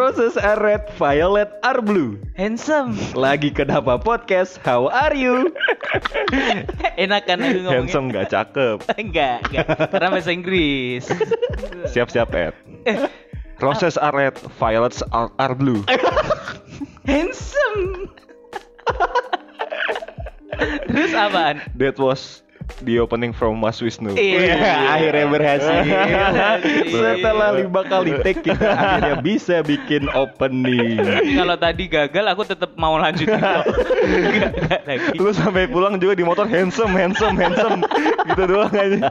Roses 0.00 0.40
are 0.40 0.56
red, 0.56 0.88
violet 0.96 1.60
are 1.60 1.84
blue. 1.84 2.16
Handsome. 2.32 2.96
Lagi 3.12 3.52
kenapa 3.52 4.00
podcast? 4.00 4.56
How 4.64 4.88
are 4.88 5.12
you? 5.12 5.52
Enak 7.04 7.28
kan 7.28 7.44
aku 7.44 7.60
ngomongnya? 7.60 7.84
Handsome 7.84 8.08
gak 8.08 8.32
cakep. 8.32 8.80
enggak, 9.04 9.44
enggak. 9.52 9.68
Karena 9.92 10.08
bahasa 10.08 10.32
Inggris. 10.32 11.04
Siap-siap 11.92 12.32
Ed. 12.32 12.56
Roses 13.60 14.00
are 14.00 14.16
red, 14.16 14.40
violets 14.56 15.04
are, 15.12 15.28
are 15.36 15.52
blue. 15.52 15.84
Handsome. 17.04 18.08
Terus 20.88 21.12
apaan? 21.12 21.60
That 21.76 22.00
was 22.00 22.40
the 22.80 22.96
opening 22.96 23.30
from 23.30 23.56
Mas 23.56 23.78
Wisnu. 23.78 24.12
Iya. 24.12 24.54
akhirnya 24.88 25.26
berhasil. 25.26 25.80
Iya. 25.80 26.24
Setelah 26.86 27.50
lima 27.54 27.82
kali 27.82 28.12
take 28.20 28.42
kita 28.42 28.68
akhirnya 28.68 29.16
bisa 29.18 29.60
bikin 29.60 30.06
opening. 30.10 31.00
Kalau 31.34 31.56
tadi 31.56 31.84
gagal 31.86 32.24
aku 32.28 32.42
tetap 32.44 32.70
mau 32.74 32.94
lanjutin 32.94 33.34
kok. 33.34 33.64
Enggak, 34.00 34.52
enggak 34.56 34.82
lagi. 34.84 35.16
Lu 35.16 35.30
sampai 35.30 35.66
pulang 35.66 35.96
juga 35.96 36.14
di 36.14 36.22
motor 36.22 36.44
handsome, 36.44 36.92
handsome, 36.92 37.34
handsome. 37.34 37.82
gitu 38.26 38.42
doang 38.46 38.72
aja. 38.72 39.10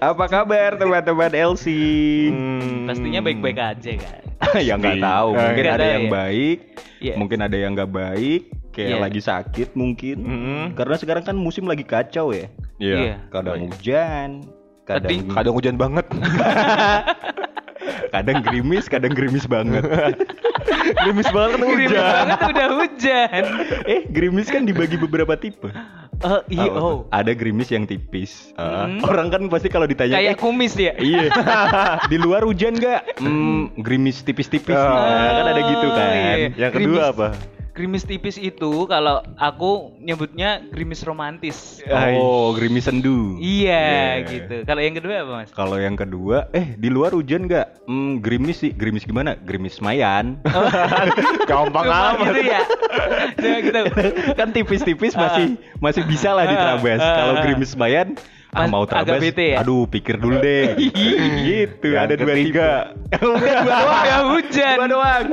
Apa 0.00 0.24
kabar 0.26 0.76
teman-teman 0.76 1.32
LC? 1.32 1.66
Hmm. 2.30 2.86
Pastinya 2.86 3.20
baik-baik 3.20 3.58
aja 3.58 3.92
kan. 3.96 4.20
ya 4.66 4.74
nggak 4.74 4.98
tahu, 4.98 5.28
Eh, 5.30 5.40
mungkin 5.42 5.64
ada 5.68 5.84
yang 5.86 6.04
ya. 6.04 6.10
baik, 6.10 6.58
Yes. 7.00 7.16
mungkin 7.16 7.38
ada 7.40 7.56
yang 7.56 7.72
nggak 7.72 7.92
baik, 7.92 8.42
kayak 8.82 8.90
Iya. 8.90 9.02
lagi 9.02 9.20
sakit 9.20 9.68
mungkin. 9.74 10.16
Mm-mm. 10.18 10.62
Karena 10.72 10.96
sekarang 10.96 11.22
kan 11.22 11.36
musim 11.36 11.64
lagi 11.64 11.82
kacau 11.82 12.30
ya. 12.30 12.48
Iya. 12.76 13.20
Kadang 13.28 13.66
hujan, 13.66 14.28
kadang 14.82 15.10
Tadi- 15.10 15.28
Kadang 15.28 15.54
hujan 15.54 15.76
banget. 15.76 16.06
kadang 18.10 18.42
gerimis, 18.42 18.84
kadang 18.86 19.12
gerimis 19.12 19.44
banget. 19.46 19.84
Gerimis 20.80 21.28
banget 21.30 21.54
kan 21.54 21.68
Gerimis 21.68 21.90
hujan. 21.90 22.02
banget 22.02 22.40
udah 22.48 22.68
hujan. 22.74 23.42
eh, 23.92 24.00
gerimis 24.08 24.48
kan 24.48 24.62
dibagi 24.62 24.96
beberapa 24.96 25.34
tipe. 25.34 25.70
Oh, 26.20 26.40
iya, 26.48 26.68
oh. 26.68 27.08
Ada 27.08 27.32
gerimis 27.32 27.70
yang 27.70 27.84
tipis. 27.84 28.52
Hmm. 28.52 29.00
Orang 29.02 29.30
kan 29.30 29.46
pasti 29.46 29.68
kalau 29.68 29.86
ditanya 29.86 30.18
Kayak 30.18 30.34
"Eh, 30.34 30.38
kumis 30.38 30.74
ya. 30.74 30.92
Iya. 30.94 31.32
Di 32.04 32.16
luar 32.16 32.44
hujan 32.44 32.74
nggak? 32.74 33.16
Hmm, 33.18 33.72
gerimis 33.78 34.20
tipis-tipis. 34.20 34.74
Nah, 34.74 35.32
kan 35.32 35.46
ada 35.48 35.62
gitu 35.64 35.88
kan. 35.88 36.10
iya. 36.10 36.48
Yang 36.58 36.72
kedua 36.74 36.92
Gerimis- 36.98 37.12
apa? 37.14 37.28
Gerimis 37.70 38.02
tipis 38.02 38.34
itu 38.34 38.84
kalau 38.84 39.22
aku 39.38 39.94
nyebutnya 39.96 40.58
gerimis 40.68 41.06
romantis. 41.06 41.78
Oh, 42.18 42.50
gerimis 42.52 42.90
sendu. 42.90 43.38
Iya 43.38 44.18
Iya. 44.20 44.26
gitu. 44.26 44.56
Kalau 44.66 44.82
yang 44.82 44.94
kedua 44.98 45.14
apa 45.22 45.32
mas? 45.38 45.50
Kalau 45.54 45.78
yang 45.78 45.94
kedua, 45.94 46.50
eh 46.50 46.74
di 46.74 46.90
luar 46.90 47.14
hujan 47.14 47.46
nggak? 47.46 47.86
Hmm, 47.86 48.18
gerimis 48.18 48.58
sih. 48.58 48.74
Gerimis 48.74 49.06
gimana? 49.06 49.38
Gerimis 49.38 49.78
Mayan. 49.78 50.42
Gampang 51.50 51.86
Cuma 51.86 52.10
amat. 52.18 52.26
gitu 52.26 52.40
ya. 52.42 52.60
Cuma 53.38 53.58
gitu. 53.62 53.80
kan 54.34 54.48
tipis-tipis 54.50 55.14
masih 55.14 55.54
masih 55.78 56.02
bisa 56.04 56.34
lah 56.34 56.50
diterabas. 56.50 56.98
Ah, 56.98 57.14
Kalau 57.16 57.34
ah. 57.38 57.42
gerimis 57.46 57.72
Mayan, 57.78 58.08
ah 58.50 58.66
Mas- 58.66 58.70
mau 58.70 58.84
bete 58.86 59.54
ya? 59.54 59.62
Aduh, 59.62 59.86
pikir 59.86 60.18
dulu 60.18 60.42
deh. 60.42 60.74
gitu. 61.46 61.94
Yang 61.94 62.02
ada 62.02 62.14
dua. 62.18 62.34
Udah 62.34 63.54
dua 63.62 63.78
doang. 63.78 64.02
Udah 64.02 64.20
hujan. 64.34 64.76
Dua 64.76 64.88
doang. 64.90 65.24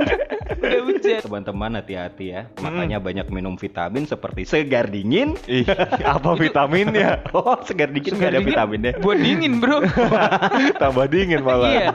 Udah 0.58 0.82
hujan. 0.86 1.20
Teman-teman 1.26 1.72
hati-hati 1.82 2.26
ya. 2.30 2.42
Makanya 2.62 2.98
banyak 3.02 3.28
minum 3.34 3.58
vitamin 3.58 4.06
seperti 4.06 4.46
segar 4.46 4.86
dingin. 4.88 5.34
Ih, 5.50 5.66
apa 6.06 6.38
vitaminnya? 6.38 7.10
Oh, 7.38 7.60
segar 7.62 7.94
dingin 7.94 8.18
nggak 8.18 8.30
ada 8.34 8.40
Dingin 8.40 8.50
vitaminnya. 8.54 8.92
Buat 8.98 9.18
dingin 9.22 9.54
bro. 9.62 9.78
Tambah 10.82 11.06
dingin 11.10 11.42
malah. 11.46 11.70
iya. 11.70 11.90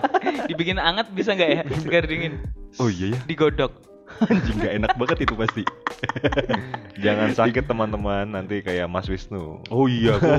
Dibikin 0.47 0.79
anget 0.79 1.11
bisa 1.11 1.35
nggak 1.35 1.51
ya? 1.51 1.63
Segar 1.83 2.05
dingin. 2.07 2.39
Oh 2.79 2.87
iya 2.87 3.15
ya. 3.15 3.19
Digodok. 3.27 3.92
Anjing 4.29 4.57
nggak 4.59 4.75
enak 4.79 4.93
banget 4.95 5.19
itu 5.25 5.35
pasti. 5.35 5.63
Jangan 6.99 7.35
sakit 7.35 7.65
teman-teman 7.67 8.27
nanti 8.29 8.61
kayak 8.61 8.87
Mas 8.87 9.09
Wisnu. 9.09 9.63
Oh 9.69 9.87
iya, 9.87 10.19
aku 10.19 10.31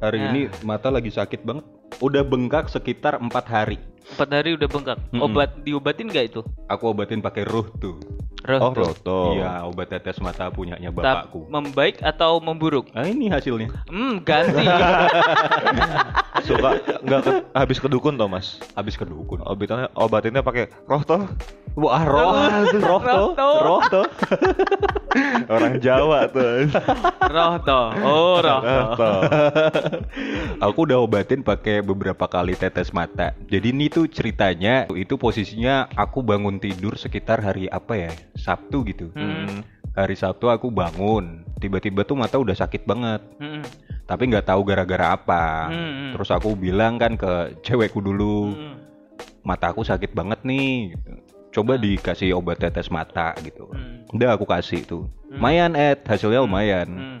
hari 0.00 0.18
Nah. 0.20 0.28
ini 0.32 0.40
mata 0.62 0.88
lagi 0.90 1.08
sakit 1.08 1.42
banget. 1.42 1.64
Udah 2.00 2.22
bengkak 2.22 2.66
sekitar 2.66 3.18
empat 3.18 3.44
hari. 3.46 3.78
Empat 4.16 4.28
hari 4.32 4.56
udah 4.56 4.68
bengkak. 4.68 4.98
Obat 5.16 5.50
diobatin 5.62 6.08
nggak 6.08 6.26
itu? 6.34 6.40
Aku 6.66 6.90
obatin 6.90 7.20
pakai 7.20 7.46
ruh 7.46 7.68
tuh. 7.78 8.00
Oh, 8.42 8.72
tuh. 8.72 8.82
Roto. 8.82 9.20
Iya, 9.34 9.64
obat 9.64 9.88
tetes 9.88 10.16
mata 10.18 10.48
punyanya 10.48 10.88
Tap- 10.88 11.28
bapakku. 11.28 11.44
membaik 11.46 12.00
atau 12.00 12.38
memburuk? 12.38 12.88
Nah 12.90 13.04
ini 13.04 13.28
hasilnya. 13.28 13.68
Hmm, 13.84 14.20
ganti. 14.20 14.64
Suka 16.40 16.70
nggak 17.00 17.20
ke, 17.20 17.30
habis 17.52 17.76
ke 17.76 17.86
dukun 17.86 18.16
toh, 18.16 18.24
Mas? 18.26 18.56
Habis 18.72 18.96
ke 18.96 19.04
dukun. 19.04 19.44
Obatannya 19.44 19.92
obatinnya 19.92 20.40
pakai 20.40 20.72
roto. 20.84 21.28
Wah, 21.76 22.02
roh, 22.02 22.32
roh 22.72 23.00
tuh, 23.06 23.30
Roh. 23.36 23.58
roh 23.60 23.82
tuh. 23.86 24.06
Orang 25.52 25.78
Jawa 25.78 26.26
tuh. 26.26 26.66
roh 27.20 27.54
toh. 27.60 27.86
Oh, 28.00 28.36
roh 28.38 28.60
toh. 28.62 28.64
Roto. 28.64 29.10
Aku 30.60 30.78
udah 30.82 30.98
obatin 30.98 31.42
pakai 31.42 31.78
beberapa 31.80 32.24
kali 32.24 32.54
tetes 32.54 32.90
mata. 32.90 33.36
Jadi 33.46 33.70
ini 33.70 33.86
tuh 33.86 34.06
ceritanya 34.06 34.88
itu 34.90 35.14
posisinya 35.14 35.92
aku 35.92 36.22
bangun 36.22 36.56
tidur 36.56 36.94
sekitar 36.94 37.38
hari 37.38 37.68
apa 37.68 37.94
ya? 37.98 38.12
Sabtu 38.34 38.84
gitu. 38.86 39.10
Hmm. 39.12 39.62
Hari 39.90 40.14
Sabtu 40.14 40.46
aku 40.46 40.70
bangun, 40.70 41.42
tiba-tiba 41.58 42.06
tuh 42.06 42.14
mata 42.14 42.38
udah 42.38 42.54
sakit 42.54 42.86
banget. 42.86 43.20
Hmm. 43.42 43.66
Tapi 44.06 44.22
nggak 44.30 44.46
tahu 44.46 44.62
gara-gara 44.62 45.14
apa. 45.14 45.70
Hmm. 45.70 46.14
Terus 46.14 46.30
aku 46.30 46.54
bilang 46.54 46.98
kan 46.98 47.18
ke 47.18 47.58
cewekku 47.62 47.98
dulu, 47.98 48.54
Hmm. 48.54 48.74
mata 49.42 49.74
aku 49.74 49.82
sakit 49.82 50.14
banget 50.14 50.42
nih. 50.42 50.94
gitu. 50.94 51.10
Coba 51.50 51.74
dikasih 51.74 52.38
obat 52.38 52.62
tetes 52.62 52.86
mata 52.88 53.34
gitu. 53.42 53.66
Hmm. 53.74 54.06
Udah 54.14 54.38
aku 54.38 54.46
kasih 54.46 54.86
tuh. 54.86 55.10
Lumayan 55.26 55.74
Ed, 55.74 56.06
hasilnya 56.06 56.46
lumayan. 56.46 56.88
Hmm. 56.90 57.18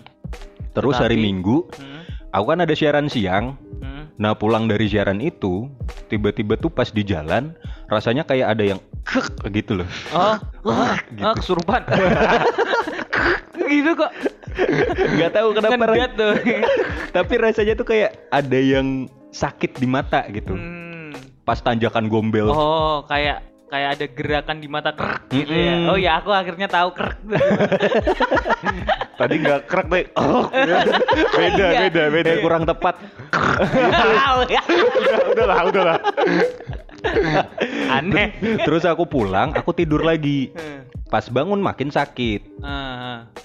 Terus 0.70 0.94
hari 0.94 1.18
Tetapi- 1.18 1.26
Minggu, 1.26 1.56
Hmm. 1.74 2.00
aku 2.30 2.44
kan 2.46 2.62
ada 2.62 2.74
siaran 2.74 3.10
siang. 3.10 3.58
Hmm. 3.82 4.06
Nah 4.14 4.38
pulang 4.38 4.70
dari 4.70 4.86
siaran 4.86 5.18
itu, 5.18 5.66
tiba-tiba 6.06 6.54
tuh 6.54 6.70
pas 6.70 6.86
di 6.86 7.02
jalan, 7.02 7.58
rasanya 7.90 8.22
kayak 8.22 8.54
ada 8.54 8.62
yang 8.62 8.80
kek 9.02 9.26
gitu 9.50 9.82
loh. 9.82 9.88
Oh, 10.10 10.36
wah, 10.66 10.96
Gitu. 11.10 11.24
ah, 11.24 11.34
kesurupan. 11.34 11.82
gitu 13.70 13.90
kok. 13.94 14.10
Gak 15.16 15.30
tahu 15.32 15.48
kenapa. 15.54 15.74
Ngendat 15.78 16.12
tuh. 16.14 16.34
Tapi 17.16 17.32
rasanya 17.38 17.74
tuh 17.74 17.86
kayak 17.86 18.28
ada 18.28 18.58
yang 18.58 19.06
sakit 19.30 19.78
di 19.78 19.86
mata 19.86 20.26
gitu. 20.28 20.54
Hmm. 20.54 21.14
Pas 21.42 21.58
tanjakan 21.58 22.06
gombel. 22.06 22.50
Oh, 22.50 23.02
kayak 23.06 23.46
kayak 23.70 23.88
ada 23.94 24.06
gerakan 24.10 24.58
di 24.58 24.66
mata 24.66 24.90
krek 24.90 25.30
gitu 25.30 25.54
ya. 25.54 25.74
Mm-mm. 25.78 25.90
Oh 25.94 25.98
ya, 25.98 26.18
aku 26.18 26.34
akhirnya 26.34 26.66
tahu 26.66 26.90
krek. 26.90 27.18
Tadi 29.14 29.34
nggak 29.38 29.60
krek 29.70 29.86
deh. 29.86 30.04
Oh, 30.18 30.50
beda, 30.50 31.66
Iya. 31.70 31.80
beda, 31.86 32.02
beda. 32.10 32.30
Eh, 32.34 32.42
kurang 32.42 32.66
tepat. 32.66 32.98
Tahu 33.30 34.40
ya. 34.50 34.62
udah, 34.66 35.20
udahlah, 35.30 35.58
udahlah. 35.70 35.96
Aneh. 37.96 38.34
Terus 38.64 38.84
aku 38.84 39.06
pulang, 39.06 39.52
aku 39.56 39.72
tidur 39.72 40.02
lagi. 40.02 40.52
Hmm. 40.54 40.86
Pas 41.10 41.26
bangun 41.26 41.58
makin 41.58 41.90
sakit. 41.90 42.62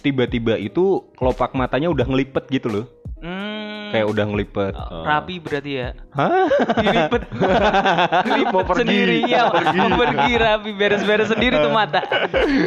Tiba-tiba 0.06 0.54
itu 0.62 1.02
kelopak 1.18 1.58
matanya 1.58 1.90
udah 1.90 2.06
ngelipet 2.06 2.46
gitu 2.54 2.68
loh. 2.70 2.86
Hmm. 3.26 3.90
Kayak 3.90 4.08
udah 4.12 4.26
ngelipet. 4.28 4.74
Oh, 4.76 5.02
rapi 5.02 5.42
berarti 5.42 5.72
ya. 5.82 5.90
Hah? 6.14 6.46
Dilipet. 6.78 7.24
Dilipet 8.22 8.54
Mau 8.54 8.66
pergi. 8.70 8.82
sendiri 8.86 9.18
ya. 9.26 9.50
Mau 9.50 9.90
pergi. 9.98 10.32
Rapi 10.38 10.70
beres-beres 10.78 11.30
sendiri 11.34 11.58
tuh 11.58 11.74
mata. 11.74 12.06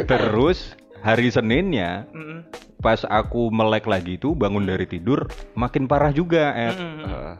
Terus 0.03 0.75
hari 0.99 1.31
Seninnya 1.31 2.03
Mm-mm. 2.11 2.43
pas 2.83 3.07
aku 3.07 3.47
melek 3.47 3.87
lagi 3.87 4.19
tuh 4.19 4.35
bangun 4.35 4.67
dari 4.67 4.83
tidur 4.83 5.31
makin 5.55 5.87
parah 5.87 6.11
juga 6.11 6.51
Ed. 6.51 6.75
Mm-mm. 6.75 7.07
Eh, 7.07 7.33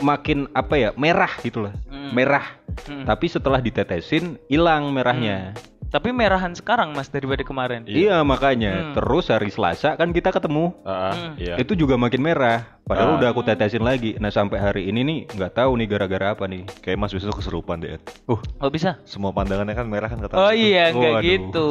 makin 0.00 0.48
apa 0.50 0.74
ya 0.74 0.90
merah 0.94 1.32
gitu 1.38 1.62
lah 1.62 1.74
Mm. 1.86 2.10
merah 2.10 2.46
Mm. 2.82 3.04
tapi 3.04 3.26
setelah 3.26 3.58
ditetesin 3.58 4.40
hilang 4.46 4.88
merahnya 4.88 5.52
Tapi 5.90 6.14
merahan 6.14 6.54
sekarang 6.54 6.94
Mas 6.94 7.08
daripada 7.08 7.42
kemarin. 7.42 7.82
iya 7.84 8.22
makanya 8.22 8.70
Hmm. 8.70 8.94
terus 8.94 9.26
hari 9.26 9.50
Selasa 9.50 9.94
kan 9.94 10.10
kita 10.10 10.30
ketemu 10.30 10.70
Ah, 10.80 11.10
Hmm. 11.10 11.34
iya. 11.34 11.58
itu 11.58 11.74
juga 11.74 11.98
makin 11.98 12.22
merah 12.22 12.78
padahal 12.80 13.10
Ah. 13.10 13.16
udah 13.18 13.28
aku 13.28 13.42
tetesin 13.42 13.82
lagi 13.82 14.14
nah 14.16 14.30
sampai 14.30 14.56
hari 14.56 14.82
ini 14.86 15.02
nih 15.02 15.18
nggak 15.28 15.50
tahu 15.52 15.74
nih 15.74 15.86
gara-gara 15.88 16.30
apa 16.30 16.46
nih 16.46 16.62
Kayak 16.78 16.94
Mas 16.96 17.10
Wisnu 17.10 17.30
keserupan 17.30 17.82
deh. 17.82 17.98
Uh 18.24 18.38
Oh 18.56 18.70
bisa? 18.70 19.02
Semua 19.02 19.30
pandangannya 19.30 19.74
kan 19.74 19.82
merah 19.84 20.06
kan 20.06 20.18
kata 20.20 20.30
Oh 20.32 20.54
iya, 20.54 20.94
nggak 20.94 21.10
Waduh. 21.12 21.26
gitu. 21.26 21.66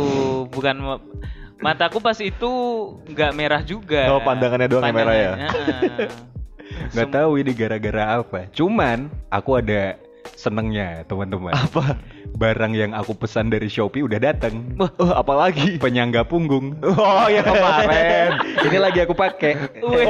Bukan 0.51 0.75
ma- 0.77 1.03
mataku 1.57 1.97
pas 1.97 2.19
itu 2.19 2.51
nggak 3.05 3.31
merah 3.31 3.63
juga. 3.63 4.03
Oh, 4.09 4.19
pandangannya 4.19 4.67
doang 4.67 4.83
yang 4.83 4.95
merah 4.95 5.15
ya? 5.15 5.31
Nggak 6.91 7.09
tahu 7.11 7.31
ini 7.37 7.51
gara-gara 7.51 8.03
apa 8.17 8.47
cuman 8.51 9.07
aku 9.29 9.59
ada 9.59 9.97
senengnya 10.35 11.03
teman-teman. 11.03 11.51
Apa? 11.51 11.95
Barang 12.37 12.71
yang 12.71 12.93
aku 12.93 13.11
pesan 13.11 13.49
dari 13.49 13.67
Shopee 13.67 14.05
udah 14.05 14.19
datang. 14.21 14.61
Oh, 14.77 15.11
apalagi? 15.11 15.75
Penyangga 15.81 16.23
punggung. 16.23 16.77
Oh, 16.79 17.25
ya 17.27 17.41
kemarin. 17.41 18.37
Ini 18.61 18.77
lagi 18.77 18.99
aku 19.03 19.11
pakai. 19.11 19.57
Wih. 19.83 20.07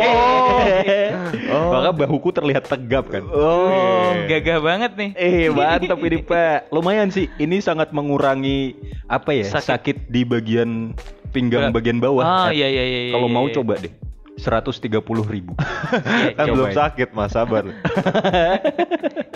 Oh. 1.50 1.72
Maka 1.74 1.90
bahuku 1.96 2.30
terlihat 2.30 2.68
tegap 2.68 3.10
kan. 3.10 3.24
Oh. 3.26 4.14
Gagah 4.28 4.60
banget 4.60 4.92
nih. 4.98 5.10
Eh 5.16 5.48
mantap 5.50 5.98
ini 6.04 6.20
Pak. 6.22 6.70
Lumayan 6.70 7.10
sih. 7.10 7.26
Ini 7.38 7.58
sangat 7.60 7.90
mengurangi 7.90 8.76
apa 9.08 9.34
ya 9.34 9.46
Sakit. 9.50 9.66
sakit, 9.66 9.98
di 10.12 10.22
bagian 10.22 10.94
pinggang 11.32 11.70
Ba- 11.72 11.80
bagian 11.82 11.98
bawah. 11.98 12.22
Ah, 12.22 12.50
Eh, 12.52 12.62
iya, 12.62 12.68
iya, 12.68 12.84
iya, 12.84 13.00
Kalau 13.14 13.30
iya, 13.30 13.34
mau 13.34 13.46
iya. 13.48 13.56
coba 13.56 13.74
deh. 13.80 13.94
130 14.40 14.90
ribu. 15.28 15.54
Kan 16.38 16.46
belum 16.50 16.72
Cobain. 16.72 16.80
sakit, 16.80 17.10
Mas, 17.14 17.32
sabar. 17.36 17.68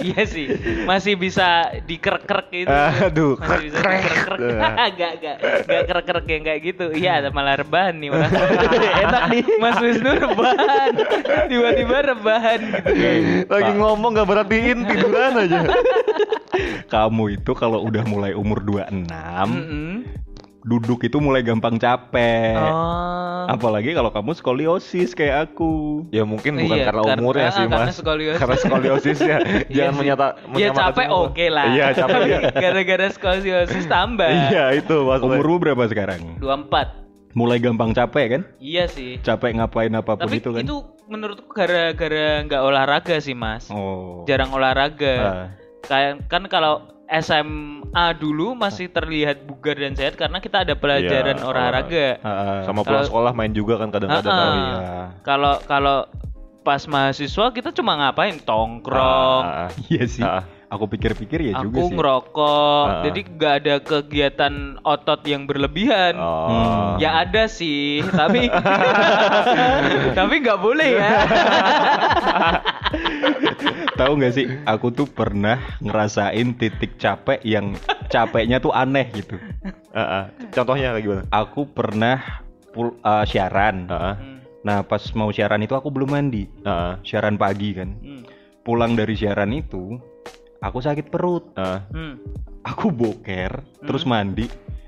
Iya 0.03 0.27
sih, 0.27 0.51
masih 0.83 1.15
bisa 1.15 1.71
dikerek-kerek 1.87 2.51
gitu. 2.51 2.67
Aduh, 3.07 3.39
masih 3.39 3.71
bisa 3.71 3.77
dikerek-kerek. 3.79 4.39
Enggak, 4.43 5.11
enggak, 5.15 5.35
enggak 5.63 5.83
kerek-kerek 5.87 6.25
yang 6.27 6.43
kayak 6.43 6.59
gitu. 6.59 6.85
Iya, 6.91 7.13
malah 7.31 7.55
rebahan 7.55 8.03
nih 8.03 8.11
orang. 8.11 8.31
Enak 8.99 9.23
nih. 9.31 9.43
Mas 9.63 9.79
Wisnu 9.79 10.11
rebahan. 10.11 10.91
Tiba-tiba 11.47 11.97
rebahan 12.03 12.59
gitu. 12.83 13.47
Lagi 13.47 13.71
ngomong 13.79 14.09
gak 14.19 14.27
perhatiin 14.27 14.83
tiduran 14.91 15.39
aja. 15.39 15.71
Kamu 16.91 17.23
itu 17.39 17.51
kalau 17.55 17.87
udah 17.87 18.03
mulai 18.03 18.35
umur 18.35 18.59
26, 18.59 19.07
Mm-mm. 19.07 20.03
Duduk 20.63 21.03
itu 21.03 21.19
mulai 21.19 21.43
gampang 21.43 21.75
capek. 21.75 22.55
Oh. 22.55 23.43
Apalagi 23.51 23.91
kalau 23.91 24.09
kamu 24.15 24.31
skoliosis 24.31 25.11
kayak 25.11 25.51
aku. 25.51 26.03
Ya 26.15 26.23
mungkin 26.23 26.55
bukan 26.55 26.79
Iya, 26.79 26.85
karena 26.87 27.01
karena- 27.03 27.19
umurnya 27.19 27.43
ah, 27.43 27.51
sih, 27.51 27.65
karena 27.67 27.87
Mas. 27.91 27.95
skoliosis. 27.99 28.39
Karena 28.39 28.55
skoliosis 28.55 29.19
ya. 29.19 29.37
Iya 29.43 29.75
Jangan 29.75 29.91
sih. 29.91 29.99
menyata 29.99 30.27
Ya 30.55 30.69
capek 30.71 31.07
oke 31.11 31.45
lah. 31.51 31.65
Iya, 31.67 31.85
capek. 31.91 32.19
Iya. 32.23 32.39
Gara-gara 32.63 33.07
skoliosis 33.11 33.85
tambah. 33.91 34.29
Iya, 34.31 34.65
itu 34.79 34.95
maksudnya. 35.03 35.35
Umurmu 35.35 35.55
berapa 35.59 35.83
sekarang? 35.91 36.39
24. 36.39 37.03
Mulai 37.35 37.57
gampang 37.59 37.91
capek 37.91 38.25
kan? 38.39 38.41
Iya 38.63 38.87
sih. 38.87 39.19
Capek 39.19 39.59
ngapain 39.59 39.91
apa 39.91 40.15
pun 40.15 40.23
Tapi 40.23 40.39
itu 40.39 40.49
kan? 40.53 40.63
menurutku 41.03 41.51
gara-gara 41.51 42.45
nggak 42.47 42.61
olahraga 42.63 43.19
sih, 43.19 43.35
Mas. 43.35 43.67
Oh. 43.67 44.23
Jarang 44.23 44.55
olahraga. 44.55 45.15
Ah. 45.19 45.47
Kayak 45.83 46.31
kan 46.31 46.47
kalau 46.47 46.92
SMA 47.09 48.05
dulu 48.15 48.55
masih 48.55 48.87
terlihat 48.87 49.43
bugar 49.43 49.75
dan 49.75 49.93
sehat 49.93 50.15
karena 50.15 50.39
kita 50.39 50.63
ada 50.63 50.73
pelajaran 50.73 51.37
Iya, 51.37 51.45
olahraga. 51.45 52.07
Ah, 52.23 52.63
Sama 52.63 52.81
pulang 52.81 53.05
sekolah 53.05 53.31
main 53.35 53.51
juga 53.51 53.75
kan 53.77 53.91
kadang-kadang. 53.91 54.33
Oh, 54.33 54.53
iya. 54.55 54.77
Kalau 55.21 55.55
kalau 55.65 55.97
pas 56.63 56.79
mahasiswa 56.87 57.51
kita 57.51 57.75
cuma 57.75 57.99
ngapain 57.99 58.39
tongkrong, 58.39 59.43
ah, 59.43 59.69
iya 59.91 60.03
sih. 60.07 60.23
ah. 60.23 60.47
Aku 60.73 60.89
pikir-pikir 60.89 61.39
ya 61.43 61.61
juga 61.61 61.77
aku 61.77 61.81
sih. 61.85 61.93
ngerokok, 61.93 62.83
Ah. 62.83 63.01
jadi 63.05 63.19
nggak 63.29 63.53
ada 63.61 63.75
kegiatan 63.79 64.53
otot 64.81 65.21
yang 65.23 65.45
berlebihan. 65.45 66.17
Oh. 66.17 66.49
Hmm. 66.49 66.97
Ya 66.97 67.21
ada 67.21 67.45
sih, 67.45 68.01
tapi 68.03 68.49
tapi 70.17 70.33
nggak 70.41 70.57
boleh 70.57 70.89
ya. 70.97 71.09
Tahu 73.93 74.11
nggak 74.17 74.33
sih? 74.33 74.45
Aku 74.65 74.89
tuh 74.89 75.05
pernah 75.05 75.61
ngerasain 75.77 76.57
titik 76.57 76.97
capek 76.97 77.39
yang 77.43 77.77
capeknya 78.09 78.57
tuh 78.57 78.73
aneh 78.73 79.05
gitu. 79.13 79.37
Ah, 79.91 80.01
ah. 80.01 80.23
Contohnya 80.49 80.91
kayak 80.91 81.03
gimana? 81.03 81.23
Aku 81.29 81.67
pernah 81.67 82.41
pul 82.69 82.97
uh, 82.99 83.23
siaran. 83.23 83.85
Ah. 83.87 84.17
Hmm, 84.17 84.31
Nah, 84.63 84.79
pas 84.79 85.03
mau 85.11 85.27
siaran 85.27 85.59
itu 85.59 85.75
aku 85.75 85.91
belum 85.91 86.07
mandi. 86.09 86.47
Ah, 86.63 86.95
Siaran 87.03 87.35
pagi 87.35 87.75
kan. 87.75 87.93
hmm, 87.93 88.23
Pulang 88.63 88.95
dari 88.95 89.11
siaran 89.11 89.51
itu, 89.51 89.99
aku 90.63 90.79
sakit 90.79 91.07
perut. 91.07 91.51
ah. 91.53 91.83
hmm. 91.91 92.15
Aku 92.63 92.89
boker, 92.89 93.59
terus 93.83 94.07
mandi. 94.07 94.47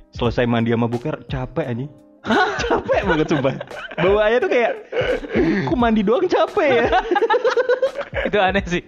Selesai 0.09 0.47
mandi 0.47 0.71
sama 0.71 0.87
boker, 0.87 1.27
capek 1.27 1.67
anjing. 1.67 1.91
capek 2.63 3.01
banget 3.03 3.27
sumpah. 3.27 3.55
Bawaannya 3.99 4.39
tuh 4.39 4.49
kayak, 4.49 4.71
aku 5.61 5.75
mandi 5.75 5.99
doang 5.99 6.23
capek 6.25 6.67
ya. 6.71 6.87
Itu 8.27 8.37
aneh 8.39 8.63
sih. 8.63 8.79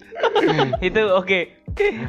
Itu 0.79 1.01
oke. 1.11 1.39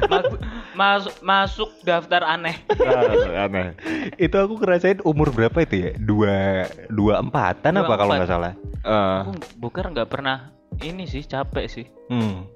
Mas- 0.07 0.33
masuk 0.73 1.13
masuk 1.21 1.69
daftar 1.83 2.23
aneh. 2.23 2.57
Ah, 2.79 3.45
aneh. 3.45 3.75
itu 4.15 4.33
aku 4.33 4.57
ngerasain 4.57 4.97
umur 5.03 5.29
berapa 5.29 5.61
itu 5.61 5.75
ya? 5.77 5.91
Dua, 5.93 6.65
dua 6.89 7.19
empatan 7.19 7.75
apa 7.75 7.85
Dua 7.85 7.97
kalau 7.99 8.13
empat. 8.15 8.19
nggak 8.23 8.31
salah? 8.31 8.53
Ah, 8.81 9.27
Aku 9.27 9.35
bukan 9.59 9.91
nggak 9.93 10.09
pernah 10.09 10.49
ini 10.79 11.05
sih 11.05 11.21
capek 11.21 11.67
sih. 11.67 11.85
Hmm. 12.07 12.47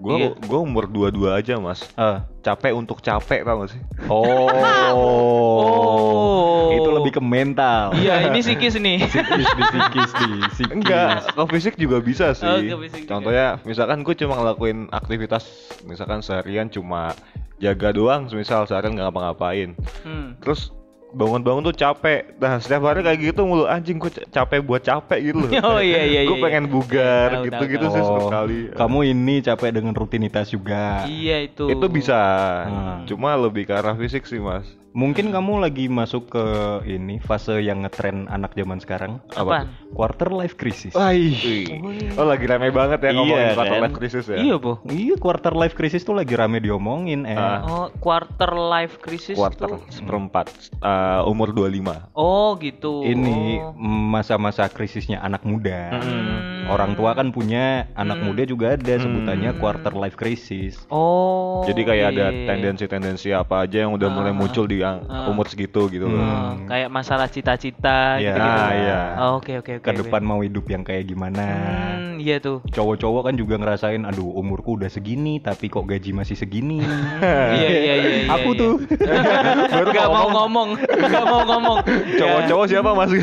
Gua 0.00 0.16
Iya. 0.18 0.30
gua 0.46 0.60
umur 0.62 0.84
dua-dua 0.86 1.36
aja, 1.36 1.58
Mas. 1.58 1.84
Ah. 1.94 2.24
Capek 2.42 2.72
untuk 2.74 2.98
capek 2.98 3.44
tau 3.44 3.62
gak 3.62 3.70
sih? 3.74 3.82
Oh. 4.06 4.48
Oh. 4.92 6.72
Itu 6.74 6.90
lebih 6.90 7.12
ke 7.18 7.22
mental. 7.22 7.92
Iya, 7.94 8.32
ini 8.32 8.40
psikis 8.42 8.74
nih. 8.80 8.98
Psikis 9.12 9.48
di 9.52 9.62
psikis 9.62 10.10
di 10.16 10.28
psikis. 10.50 10.74
Enggak, 10.74 11.30
ke 11.34 11.42
fisik 11.52 11.74
juga 11.76 12.02
bisa 12.02 12.32
sih. 12.34 12.46
Oh, 12.46 12.58
fisik 12.82 13.06
juga. 13.06 13.10
Contohnya, 13.14 13.46
misalkan 13.62 14.02
gue 14.02 14.14
cuma 14.16 14.34
ngelakuin 14.40 14.90
aktivitas, 14.90 15.44
misalkan 15.86 16.24
seharian 16.24 16.66
cuma 16.66 17.14
jaga 17.62 17.94
doang, 17.94 18.26
misal 18.32 18.66
seharian 18.66 18.98
nggak 18.98 19.06
ngapa-ngapain. 19.12 19.78
Hmm. 20.02 20.34
Terus 20.42 20.74
bangun-bangun 21.12 21.62
tuh 21.70 21.76
capek. 21.76 22.34
Nah 22.40 22.58
setiap 22.58 22.82
hari 22.88 23.04
kayak 23.04 23.20
gitu 23.20 23.44
mulu 23.44 23.64
anjing 23.68 24.00
gue 24.00 24.10
capek 24.32 24.58
buat 24.64 24.82
capek 24.82 25.32
gitu 25.32 25.38
loh. 25.46 25.52
Oh, 25.72 25.78
iya, 25.78 26.02
iya, 26.04 26.20
Gue 26.26 26.36
iya, 26.40 26.44
pengen 26.44 26.64
iya. 26.66 26.72
bugar 26.72 27.28
gitu-gitu 27.46 27.86
sih 27.92 28.02
Oh, 28.02 28.26
sekali. 28.28 28.58
kamu 28.74 28.98
ini 29.14 29.34
capek 29.40 29.70
dengan 29.70 29.94
rutinitas 29.94 30.50
juga. 30.50 31.06
Iya 31.06 31.46
itu. 31.46 31.70
itu 31.70 31.86
bisa. 31.86 32.18
Hmm. 32.66 33.04
Cuma 33.06 33.36
lebih 33.38 33.68
ke 33.68 33.72
arah 33.72 33.94
fisik 33.94 34.26
sih 34.26 34.42
mas. 34.42 34.66
Mungkin 34.92 35.32
kamu 35.32 35.56
lagi 35.56 35.88
masuk 35.88 36.28
ke 36.28 36.44
ini 36.84 37.16
fase 37.16 37.64
yang 37.64 37.80
ngetren 37.80 38.28
anak 38.28 38.52
zaman 38.52 38.76
sekarang. 38.76 39.24
Apaan? 39.32 39.72
Quarter 39.96 40.28
life 40.28 40.52
crisis. 40.54 40.92
Wih. 40.92 41.80
Oh 42.12 42.28
lagi 42.28 42.44
rame 42.44 42.68
banget 42.68 43.00
ya 43.00 43.16
ngomongin 43.16 43.32
Iya, 43.32 43.56
quarter 43.56 43.72
kan? 43.72 43.82
life 43.82 43.96
crisis 43.96 44.24
ya. 44.28 44.36
Iya, 44.36 44.54
Bu. 44.60 44.72
Iya, 44.84 45.14
quarter 45.16 45.52
life 45.56 45.72
crisis 45.72 46.04
tuh 46.04 46.12
lagi 46.12 46.36
rame 46.36 46.60
diomongin, 46.60 47.24
eh. 47.24 47.32
Ah. 47.32 47.64
Oh, 47.64 47.86
quarter 47.96 48.52
life 48.52 49.00
crisis 49.00 49.32
Quarter 49.32 49.68
tuh. 49.72 49.80
seperempat 49.88 50.52
uh, 50.78 51.24
umur 51.24 51.56
25 51.56 52.12
Oh, 52.12 52.60
gitu. 52.60 53.00
Ini 53.02 53.64
Oh. 53.64 53.72
masa-masa 53.80 54.68
krisisnya 54.68 55.20
anak 55.20 55.40
muda. 55.42 55.96
Hmm. 55.96 56.68
Orang 56.68 56.94
tua 56.94 57.16
kan 57.16 57.32
punya, 57.32 57.88
anak 57.94 58.20
Hmm. 58.20 58.28
muda 58.28 58.42
juga 58.44 58.76
ada 58.76 58.94
sebutannya 58.94 59.56
quarter 59.56 59.96
life 59.96 60.14
crisis. 60.14 60.84
Oh. 60.88 61.64
Jadi 61.64 61.80
kayak 61.80 62.06
ada 62.12 62.26
iya. 62.28 62.44
tendensi-tendensi 62.46 63.32
apa 63.32 63.64
aja 63.64 63.88
yang 63.88 63.96
udah 63.96 64.08
mulai 64.08 64.30
Ah. 64.30 64.36
muncul 64.36 64.68
di 64.68 64.81
ang- 64.84 65.04
Ah. 65.04 65.26
umur 65.26 65.46
segitu 65.46 65.86
gitu 65.88 66.06
loh. 66.06 66.16
Oh, 66.16 66.26
Hmm. 66.54 66.66
kayak 66.66 66.88
masalah 66.88 67.26
cita-cita 67.26 68.16
Iya. 68.16 68.32
gitu-gitu. 68.32 68.60
Ah, 68.60 68.70
iya. 68.72 69.00
Oh, 69.18 69.30
Oke, 69.34 69.56
oke, 69.56 69.72
oke. 69.78 69.84
Ke 69.84 69.92
depan 69.96 70.20
mau 70.20 70.38
hidup 70.38 70.66
yang 70.66 70.82
kayak 70.82 71.06
gimana? 71.06 71.42
Hmm, 71.42 72.16
iya 72.16 72.38
tuh. 72.38 72.62
Cowok-cowok 72.64 73.22
kan 73.26 73.34
juga 73.34 73.54
ngerasain, 73.56 74.02
aduh 74.02 74.28
umurku 74.32 74.76
udah 74.76 74.86
segini, 74.86 75.38
tapi 75.38 75.66
kok 75.66 75.82
gaji 75.82 76.10
masih 76.12 76.34
segini. 76.34 76.78
Iya, 76.82 77.68
iya, 77.68 77.68
iya, 77.68 77.94
iya. 77.96 78.30
Aku 78.30 78.52
iya. 78.52 78.60
tuh. 78.60 78.74
Baru 79.72 79.88
Gak 79.90 80.08
mau 80.08 80.28
ngomong. 80.32 80.68
gak 80.84 81.24
mau 81.24 81.42
ngomong. 81.44 81.78
Cowok-cowok 82.16 82.66
siapa 82.66 82.90
mas? 82.92 83.10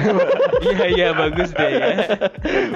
Iya, 0.60 0.86
iya, 0.92 1.08
bagus 1.14 1.56
deh 1.56 1.72
ya. 1.72 1.88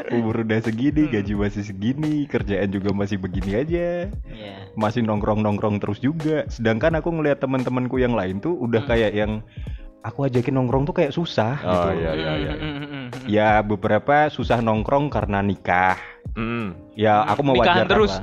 Umur 0.09 0.41
udah 0.41 0.59
segini, 0.59 1.03
gaji 1.05 1.35
masih 1.35 1.63
segini, 1.63 2.23
kerjaan 2.25 2.71
juga 2.71 2.95
masih 2.95 3.19
begini 3.19 3.59
aja. 3.59 4.07
Iya. 4.23 4.71
Masih 4.73 5.03
nongkrong-nongkrong 5.03 5.77
terus 5.77 5.99
juga. 5.99 6.47
Sedangkan 6.47 6.95
aku 6.95 7.11
ngelihat 7.11 7.43
teman-temanku 7.43 7.99
yang 7.99 8.15
lain 8.15 8.39
tuh 8.39 8.55
udah 8.73 8.83
kayak 8.89 9.11
yang 9.13 9.45
aku 10.01 10.25
ajakin 10.25 10.57
nongkrong 10.57 10.83
tuh 10.89 10.95
kayak 10.97 11.13
susah 11.13 11.61
oh 11.63 11.93
gitu. 11.93 12.03
iya 12.03 12.11
iya 12.17 12.31
iya. 12.41 12.53
Mm, 12.57 12.59
mm, 12.59 12.73
mm, 12.73 12.89
mm. 12.89 13.25
Ya 13.29 13.49
beberapa 13.61 14.27
susah 14.33 14.59
nongkrong 14.59 15.13
karena 15.13 15.39
nikah. 15.45 15.95
Mm. 16.33 16.73
Ya 16.93 17.25
aku 17.25 17.41
mau 17.41 17.57
Nikahan 17.57 17.89
terus. 17.89 18.13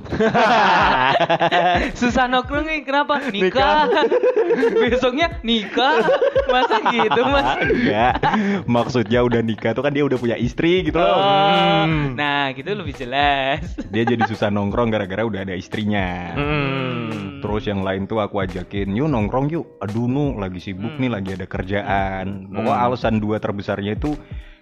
Susah 2.00 2.30
nongkrong 2.30 2.70
kenapa? 2.86 3.18
Nikah. 3.26 3.90
Besoknya 4.86 5.42
nikah. 5.42 6.06
Masa 6.46 6.76
gitu, 6.90 7.20
Mas? 7.26 7.46
Enggak. 7.66 8.14
Maksudnya 8.78 9.20
udah 9.26 9.42
nikah 9.42 9.74
tuh 9.74 9.82
kan 9.82 9.90
dia 9.90 10.06
udah 10.06 10.18
punya 10.18 10.38
istri 10.38 10.86
gitu 10.86 10.98
loh. 10.98 11.10
Oh, 11.10 11.38
Hmm. 11.80 12.14
nah 12.14 12.52
gitu 12.52 12.70
lebih 12.70 12.94
jelas. 12.94 13.64
Dia 13.90 14.04
jadi 14.06 14.22
susah 14.28 14.52
nongkrong 14.52 14.92
gara-gara 14.92 15.26
udah 15.26 15.42
ada 15.42 15.54
istrinya. 15.56 16.36
Mm. 16.36 17.40
Terus 17.40 17.64
yang 17.66 17.80
lain 17.80 18.04
tuh 18.04 18.20
aku 18.20 18.44
ajakin, 18.44 18.92
yuk 18.92 19.08
nongkrong 19.08 19.48
yuk. 19.48 19.80
Aduh 19.80 20.06
nu 20.06 20.36
lagi 20.36 20.60
sibuk 20.60 20.94
nih, 21.00 21.10
lagi 21.10 21.34
ada 21.34 21.46
kerjaan. 21.48 22.52
Pokoknya 22.52 22.76
Hmm. 22.76 22.86
alasan 22.86 23.16
dua 23.18 23.40
terbesarnya 23.40 23.96
itu 23.96 24.12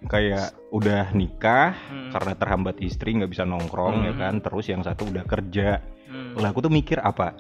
kayak 0.07 0.55
udah 0.71 1.11
nikah 1.11 1.75
Hmm. 1.75 2.15
karena 2.15 2.33
terhambat 2.39 2.79
istri 2.79 3.19
nggak 3.19 3.35
bisa 3.35 3.43
nongkrong 3.43 3.98
ya 4.05 4.13
kan. 4.15 4.35
Terus 4.43 4.67
yang 4.71 4.83
satu 4.85 5.09
udah 5.09 5.25
kerja. 5.25 5.83
Hmm. 6.09 6.39
Lah 6.39 6.51
aku 6.53 6.61
tuh 6.65 6.73
mikir 6.73 6.99
apa? 7.03 7.35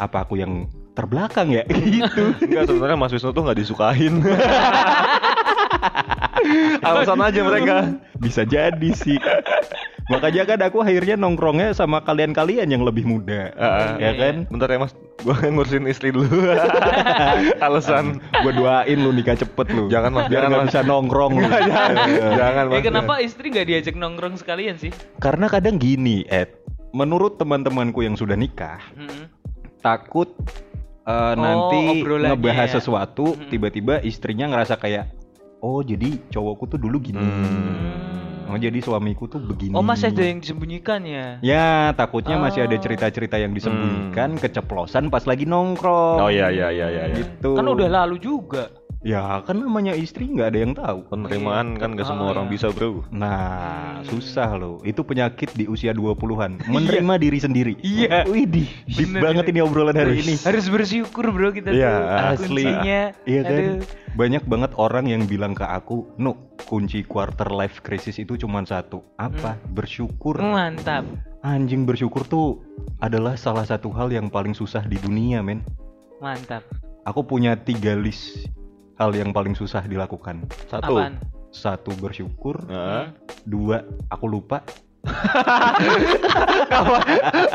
Apa 0.00 0.24
aku 0.24 0.40
yang 0.40 0.68
terbelakang 0.92 1.52
ya? 1.52 1.64
gitu. 1.96 2.36
Enggak 2.42 2.68
sebenarnya 2.68 2.98
Mas 2.98 3.12
Wisnu 3.12 3.32
tuh 3.32 3.42
nggak 3.44 3.58
disukain. 3.58 4.14
Alasan 6.86 7.20
aja 7.22 7.40
mereka. 7.46 7.76
Bisa 8.18 8.42
jadi 8.42 8.90
sih. 8.92 9.16
Makanya 10.12 10.42
kan 10.44 10.60
aku 10.60 10.84
akhirnya 10.84 11.16
nongkrongnya 11.16 11.72
sama 11.72 12.04
kalian-kalian 12.04 12.68
yang 12.68 12.84
lebih 12.84 13.08
muda. 13.08 13.48
Ah. 13.56 13.96
ya 13.96 14.12
kan? 14.12 14.44
Bentar 14.52 14.68
ya 14.68 14.78
mas, 14.78 14.92
gua 15.24 15.40
ngurusin 15.56 15.88
istri 15.88 16.12
dulu. 16.12 16.28
Alasan 17.64 18.20
Gue 18.42 18.52
doain 18.52 18.98
lu 18.98 19.10
nikah 19.14 19.38
cepet 19.38 19.72
lu. 19.72 19.88
Jangan, 19.88 20.12
Mas. 20.12 20.26
Biar 20.28 20.46
Jangan, 20.46 20.58
Mas. 20.60 20.66
bisa 20.68 20.80
nongkrong 20.84 21.32
lu. 21.40 21.48
jangan 22.40 22.64
mas. 22.68 22.76
Eh 22.76 22.82
kenapa 22.84 23.14
istri 23.22 23.48
nggak 23.48 23.66
diajak 23.66 23.94
nongkrong 23.96 24.34
sekalian 24.36 24.76
sih? 24.76 24.92
Karena 25.16 25.48
kadang 25.48 25.80
gini, 25.80 26.26
Ed. 26.28 26.52
Menurut 26.92 27.40
teman-temanku 27.40 28.04
yang 28.04 28.20
sudah 28.20 28.36
nikah, 28.36 28.76
Mm-mm. 28.92 29.24
takut 29.80 30.28
uh, 31.08 31.32
Oh, 31.32 31.34
nanti 31.34 32.04
ngebahas 32.04 32.68
ya. 32.68 32.74
sesuatu, 32.76 33.32
tiba-tiba 33.48 34.04
istrinya 34.04 34.52
ngerasa 34.52 34.76
kayak, 34.76 35.08
oh 35.62 35.80
jadi 35.80 36.18
cowokku 36.28 36.66
tuh 36.66 36.78
dulu 36.82 36.98
gini. 36.98 37.22
Hmm. 37.22 38.50
Oh 38.52 38.60
jadi 38.60 38.84
suamiku 38.84 39.24
tuh 39.30 39.40
begini. 39.40 39.72
Oh 39.72 39.80
masih 39.80 40.12
ada 40.12 40.20
yang 40.20 40.42
disembunyikan 40.42 41.00
ya? 41.08 41.40
Ya, 41.40 41.96
takutnya 41.96 42.36
masih 42.36 42.68
ada 42.68 42.76
Oh. 42.76 42.82
cerita-cerita 42.84 43.40
yang 43.40 43.56
disembunyikan, 43.56 44.36
keceplosan 44.36 45.08
pas 45.08 45.24
lagi 45.24 45.48
nongkrong. 45.48 46.20
Hmm. 46.20 46.26
Oh 46.26 46.30
iya 46.30 46.52
iya 46.52 46.68
iya. 46.68 46.86
iya. 46.92 47.04
Gitu. 47.16 47.56
Kan 47.56 47.64
udah 47.64 47.88
lalu 47.88 48.20
juga. 48.20 48.68
Ya, 49.02 49.42
kan 49.42 49.58
namanya 49.58 49.98
istri 49.98 50.30
nggak 50.30 50.48
ada 50.54 50.58
yang 50.62 50.72
tahu. 50.78 51.02
Penerimaan 51.10 51.74
kan 51.74 51.98
gak 51.98 52.06
semua 52.06 52.30
Ah, 52.30 52.32
orang 52.38 52.46
iya. 52.46 52.52
bisa 52.54 52.66
bro. 52.70 53.02
Nah, 53.10 53.98
Hmm. 53.98 54.06
susah 54.06 54.54
loh. 54.54 54.78
Itu 54.86 55.02
penyakit 55.02 55.50
di 55.58 55.66
usia 55.66 55.90
20-an. 55.90 56.62
Menerima 56.70 57.18
diri 57.18 57.38
sendiri. 57.42 57.74
Iya. 57.82 58.30
Widih, 58.30 58.70
deep 58.86 59.10
Bener, 59.10 59.20
banget 59.26 59.44
ini 59.50 59.58
obrolan 59.58 59.98
hari 59.98 60.22
ini. 60.22 60.38
Harus 60.38 60.70
bersyukur 60.70 61.34
bro 61.34 61.50
kita 61.50 61.74
Iya, 61.74 61.90
tuh. 61.90 62.46
Asli. 62.46 62.62
Kuncinya. 62.62 63.02
Iya 63.26 63.40
kan? 63.42 63.58
Aduh. 63.58 63.82
Banyak 64.12 64.44
banget 64.46 64.70
orang 64.78 65.04
yang 65.10 65.26
bilang 65.26 65.58
ke 65.58 65.66
aku, 65.66 66.06
"No, 66.14 66.54
kunci 66.62 67.02
quarter 67.02 67.50
life 67.50 67.82
crisis 67.82 68.22
itu 68.22 68.38
cuma 68.38 68.62
satu. 68.62 69.02
Apa? 69.18 69.58
Bersyukur." 69.66 70.38
Mantap. 70.38 71.02
Anjing 71.42 71.82
bersyukur 71.82 72.22
tuh 72.22 72.62
adalah 73.02 73.34
salah 73.34 73.66
satu 73.66 73.90
hal 73.90 74.14
yang 74.14 74.30
paling 74.30 74.54
susah 74.54 74.86
di 74.86 74.94
dunia, 74.94 75.42
men. 75.42 75.66
Mantap. 76.22 76.62
Aku 77.02 77.26
punya 77.26 77.58
tiga 77.58 77.98
list 77.98 78.46
hal 79.02 79.10
yang 79.12 79.34
paling 79.34 79.52
susah 79.52 79.82
dilakukan. 79.82 80.46
Satu. 80.70 80.94
Apaan? 80.94 81.18
Satu 81.50 81.92
bersyukur, 81.98 82.62
Nah. 82.64 83.10
dua 83.44 83.82
aku 84.08 84.24
lupa, 84.24 84.62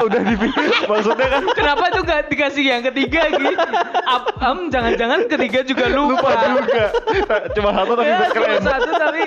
Udah 0.04 0.20
di 0.22 0.36
maksudnya 0.84 1.28
kan 1.32 1.42
Kenapa 1.56 1.84
tuh 1.90 2.04
gak 2.04 2.28
dikasih 2.28 2.60
yang 2.62 2.84
ketiga 2.84 3.24
gitu? 3.32 3.70
Em, 4.38 4.68
jangan-jangan 4.68 5.20
ketiga 5.28 5.64
juga 5.64 5.86
lupa. 5.88 6.30
juga. 6.60 6.86
Cuma 7.56 7.72
satu 7.72 7.92
tapi 7.96 8.12
Ya, 8.12 8.28
keren. 8.30 8.60
satu 8.62 8.92
tapi 8.94 9.22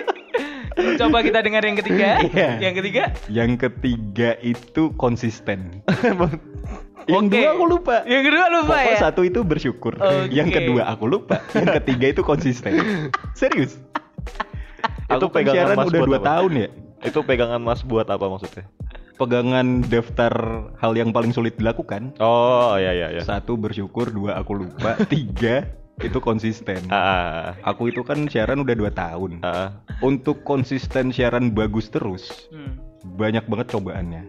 coba 0.98 1.18
kita 1.22 1.38
dengar 1.44 1.62
yang 1.64 1.76
ketiga. 1.78 2.08
Iya. 2.30 2.50
Yang 2.62 2.74
ketiga 2.82 3.02
Yang 3.26 3.50
ketiga 3.66 4.30
itu 4.40 4.82
konsisten. 4.94 5.82
yang 7.10 7.26
Oke. 7.26 7.38
dua 7.40 7.50
aku 7.56 7.64
lupa. 7.66 7.96
Yang 8.04 8.22
kedua 8.30 8.46
lupa 8.52 8.76
Pokok 8.76 8.92
ya. 8.94 8.98
satu 9.00 9.20
itu 9.24 9.40
bersyukur. 9.42 9.92
Oke. 9.98 10.30
Yang 10.30 10.48
kedua 10.62 10.82
aku 10.90 11.04
lupa. 11.08 11.42
Yang 11.56 11.82
ketiga 11.82 12.06
itu 12.12 12.22
konsisten. 12.22 12.72
Serius. 13.38 13.80
Itu 15.10 15.26
aku 15.26 15.34
kan 15.34 15.42
pegangan 15.42 15.74
Mas 15.74 15.86
udah 15.90 16.00
dua 16.06 16.18
apa? 16.20 16.26
tahun 16.38 16.52
ya. 16.54 16.68
Itu 17.00 17.18
pegangan 17.24 17.60
Mas 17.64 17.80
buat 17.82 18.06
apa 18.06 18.26
maksudnya? 18.28 18.64
Pegangan 19.16 19.84
daftar 19.84 20.32
hal 20.80 20.92
yang 20.96 21.12
paling 21.12 21.32
sulit 21.34 21.56
dilakukan. 21.60 22.16
Oh 22.22 22.76
iya 22.80 22.92
iya 22.96 23.08
iya. 23.18 23.22
Satu 23.24 23.56
bersyukur, 23.60 24.08
dua 24.08 24.40
aku 24.40 24.64
lupa, 24.64 24.96
tiga 25.12 25.68
itu 26.00 26.18
konsisten. 26.18 26.80
Ah, 26.88 27.54
Aku 27.62 27.88
itu 27.88 28.00
kan 28.00 28.24
siaran 28.26 28.60
udah 28.60 28.74
dua 28.74 28.90
tahun. 28.90 29.40
ah, 29.40 29.46
ah. 29.46 29.68
Untuk 30.00 30.42
konsisten 30.42 31.10
siaran 31.10 31.52
bagus 31.52 31.88
terus, 31.88 32.48
Hmm. 32.48 32.80
banyak 33.14 33.44
banget 33.44 33.66
cobaannya. 33.70 34.22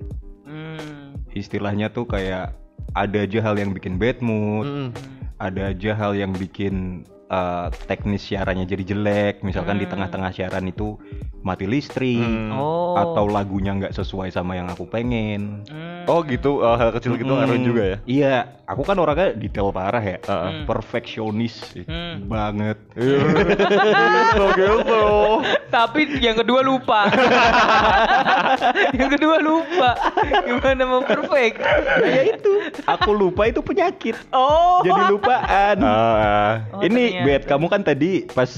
Hmm. 0.44 1.16
Istilahnya 1.32 1.90
tuh 1.90 2.06
kayak 2.06 2.56
ada 2.92 3.18
aja 3.24 3.40
hal 3.42 3.56
yang 3.56 3.72
bikin 3.72 3.96
bad 3.96 4.20
mood, 4.20 4.68
Hmm. 4.68 4.90
ada 5.38 5.72
aja 5.72 5.96
hal 5.96 6.12
yang 6.14 6.32
bikin 6.32 7.08
uh, 7.32 7.72
teknis 7.88 8.28
siarannya 8.28 8.68
jadi 8.68 8.92
jelek. 8.92 9.40
Misalkan 9.40 9.80
di 9.80 9.88
Hmm. 9.88 9.96
tengah-tengah 9.96 10.36
siaran 10.36 10.68
itu 10.68 11.00
mati 11.40 11.64
listrik, 11.64 12.20
Hmm. 12.20 12.52
Oh. 12.52 13.00
atau 13.00 13.24
lagunya 13.26 13.72
nggak 13.72 13.96
sesuai 13.96 14.28
sama 14.30 14.60
yang 14.60 14.68
aku 14.68 14.84
pengen. 14.86 15.64
Hmm. 15.66 16.04
Oh 16.12 16.28
gitu, 16.28 16.60
oh, 16.60 16.76
hal 16.76 16.92
kecil 16.92 17.16
gitu 17.16 17.32
ngaruh 17.32 17.56
Mm, 17.56 17.64
juga 17.64 17.84
ya? 17.86 17.98
Iya, 18.04 18.36
aku 18.72 18.82
kan 18.82 18.96
orangnya 18.96 19.34
detail 19.34 19.70
parah 19.70 20.00
ya, 20.00 20.18
ah. 20.26 20.48
Hmm. 20.48 20.64
perfeksionis 20.64 21.60
Hmm. 21.84 22.26
banget. 22.26 22.78
Gitu 24.32 24.46
gitu. 24.56 25.06
Tapi 25.68 26.02
yang 26.20 26.36
kedua 26.36 26.62
lupa. 26.62 27.12
yang 28.94 29.10
kedua 29.10 29.38
lupa. 29.40 29.90
Gimana 30.42 30.82
mau 30.84 31.02
perfect? 31.02 31.60
ya 32.02 32.22
itu, 32.32 32.52
aku 32.84 33.12
lupa 33.12 33.46
itu 33.46 33.60
penyakit. 33.60 34.16
Oh. 34.32 34.80
Jadi 34.82 35.02
lupaan. 35.10 35.78
Ah, 35.82 36.54
Oh, 36.72 36.82
Ini 36.82 37.04
ternyata. 37.14 37.26
bet 37.26 37.44
kamu 37.46 37.66
kan 37.68 37.82
tadi 37.82 38.26
pas 38.26 38.50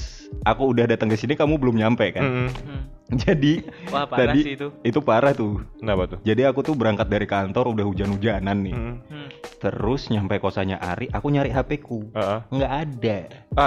aku 0.43 0.69
udah 0.69 0.85
datang 0.85 1.07
ke 1.07 1.15
sini 1.15 1.33
kamu 1.33 1.57
belum 1.57 1.75
nyampe 1.75 2.05
kan. 2.11 2.23
mm. 2.23 2.49
Hmm. 2.49 2.81
Jadi 3.23 3.67
Wah, 3.91 4.07
parah 4.07 4.31
tadi 4.31 4.39
sih 4.41 4.53
itu. 4.55 4.99
parah 5.03 5.35
tuh. 5.35 5.59
Kenapa 5.77 6.15
tuh? 6.15 6.19
Jadi 6.23 6.41
aku 6.47 6.63
tuh 6.63 6.73
berangkat 6.73 7.07
dari 7.11 7.27
kantor 7.27 7.75
udah 7.75 7.85
hujan-hujanan 7.85 8.57
nih. 8.63 8.75
Mm. 8.75 8.95
Hmm. 9.11 9.27
Terus 9.59 10.07
nyampe 10.11 10.39
kosannya 10.39 10.79
Ari, 10.79 11.11
aku 11.11 11.27
nyari 11.31 11.51
HP 11.51 11.83
ku. 11.83 12.07
Ah. 12.15 12.47
Nggak 12.47 12.71
ada. 12.71 13.17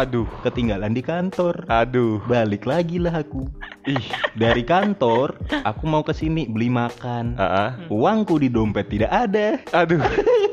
Aduh, 0.02 0.28
Ketinggalan 0.43 0.93
di 0.93 1.02
kantor. 1.05 1.69
aduh. 1.69 2.21
Balik 2.26 2.64
lagi 2.64 2.97
lah 2.97 3.23
aku. 3.23 3.49
Ih, 3.87 4.02
Dari 4.35 4.66
kantor, 4.66 5.37
aku 5.62 5.85
mau 5.87 6.02
ke 6.02 6.12
sini 6.16 6.49
beli 6.49 6.73
makan. 6.73 7.37
ah, 7.38 7.45
ah. 7.45 7.71
Uangku 7.93 8.40
di 8.40 8.49
dompet 8.49 8.88
tidak 8.88 9.12
ada. 9.12 9.61
Aduh. 9.73 10.00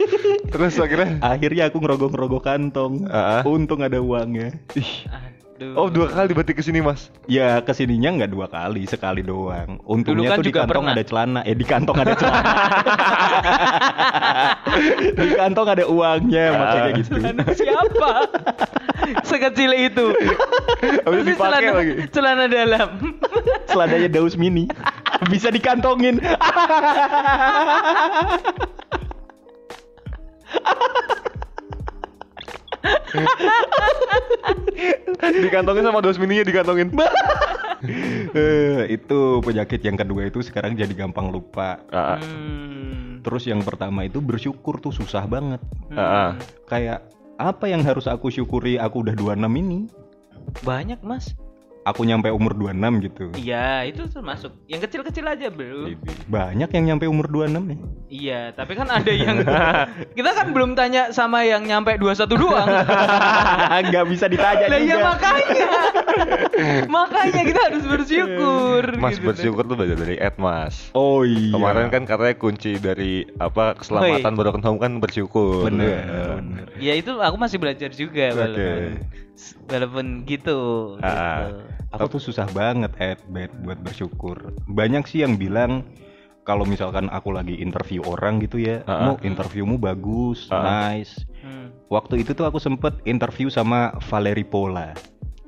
Terus 0.53 0.77
akhirnya 0.77 1.17
Akhirnya 1.17 1.63
aku 1.71 1.81
ngerogoh-ngerogoh 1.81 2.43
kantong. 2.43 3.09
Ah. 3.09 3.41
Untung 3.47 3.81
ada 3.81 3.97
uangnya. 3.97 4.53
Ih. 4.77 5.07
Aduh. 5.53 5.77
Oh, 5.77 5.85
dua 5.85 6.09
kali 6.09 6.33
berarti 6.33 6.57
ke 6.57 6.65
sini, 6.65 6.81
Mas. 6.81 7.13
Ya 7.29 7.61
ke 7.61 7.77
sininya 7.77 8.09
nggak 8.09 8.31
dua 8.33 8.49
kali, 8.49 8.89
sekali 8.89 9.21
doang. 9.21 9.77
Untungnya 9.85 10.25
Dulu 10.25 10.31
kan 10.33 10.37
tuh 10.41 10.43
di 10.43 10.49
juga 10.49 10.59
kantong 10.65 10.81
pernah. 10.81 10.93
ada 10.97 11.03
celana. 11.05 11.39
Eh 11.45 11.53
di 11.53 11.65
kantong 11.65 11.97
ada 12.01 12.13
celana. 12.17 12.41
di 15.21 15.29
kantong 15.37 15.67
ada 15.69 15.83
uangnya, 15.85 16.45
maksudnya 16.57 16.91
gitu. 16.97 17.11
Celana 17.21 17.43
siapa? 17.53 18.11
Sekecil 19.29 19.71
itu. 19.77 20.05
Habis 21.05 21.21
dipakai 21.21 21.37
celana, 21.37 21.71
lagi. 21.77 21.93
celana 22.09 22.45
dalam. 22.49 22.89
Celananya 23.69 24.09
daus 24.09 24.33
mini. 24.33 24.65
Bisa 25.31 25.53
dikantongin. 25.53 26.17
Dikantongin 35.23 35.85
sama 35.87 36.03
dos 36.03 36.19
mininya 36.19 36.43
dikantongin. 36.43 36.91
Eh, 38.33 38.95
itu 38.95 39.43
penyakit 39.43 39.83
yang 39.83 39.99
kedua 39.99 40.31
itu 40.31 40.39
sekarang 40.39 40.79
jadi 40.79 40.95
gampang 40.95 41.27
lupa. 41.27 41.83
Ah, 41.91 42.15
ah. 42.15 42.19
Hmm. 42.23 43.19
Terus 43.19 43.43
yang 43.47 43.59
pertama 43.59 44.07
itu 44.07 44.23
bersyukur 44.23 44.79
tuh 44.79 44.95
susah 44.95 45.27
banget. 45.27 45.59
Ah. 45.91 46.39
Kayak 46.71 47.11
apa 47.35 47.67
yang 47.67 47.83
harus 47.83 48.07
aku 48.07 48.31
syukuri 48.31 48.79
aku 48.79 49.03
udah 49.03 49.15
26 49.19 49.59
ini? 49.59 49.79
Banyak, 50.63 51.03
Mas. 51.03 51.35
Aku 51.83 52.07
nyampe 52.07 52.31
umur 52.31 52.55
26 52.55 53.05
gitu. 53.11 53.25
Iya, 53.35 53.83
itu 53.83 54.07
termasuk. 54.07 54.55
Yang 54.71 54.87
kecil-kecil 54.87 55.25
aja, 55.27 55.47
Bro. 55.51 55.91
Banyak 56.31 56.71
yang 56.71 56.95
nyampe 56.95 57.11
umur 57.11 57.27
26 57.27 57.75
ya. 57.75 57.77
Iya, 58.07 58.41
tapi 58.55 58.79
kan 58.79 58.87
ada 58.87 59.11
yang 59.11 59.43
kita 60.17 60.31
kan 60.31 60.47
belum 60.55 60.79
tanya 60.79 61.11
sama 61.11 61.43
yang 61.43 61.67
nyampe 61.67 61.99
21 61.99 62.23
doang. 62.39 62.67
Nggak 63.91 64.05
bisa 64.07 64.25
ditanya 64.31 64.71
Lah 64.71 64.79
ya 64.79 64.95
juga. 64.95 65.03
makanya. 65.11 65.67
makanya 66.87 67.41
kita 67.43 67.61
harus 67.67 67.83
bersyukur. 67.83 68.83
Mas 68.95 69.19
gitu. 69.19 69.27
bersyukur 69.33 69.63
tuh 69.67 69.75
belajar 69.75 69.97
dari 69.99 70.15
Ed, 70.15 70.39
Mas. 70.39 70.87
Oh 70.95 71.27
iya. 71.27 71.51
Kemarin 71.51 71.91
kan 71.91 72.03
katanya 72.07 72.35
kunci 72.39 72.79
dari 72.79 73.27
apa 73.43 73.75
keselamatan 73.75 74.33
broken 74.39 74.63
home 74.63 74.79
kan 74.79 74.91
bersyukur. 75.03 75.67
Bener. 75.67 76.39
Ya 76.79 76.95
itu 76.95 77.11
aku 77.19 77.35
masih 77.35 77.59
belajar 77.59 77.91
juga 77.91 78.31
Oke. 78.31 78.39
walaupun 78.39 78.81
walaupun 79.67 80.23
gitu. 80.23 80.59
Ah. 80.99 81.49
gitu. 81.49 81.61
Aku 81.93 82.05
tuh 82.09 82.21
susah 82.23 82.49
banget 82.49 82.89
Ed, 82.97 83.21
Bet, 83.29 83.53
buat 83.61 83.77
bersyukur. 83.79 84.53
Banyak 84.65 85.05
sih 85.05 85.21
yang 85.21 85.37
bilang 85.37 85.85
kalau 86.41 86.65
misalkan 86.65 87.05
aku 87.07 87.29
lagi 87.29 87.55
interview 87.55 88.01
orang 88.03 88.41
gitu 88.41 88.57
ya, 88.57 88.81
Ah, 88.83 88.91
ah. 88.91 89.05
"Mo, 89.05 89.13
interviewmu 89.21 89.77
bagus, 89.77 90.49
Ah. 90.49 90.89
nice." 90.89 91.21
Hmm. 91.39 91.69
Waktu 91.87 92.25
itu 92.25 92.33
tuh 92.33 92.43
aku 92.43 92.57
sempet 92.57 92.97
interview 93.03 93.47
sama 93.47 93.93
Valeri 94.09 94.41
Pola. 94.41 94.91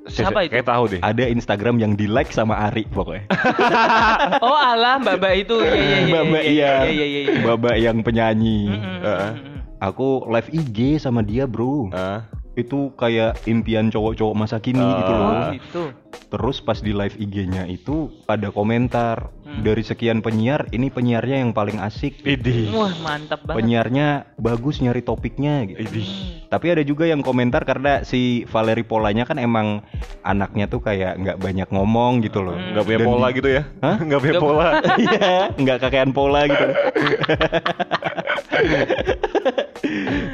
Siapa 0.05 0.45
itu? 0.45 0.53
Kayak 0.53 0.69
tahu 0.69 0.83
deh. 0.85 1.01
Ada 1.01 1.25
Instagram 1.25 1.81
yang 1.81 1.97
di 1.97 2.05
like 2.05 2.29
sama 2.29 2.69
Ari 2.69 2.85
pokoknya. 2.85 3.25
Oh 4.45 4.53
alah 4.53 5.01
Baba 5.01 5.33
itu 5.33 5.57
iya 5.57 5.73
iya 5.73 5.97
iya 5.97 6.13
Baba 6.13 6.37
iya 6.37 6.43
iya, 6.45 6.71
iya 6.85 7.05
iya 7.05 7.21
iya. 7.25 7.41
Baba 7.41 7.71
yang 7.73 7.97
penyanyi. 8.05 8.69
Mm, 8.69 8.77
mm, 8.77 8.99
Ah. 9.01 9.33
mm, 9.33 9.41
mm. 9.41 9.59
Aku 9.81 10.07
live 10.29 10.49
IG 10.53 10.77
sama 11.01 11.25
dia 11.25 11.49
bro. 11.49 11.89
Ah. 11.89 12.21
Itu 12.55 12.91
kayak 12.95 13.43
impian 13.45 13.87
cowok-cowok 13.87 14.33
masa 14.33 14.57
kini 14.57 14.79
Ah. 14.79 14.97
gitu 14.97 15.11
loh. 15.11 15.27
Oh 15.27 15.43
gitu. 15.51 15.83
Terus 16.25 16.57
pas 16.59 16.79
di 16.79 16.89
live 16.89 17.15
IG-nya 17.15 17.63
itu 17.65 17.95
ada 18.25 18.49
komentar 18.49 19.29
Hmm. 19.45 19.61
dari 19.61 19.83
sekian 19.83 20.19
penyiar 20.19 20.65
ini 20.69 20.87
penyiarnya 20.87 21.37
yang 21.37 21.51
paling 21.51 21.77
asik. 21.77 22.23
Idih. 22.23 22.71
Wah 22.71 22.95
mantap 22.97 23.43
banget. 23.43 23.61
Penyiarnya 23.61 24.07
bagus 24.35 24.79
nyari 24.79 24.99
topiknya 24.99 25.63
gitu. 25.65 25.79
Idih. 25.81 26.07
Tapi 26.45 26.65
ada 26.69 26.81
juga 26.81 27.05
yang 27.05 27.19
komentar 27.19 27.61
karena 27.61 28.01
si 28.01 28.43
Valeri 28.45 28.81
Polanya 28.81 29.23
kan 29.23 29.35
emang 29.35 29.83
anaknya 30.21 30.65
tuh 30.65 30.79
kayak 30.79 31.15
nggak 31.17 31.37
banyak 31.37 31.67
ngomong 31.69 32.19
gitu 32.21 32.39
loh. 32.39 32.55
Hmm. 32.55 32.73
Nggak 32.73 32.85
punya 32.85 32.99
Dan 32.99 33.07
pola 33.07 33.27
di- 33.27 33.35
gitu 33.35 33.49
ya? 33.51 33.63
Hah? 33.79 33.97
Nggak 33.99 34.19
punya 34.21 34.39
pola. 34.39 34.67
Iya, 34.95 35.51
nggak 35.53 35.77
kakean 35.79 36.11
pola 36.11 36.41
gitu. 36.45 36.65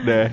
nah, 0.03 0.25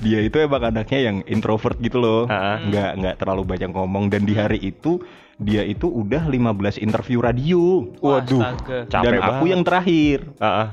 dia 0.00 0.20
itu 0.20 0.36
emang 0.40 0.62
anaknya 0.72 1.10
yang 1.12 1.16
introvert 1.28 1.76
gitu 1.80 1.98
loh. 2.00 2.20
Nggak 2.28 2.90
nggak 3.00 3.16
terlalu 3.20 3.42
banyak 3.44 3.70
ngomong 3.72 4.12
dan 4.12 4.22
di 4.28 4.34
hari 4.36 4.58
itu 4.60 5.00
dia 5.36 5.60
itu 5.60 5.84
udah 5.84 6.24
15 6.24 6.80
interview 6.80 7.20
radio. 7.20 7.92
Waduh. 8.00 8.40
astaga. 8.40 8.78
Capek 8.88 9.04
dan 9.04 9.12
aku 9.18 9.28
banget. 9.36 9.52
yang 9.52 9.62
terakhir. 9.62 10.18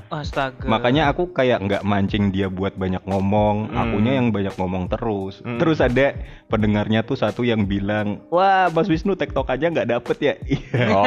Astaga. 0.07 0.65
Makanya 0.65 1.03
aku 1.07 1.23
kayak 1.29 1.59
nggak 1.61 1.83
mancing 1.83 2.31
dia 2.31 2.47
buat 2.47 2.71
banyak 2.73 3.03
ngomong, 3.03 3.67
Hmm. 3.67 3.77
akunya 3.77 4.15
yang 4.15 4.31
banyak 4.31 4.55
ngomong 4.55 4.87
terus. 4.87 5.43
Hmm. 5.43 5.59
Terus 5.59 5.77
ada 5.77 6.15
pendengarnya 6.47 7.03
tuh 7.03 7.15
satu 7.15 7.43
yang 7.43 7.65
bilang, 7.65 8.23
wah 8.29 8.69
Mas 8.69 8.87
Wisnu 8.87 9.13
TikTok 9.13 9.47
aja 9.47 9.67
nggak 9.67 9.89
dapet 9.89 10.17
ya. 10.21 10.33
Iya. 10.43 10.87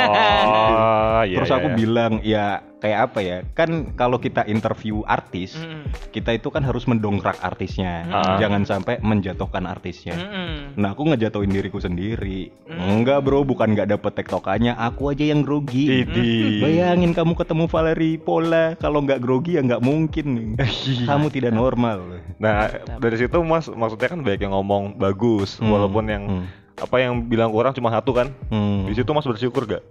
Oh, 1.17 1.23
iya. 1.25 1.37
Terus 1.41 1.49
aku 1.51 1.69
iya. 1.71 1.77
bilang 1.77 2.13
ya 2.21 2.47
kayak 2.77 2.99
apa 3.09 3.19
ya? 3.21 3.39
Kan 3.51 3.71
kalau 3.95 4.19
kita 4.19 4.45
interview 4.45 5.01
artis, 5.03 5.57
Mm-mm. 5.57 5.89
kita 6.13 6.37
itu 6.37 6.53
kan 6.53 6.61
harus 6.61 6.85
mendongkrak 6.85 7.41
artisnya, 7.41 8.05
Ah. 8.07 8.37
jangan 8.37 8.63
sampai 8.63 9.01
menjatuhkan 9.01 9.65
artisnya. 9.65 10.13
Mm-mm. 10.13 10.77
Nah 10.77 10.93
aku 10.93 11.09
ngejatuhin 11.09 11.49
diriku 11.49 11.81
sendiri. 11.81 12.53
Hmm. 12.69 13.01
Enggak 13.01 13.25
bro, 13.25 13.46
bukan 13.47 13.79
nggak 13.79 13.95
dapet 13.95 14.13
tektokannya, 14.19 14.75
aku 14.75 15.15
aja 15.15 15.31
yang 15.31 15.47
grogi. 15.47 16.03
Idih. 16.03 16.61
Bayangin 16.67 17.15
kamu 17.15 17.39
ketemu 17.39 17.65
Valeri 17.71 18.19
Pola, 18.19 18.75
kalau 18.77 19.01
nggak 19.07 19.23
grogi 19.23 19.57
ya 19.57 19.63
nggak 19.63 19.81
mungkin. 19.87 20.59
kamu 21.07 21.27
tidak 21.31 21.55
normal. 21.55 22.19
Nah, 22.43 22.69
dari 22.99 23.17
situ 23.17 23.39
Mas 23.47 23.71
maksudnya 23.71 24.11
kan 24.11 24.21
banyak 24.27 24.41
yang 24.43 24.53
ngomong 24.53 24.99
bagus 24.99 25.57
Hmm, 25.57 25.71
walaupun 25.71 26.05
yang 26.11 26.25
hmm. 26.27 26.45
apa 26.83 26.97
yang 26.99 27.25
bilang 27.31 27.55
kurang 27.55 27.73
cuma 27.73 27.95
satu 27.95 28.11
kan. 28.11 28.35
Hmm. 28.51 28.91
Di 28.91 28.99
situ 28.99 29.11
Mas 29.15 29.25
bersyukur 29.25 29.65
gak? 29.65 29.87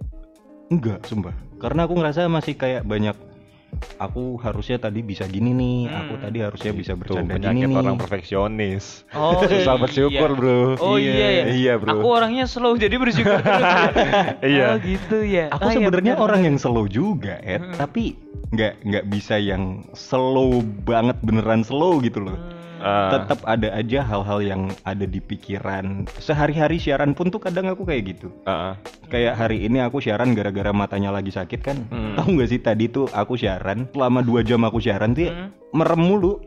Enggak, 0.68 1.06
sumpah. 1.06 1.32
Karena 1.56 1.86
aku 1.88 1.94
ngerasa 1.96 2.28
masih 2.28 2.58
kayak 2.58 2.82
banyak 2.84 3.16
aku 3.96 4.36
harusnya 4.38 4.78
tadi 4.78 5.00
bisa 5.00 5.24
gini 5.24 5.50
nih, 5.50 5.78
Hmm. 5.84 5.98
aku 5.98 6.14
tadi 6.18 6.38
harusnya 6.40 6.72
bisa 6.72 6.92
Tuh 6.92 6.98
bercanda 6.98 7.34
gini 7.34 7.44
penyakit 7.60 7.68
nih. 7.68 7.76
orang 7.76 7.96
perfeksionis. 7.96 8.84
Oh, 9.10 9.36
Susah 9.42 9.52
iya. 9.52 9.74
bersyukur, 9.76 10.30
Bro. 10.32 10.58
Oh 10.78 10.96
iya 10.96 11.12
ya. 11.12 11.44
Iya, 11.46 11.72
Bro. 11.76 11.92
Aku 11.94 12.08
orangnya 12.08 12.44
slow 12.44 12.74
jadi 12.74 12.96
bersyukur 12.96 13.36
ya. 13.36 13.60
Iya. 14.42 14.64
Oh 14.66 14.76
gitu 14.78 15.18
ya. 15.20 15.44
Aku 15.50 15.60
Oh, 15.62 15.70
iya, 15.70 15.76
sebenarnya 15.78 16.14
benar. 16.14 16.24
orang 16.24 16.40
yang 16.44 16.56
slow 16.56 16.86
juga, 16.86 17.36
Ed, 17.40 17.60
Hmm. 17.62 17.76
tapi 17.76 18.16
nggak 18.46 18.74
nggak 18.80 19.04
bisa 19.06 19.36
yang 19.36 19.62
slow 19.92 20.58
banget 20.82 21.18
beneran 21.20 21.60
slow 21.60 21.98
gitu 21.98 22.22
loh. 22.22 22.34
Hmm. 22.34 22.55
Ah. 22.78 23.08
Tetap 23.10 23.40
ada 23.42 23.68
aja 23.72 24.00
hal-hal 24.00 24.38
yang 24.40 24.62
ada 24.82 25.02
di 25.02 25.18
pikiran. 25.18 26.04
Sehari-hari 26.16 26.76
siaran 26.76 27.12
pun 27.12 27.28
tuh 27.28 27.38
kadang 27.38 27.66
aku 27.66 27.82
kayak 27.82 28.12
gitu. 28.12 28.28
Ah. 28.44 28.76
Kayak 29.06 29.36
hari 29.36 29.64
ini 29.64 29.78
aku 29.78 29.98
siaran 29.98 30.32
gara-gara 30.32 30.70
matanya 30.70 31.10
lagi 31.10 31.30
sakit 31.30 31.60
kan. 31.60 31.78
Hmm. 31.88 32.14
Tahu 32.14 32.28
nggak 32.32 32.48
sih 32.48 32.58
tadi 32.58 32.86
tuh 32.86 33.08
aku 33.08 33.34
siaran 33.34 33.88
selama 33.88 34.20
dua 34.20 34.40
jam 34.40 34.60
aku 34.60 34.78
siaran 34.78 35.12
tuh 35.12 35.24
ya, 35.24 35.32
Hmm. 35.32 35.48
merem 35.72 36.00
mulu. 36.00 36.40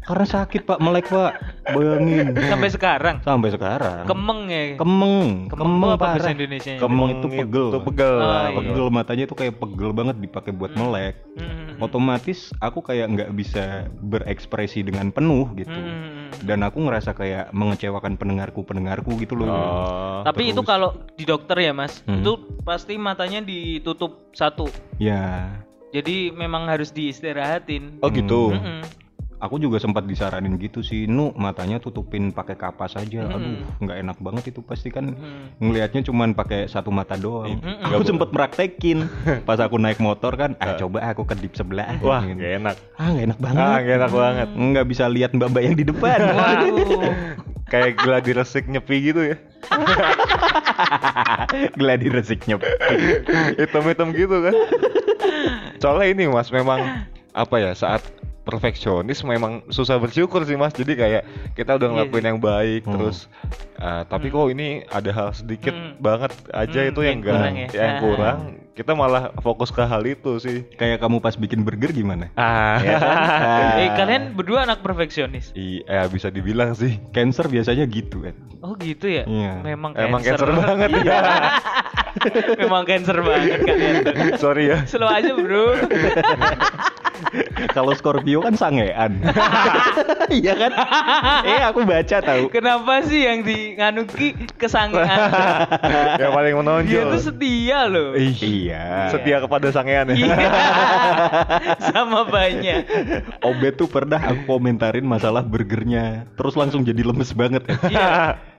Karena 0.00 0.24
sakit 0.24 0.64
pak 0.64 0.80
melek 0.80 1.04
pak, 1.06 1.36
bayangin. 1.68 2.32
Sampai 2.48 2.72
sekarang 2.72 3.20
Sampai 3.20 3.52
sekarang. 3.52 4.08
kemeng 4.08 4.48
ya. 4.48 4.80
Kemeng, 4.80 5.52
Kemeng 5.52 5.84
tuh 5.84 5.92
apa 5.92 6.04
bahasa. 6.16 6.32
Indonesia? 6.32 6.80
Kemeng 6.80 7.08
itu 7.12 7.26
pegel. 7.28 7.66
Itu 7.68 7.80
pegel. 7.84 8.16
Oh, 8.16 8.24
Ah, 8.24 8.48
iya. 8.48 8.56
Pegel 8.56 8.86
matanya 8.88 9.24
itu 9.28 9.36
kayak 9.36 9.60
pegel 9.60 9.92
banget 9.92 10.16
dipakai 10.16 10.56
buat 10.56 10.72
Hmm. 10.72 10.80
melek. 10.80 11.14
Hmm. 11.36 11.57
Otomatis 11.78 12.50
aku 12.58 12.82
kayak 12.82 13.06
nggak 13.14 13.30
bisa 13.34 13.86
berekspresi 14.02 14.82
dengan 14.82 15.14
penuh 15.14 15.50
gitu. 15.54 15.72
Hmm. 15.72 16.30
Dan 16.42 16.62
aku 16.62 16.82
ngerasa 16.86 17.14
kayak 17.14 17.50
mengecewakan 17.50 18.14
pendengarku 18.18 18.62
pendengarku 18.62 19.14
gitu 19.18 19.34
loh. 19.38 19.48
Oh. 19.48 20.20
Tapi 20.26 20.50
itu 20.50 20.62
terus. 20.62 20.70
kalau 20.70 20.90
di 21.14 21.24
dokter 21.26 21.56
ya 21.58 21.72
mas, 21.74 22.02
Hmm. 22.04 22.22
itu 22.22 22.36
pasti 22.62 22.98
matanya 22.98 23.42
ditutup 23.42 24.30
satu. 24.34 24.70
Ya, 24.98 25.50
Jadi 25.88 26.28
memang 26.36 26.68
harus 26.68 26.92
diistirahatin. 26.92 28.04
Oh 28.04 28.12
gitu. 28.12 28.52
Mm-mm. 28.52 29.07
Aku 29.38 29.56
juga 29.56 29.78
sempat 29.78 30.02
disaranin 30.02 30.58
gitu 30.58 30.80
sih, 30.80 31.06
nu 31.06 31.30
matanya 31.34 31.78
tutupin 31.78 32.30
pakai 32.30 32.54
kapas 32.54 32.94
aja. 32.94 33.22
Hmm. 33.22 33.34
Aduh, 33.34 33.54
nggak 33.80 33.96
enak 34.02 34.16
banget 34.18 34.42
itu 34.50 34.60
pasti 34.60 34.90
kan. 34.90 35.14
Hmm. 35.14 35.54
Ngelihatnya 35.58 36.00
cuman 36.04 36.34
pakai 36.34 36.66
satu 36.66 36.90
mata 36.90 37.14
doang. 37.14 37.58
Mm-mm. 37.58 37.86
Aku 37.88 38.02
sempet 38.02 38.28
praktekin 38.30 39.06
pas 39.48 39.58
aku 39.58 39.78
naik 39.78 39.98
motor 39.98 40.34
kan, 40.34 40.54
ah 40.58 40.74
coba 40.74 41.02
aku 41.06 41.22
kedip 41.24 41.54
sebelah. 41.54 41.98
Wah, 42.02 42.22
Gitu. 42.22 42.42
gak 42.42 42.52
enak. 42.60 42.76
Ah 42.98 43.08
nggak 43.08 43.24
enak 43.30 43.38
banget. 43.38 43.62
Ah, 43.62 43.78
gak 43.78 43.96
enak 43.96 44.12
banget. 44.12 44.48
Nggak 44.52 44.86
bisa 44.86 45.04
lihat 45.06 45.30
mbak-mbak 45.32 45.62
yang 45.62 45.76
di 45.78 45.84
depan. 45.86 46.18
Kayak 47.68 48.00
gladi 48.00 48.32
resik 48.32 48.64
nyepi 48.64 49.12
gitu 49.12 49.20
ya. 49.28 49.36
Gladi 51.76 52.08
resiknya. 52.08 52.56
Hitam-hitam 53.60 54.08
gitu 54.16 54.40
kan. 54.40 54.54
Soalnya 55.76 56.06
ini 56.10 56.24
Mas 56.28 56.48
memang 56.48 57.04
apa 57.36 57.56
ya 57.60 57.76
saat 57.76 58.00
perfeksionis 58.48 59.20
memang 59.22 59.60
susah 59.68 60.00
bersyukur 60.00 60.40
sih 60.42 60.56
Mas. 60.56 60.72
Jadi 60.72 60.96
kayak 60.96 61.22
kita 61.52 61.76
udah 61.76 61.84
Iya 61.84 61.94
ngelakuin 61.94 62.16
sih. 62.18 62.28
yang 62.28 62.40
baik 62.40 62.82
Hmm. 62.82 62.92
terus 62.96 63.16
ah, 63.76 64.02
tapi 64.02 64.26
kok 64.28 64.48
ini 64.48 64.68
ada 64.88 65.10
hal 65.10 65.28
sedikit 65.32 65.70
Hmm. 65.70 66.00
banget 66.00 66.32
aja 66.50 66.80
Hmm, 66.80 66.88
itu 66.88 67.00
yang 67.00 67.06
yang 67.06 67.16
enggak 67.18 67.34
kurang 67.36 67.54
ya. 67.54 67.68
yang 67.76 67.92
Ah. 67.92 68.00
kurang. 68.00 68.38
Kita 68.72 68.94
malah 68.94 69.34
fokus 69.36 69.68
ke 69.68 69.82
hal 69.82 70.02
itu 70.02 70.38
sih. 70.38 70.62
Kayak 70.72 71.02
kamu 71.02 71.18
pas 71.18 71.34
bikin 71.34 71.60
burger 71.60 71.90
gimana? 71.90 72.30
Ah. 72.32 72.78
Ya 72.86 72.96
kan? 72.96 73.16
Ah. 73.44 73.72
Eh 73.76 73.90
kalian 73.92 74.22
berdua 74.32 74.64
anak 74.64 74.80
perfeksionis. 74.80 75.50
Iya, 75.52 76.06
bisa 76.06 76.30
dibilang 76.30 76.72
sih. 76.72 76.96
Cancer 77.10 77.44
biasanya 77.44 77.84
gitu 77.84 78.22
kan. 78.22 78.32
Oh 78.58 78.72
gitu 78.74 79.06
ya. 79.06 79.22
Iya. 79.22 79.52
Memang 79.62 79.92
Emang 79.92 80.18
cancer, 80.20 80.46
cancer 80.46 80.50
banget 80.56 80.90
ya. 81.04 81.18
Memang 82.60 82.82
cancer 82.84 83.18
banget 83.20 83.58
kalian 83.60 83.94
tuh. 84.00 84.14
Sorry 84.36 84.64
ya. 84.68 84.78
Slow 84.84 85.06
aja 85.06 85.30
bro. 85.32 85.74
Kalau 87.68 87.92
Scorpio 87.92 88.40
kan 88.40 88.54
sangean. 88.54 89.18
Iya 90.28 90.52
kan? 90.54 90.72
eh 91.42 91.60
aku 91.64 91.88
baca 91.88 92.20
tahu. 92.20 92.52
Kenapa 92.52 93.00
sih 93.00 93.24
yang 93.24 93.40
di 93.40 93.72
nganuki 93.74 94.36
kesangean? 94.54 95.08
yang 96.20 96.30
paling 96.30 96.52
Dia 96.52 96.60
menonjol. 96.60 97.08
tuh 97.16 97.22
setia 97.24 97.88
loh. 97.88 98.12
Ih, 98.12 98.36
Iya. 98.36 99.08
Setia 99.08 99.40
kepada 99.40 99.72
sangean 99.72 100.12
ya. 100.12 100.16
Iya. 100.20 100.36
Sama 101.88 102.28
banyak. 102.28 102.84
Obet 103.40 103.74
tuh 103.74 103.88
pernah 103.88 104.20
aku 104.20 104.44
komentarin 104.46 105.08
masalah 105.08 105.40
burgernya, 105.40 106.28
terus 106.36 106.52
langsung 106.54 106.84
jadi 106.84 107.00
lemes 107.00 107.32
banget. 107.32 107.64
ya. 107.64 107.78
Iya. 107.88 108.08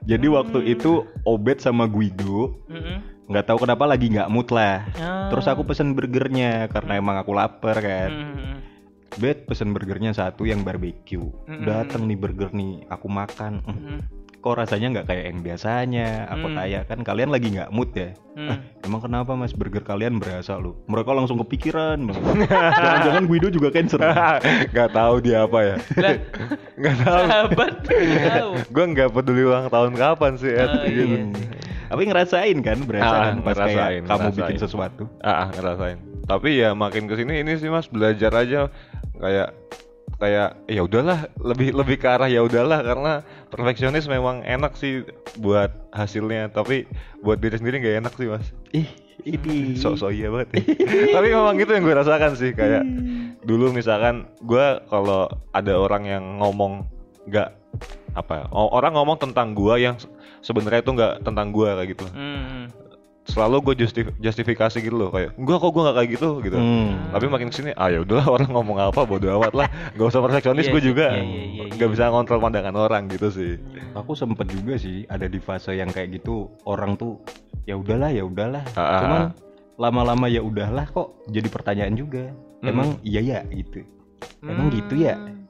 Jadi 0.10 0.26
waktu 0.26 0.60
itu 0.66 1.06
Obet 1.22 1.60
sama 1.60 1.86
Guido 1.86 2.58
Mm-mm. 2.66 3.30
nggak 3.30 3.46
tahu 3.46 3.62
kenapa 3.62 3.86
lagi 3.86 4.10
nggak 4.10 4.32
mood 4.32 4.50
lah. 4.50 4.90
Ah. 4.98 5.30
Terus 5.30 5.46
aku 5.46 5.62
pesen 5.64 5.94
burgernya 5.94 6.66
karena 6.66 6.98
emang 6.98 7.14
aku 7.20 7.30
lapar 7.30 7.78
kan. 7.78 8.10
Mm-mm. 8.10 8.54
Bet 9.18 9.44
pesen 9.44 9.72
burgernya 9.72 10.12
satu 10.12 10.44
yang 10.44 10.62
barbeque. 10.62 11.18
Mm-mm. 11.18 11.64
Dateng 11.64 12.06
nih 12.06 12.16
burger 12.16 12.52
nih, 12.52 12.86
aku 12.88 13.08
makan. 13.08 13.60
Mm, 13.62 13.74
Mm-mm. 13.74 14.00
Kok 14.40 14.56
rasanya 14.56 14.88
nggak 14.90 15.06
kayak 15.06 15.26
yang 15.28 15.40
biasanya? 15.42 16.08
Aku 16.30 16.48
Mm. 16.48 16.56
tanya 16.56 16.80
kan 16.86 17.00
kalian 17.02 17.28
lagi 17.28 17.48
nggak 17.50 17.70
mood 17.70 17.92
ya? 17.92 18.16
Mm. 18.34 18.56
Emang 18.82 19.02
kenapa 19.02 19.34
mas 19.34 19.52
burger 19.52 19.82
kalian 19.82 20.16
berasa 20.16 20.56
lu? 20.56 20.80
Mereka 20.86 21.12
langsung 21.12 21.36
kepikiran. 21.40 22.08
Jangan-jangan 22.48 23.24
Guido 23.26 23.50
juga 23.50 23.68
cancer. 23.70 24.00
Gak 24.72 24.90
tahu 24.90 25.20
dia 25.20 25.44
apa 25.44 25.60
ya. 25.60 25.76
Lah, 25.98 26.16
Gak 26.86 26.96
tahu. 26.98 27.20
sahabat 27.20 27.74
tahu. 27.84 28.52
Gue 28.74 28.86
nggak 28.88 29.10
peduli 29.12 29.44
ulang 29.44 29.68
tahun 29.68 29.92
kapan 29.94 30.32
sih 30.36 30.54
Ed. 30.54 30.70
Oh, 30.70 30.84
gitu. 30.86 31.04
iya. 31.10 31.24
Tapi 31.90 32.02
ngerasain 32.06 32.58
kan 32.62 32.78
berasa 32.80 33.10
Ah, 33.10 33.20
kan 33.26 33.36
pas 33.42 33.56
ngerasain, 33.58 33.76
kayak 33.76 34.02
kamu 34.06 34.08
ngerasain. 34.22 34.38
bikin 34.40 34.58
sesuatu. 34.58 35.04
Ah, 35.20 35.32
ah, 35.36 35.48
ngerasain. 35.52 35.98
Tapi 36.24 36.50
ya 36.56 36.70
makin 36.72 37.10
ke 37.10 37.18
sini 37.18 37.42
ini 37.42 37.58
sih 37.58 37.68
mas 37.68 37.90
belajar 37.90 38.30
aja 38.32 38.70
kayak 39.20 39.52
kayak 40.16 40.60
ya 40.66 40.82
udahlah 40.82 41.20
lebih 41.38 41.72
lebih 41.72 41.96
ke 41.96 42.08
arah 42.08 42.28
ya 42.28 42.40
udahlah 42.40 42.82
karena 42.82 43.14
perfeksionis 43.48 44.04
memang 44.06 44.44
enak 44.44 44.76
sih 44.76 45.08
buat 45.38 45.72
hasilnya 45.92 46.50
tapi 46.50 46.84
buat 47.20 47.38
diri 47.38 47.56
sendiri 47.56 47.80
nggak 47.80 47.98
enak 48.00 48.14
sih 48.14 48.28
mas 48.28 48.48
Ih, 48.72 48.90
ini 49.22 49.76
sok-sok 49.76 50.12
iya 50.12 50.28
banget 50.28 50.50
ya. 50.52 50.62
tapi 51.16 51.28
memang 51.30 51.56
gitu 51.56 51.72
yang 51.72 51.84
gue 51.84 51.96
rasakan 51.96 52.32
sih 52.36 52.52
kayak 52.52 52.84
dulu 53.42 53.72
misalkan 53.72 54.28
gue 54.42 54.66
kalau 54.86 55.26
ada 55.52 55.74
orang 55.74 56.04
yang 56.04 56.24
ngomong 56.38 56.84
nggak 57.26 57.56
apa 58.12 58.34
ya, 58.34 58.46
orang 58.52 58.94
ngomong 58.94 59.18
tentang 59.18 59.54
gue 59.54 59.76
yang 59.78 59.96
se- 59.96 60.10
sebenarnya 60.42 60.82
itu 60.82 60.92
nggak 60.92 61.14
tentang 61.22 61.50
gue 61.50 61.70
kayak 61.70 61.90
gitu 61.90 62.06
Mm. 62.10 62.64
Selalu 63.30 63.62
gue 63.62 63.86
justif- 63.86 64.12
justifikasi 64.18 64.74
gitu 64.76 64.98
loh 64.98 65.14
kayak 65.14 65.38
enggak 65.38 65.58
kok 65.62 65.70
gue 65.70 65.82
nggak 65.86 65.96
kayak 65.96 66.10
gitu 66.18 66.30
gitu 66.42 66.58
Hmm. 66.58 67.14
tapi 67.14 67.26
makin 67.30 67.48
ke 67.48 67.56
sini 67.56 67.72
ah 67.78 67.88
ya 67.88 68.02
udahlah 68.02 68.28
orang 68.36 68.50
ngomong 68.50 68.78
apa 68.82 69.02
bodo 69.06 69.30
amat 69.38 69.54
lah 69.54 69.68
gak 69.94 70.08
usah 70.10 70.20
perfeksionis 70.20 70.66
Iya 70.66 70.74
gue 70.74 70.82
juga 70.84 71.08
iya, 71.14 71.22
iya, 71.22 71.44
iya, 71.46 71.64
nggak 71.70 71.88
iya. 71.88 71.94
bisa 71.94 72.10
ngontrol 72.10 72.42
pandangan 72.42 72.76
orang 72.76 73.06
gitu 73.08 73.30
sih 73.30 73.54
Aku 73.94 74.14
sempet 74.14 74.50
juga 74.50 74.78
sih 74.78 75.06
ada 75.06 75.26
di 75.26 75.38
fase 75.38 75.74
yang 75.74 75.90
kayak 75.90 76.22
gitu 76.22 76.50
orang 76.64 76.94
tuh 76.94 77.18
ya 77.66 77.74
udahlah 77.74 78.10
ya 78.10 78.22
udahlah. 78.22 78.62
Ah, 78.74 78.82
ah, 78.82 79.00
Cuman 79.02 79.22
ah. 79.22 79.30
lama-lama 79.78 80.26
ya 80.26 80.42
udahlah 80.42 80.86
kok 80.86 81.26
jadi 81.26 81.46
pertanyaan 81.46 81.94
juga. 81.94 82.30
Hmm. 82.62 82.70
Emang 82.70 82.88
iya 83.02 83.22
ya 83.22 83.40
gitu. 83.50 83.82
Emang 84.42 84.70
gitu 84.70 84.94
ya? 84.96 85.18
Hmm. 85.18 85.46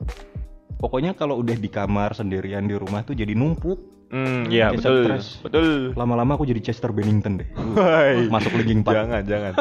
Pokoknya 0.76 1.12
kalau 1.12 1.36
udah 1.38 1.56
di 1.56 1.68
kamar 1.68 2.16
sendirian 2.16 2.64
di 2.64 2.76
rumah 2.76 3.04
tuh 3.04 3.12
jadi 3.12 3.36
numpuk. 3.36 3.99
Hmm 4.10 4.50
iya 4.50 4.70
Kayak 4.70 4.80
betul 4.80 4.98
stres. 5.04 5.26
betul 5.40 5.68
Lama-lama 5.94 6.34
aku 6.34 6.44
jadi 6.44 6.58
Chester 6.60 6.90
Bennington 6.90 7.38
deh. 7.38 7.48
Hai. 7.76 8.26
Masuk 8.26 8.54
Linkin 8.56 8.82
Park. 8.82 8.98
jangan 8.98 9.22
jangan 9.24 9.54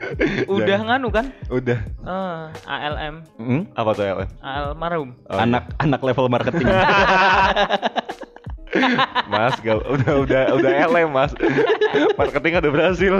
Udah 0.54 0.66
Jangan. 0.68 0.86
nganu 0.96 1.08
kan? 1.10 1.26
udah 1.48 1.78
Eh, 1.82 2.42
ALM, 2.66 3.14
Hmm? 3.34 3.62
apa 3.72 3.90
tuh 3.92 4.04
LM 4.04 4.28
almarhum. 4.38 5.10
Oh, 5.24 5.34
iya. 5.34 5.42
anak 5.42 5.64
anak 5.76 6.00
level 6.00 6.26
marketing. 6.26 6.66
Mas, 9.26 9.56
gak, 9.58 9.80
udah 9.80 10.12
udah 10.20 10.42
udah 10.52 10.70
LM 10.86 11.08
mas, 11.10 11.32
marketing 12.14 12.60
udah 12.60 12.68
berhasil. 12.70 13.14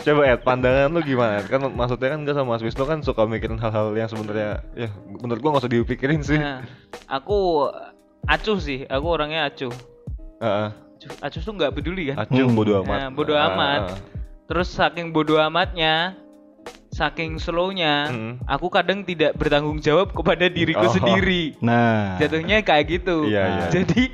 Coba 0.00 0.22
Ed, 0.26 0.42
pandangan 0.42 0.90
lu 0.90 1.00
gimana? 1.00 1.44
Kan 1.44 1.70
maksudnya 1.70 2.10
kan 2.10 2.20
gue 2.20 2.34
sama 2.34 2.50
Mas 2.50 2.60
Wisnu 2.60 2.82
kan 2.82 2.98
suka 3.00 3.24
mikirin 3.24 3.56
hal-hal 3.56 3.94
yang 3.94 4.08
sebenarnya 4.08 4.66
ya 4.74 4.88
menurut 5.14 5.38
gua 5.38 5.50
nggak 5.54 5.62
usah 5.62 5.72
dipikirin 5.72 6.20
sih. 6.20 6.36
Nah, 6.36 6.66
aku 7.06 7.70
acuh 8.26 8.58
sih, 8.58 8.84
aku 8.84 9.06
orangnya 9.06 9.46
acuh. 9.46 9.72
Heeh. 10.38 10.68
Acuh, 10.70 11.12
acuh 11.20 11.40
tuh 11.40 11.52
nggak 11.54 11.72
peduli 11.72 12.12
kan? 12.12 12.16
Acuh 12.20 12.44
Hmm. 12.44 12.54
bodo 12.54 12.72
amat. 12.80 12.96
Nah, 12.96 13.08
bodo 13.08 13.32
Ah, 13.32 13.48
amat. 13.48 13.82
Terus 14.44 14.68
saking 14.68 15.10
bodo 15.10 15.38
amatnya, 15.38 16.18
saking 16.90 17.38
slownya, 17.38 18.10
Mm. 18.10 18.32
aku 18.44 18.66
kadang 18.66 19.00
tidak 19.00 19.32
bertanggung 19.32 19.78
jawab 19.78 20.10
kepada 20.10 20.50
diriku 20.50 20.84
Oh. 20.84 20.92
sendiri. 20.92 21.54
Nah, 21.60 22.18
Jatuhnya 22.18 22.60
kayak 22.60 22.84
gitu. 22.90 23.30
Iya, 23.30 23.42
iya. 23.46 23.64
Jadi 23.70 24.10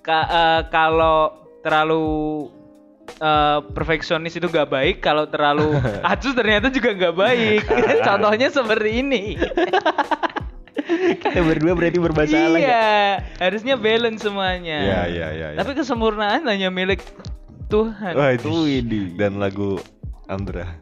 ka- 0.00 0.28
eh, 0.30 0.60
kalau 0.68 1.34
terlalu 1.60 2.48
eh, 3.12 3.58
perfeksionis 3.74 4.32
itu 4.32 4.46
nggak 4.46 4.70
baik, 4.70 4.96
kalau 4.98 5.26
terlalu 5.26 5.74
acuh 6.06 6.32
ternyata 6.32 6.70
juga 6.70 6.94
nggak 6.94 7.14
baik. 7.14 7.62
Contohnya 8.08 8.48
seperti 8.48 9.02
ini. 9.02 9.22
kita 11.20 11.40
berdua 11.40 11.72
berarti 11.76 11.98
bermasalah 12.00 12.58
ya. 12.58 12.64
iya, 12.64 12.90
harusnya 13.38 13.74
balance 13.76 14.24
semuanya. 14.24 14.78
Iya 14.80 15.00
iya 15.08 15.26
iya. 15.32 15.48
iya. 15.52 15.58
Tapi 15.60 15.76
kesempurnaan 15.76 16.44
hanya 16.48 16.72
milik 16.72 17.04
Tuhan. 17.68 18.12
Wah, 18.16 18.32
itu 18.32 18.48
Widih. 18.48 19.16
dan 19.16 19.36
lagu 19.36 19.80
Andra. 20.26 20.80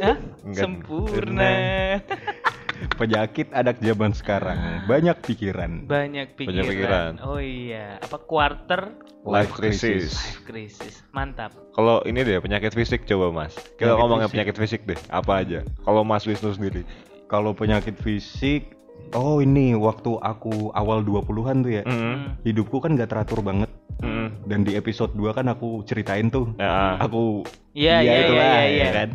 Hah? 0.00 0.16
Enggak. 0.44 0.60
Sempurna. 0.64 1.52
Penyakit 3.00 3.48
anak 3.54 3.80
zaman 3.80 4.12
sekarang 4.12 4.84
banyak 4.84 5.16
pikiran. 5.24 5.88
Banyak 5.88 6.36
pikiran. 6.36 6.52
Banyak 6.52 6.66
pikiran. 6.68 7.12
Oh 7.24 7.40
iya, 7.40 7.96
apa 7.96 8.18
quarter 8.20 8.92
Life 9.24 9.56
crisis. 9.56 10.12
life 10.12 10.44
crisis. 10.44 11.00
Mantap. 11.08 11.56
Kalau 11.72 12.04
ini 12.04 12.20
deh 12.20 12.44
penyakit 12.44 12.76
fisik 12.76 13.08
coba 13.08 13.32
Mas. 13.32 13.56
Kita 13.56 13.88
Penyakit 13.88 13.96
ngomongin 13.96 14.28
fisik. 14.28 14.34
penyakit 14.36 14.56
fisik 14.60 14.80
deh. 14.84 14.98
Apa 15.08 15.40
aja? 15.40 15.64
Kalau 15.80 16.04
Mas 16.04 16.28
Wisnu 16.28 16.52
sendiri. 16.52 16.84
Kalau 17.24 17.56
penyakit 17.56 17.96
fisik, 17.96 18.73
oh 19.14 19.38
ini 19.40 19.78
waktu 19.78 20.18
aku 20.20 20.74
awal 20.74 21.00
20-an 21.06 21.56
tuh 21.62 21.72
ya. 21.80 21.82
Hmm. 21.86 22.34
Hidupku 22.42 22.82
kan 22.82 22.98
gak 22.98 23.14
teratur 23.14 23.40
banget. 23.40 23.70
Hmm. 24.02 24.34
Dan 24.44 24.66
di 24.66 24.74
episode 24.74 25.14
2 25.14 25.32
kan 25.32 25.46
aku 25.48 25.86
ceritain 25.86 26.28
tuh. 26.28 26.50
Ya. 26.58 26.98
Aku 27.00 27.46
Iya, 27.74 28.06
iya, 28.06 28.14
itulah, 28.26 28.44
iya, 28.44 28.60
ya 28.62 28.70
iya. 28.70 28.88
kan. 28.94 29.08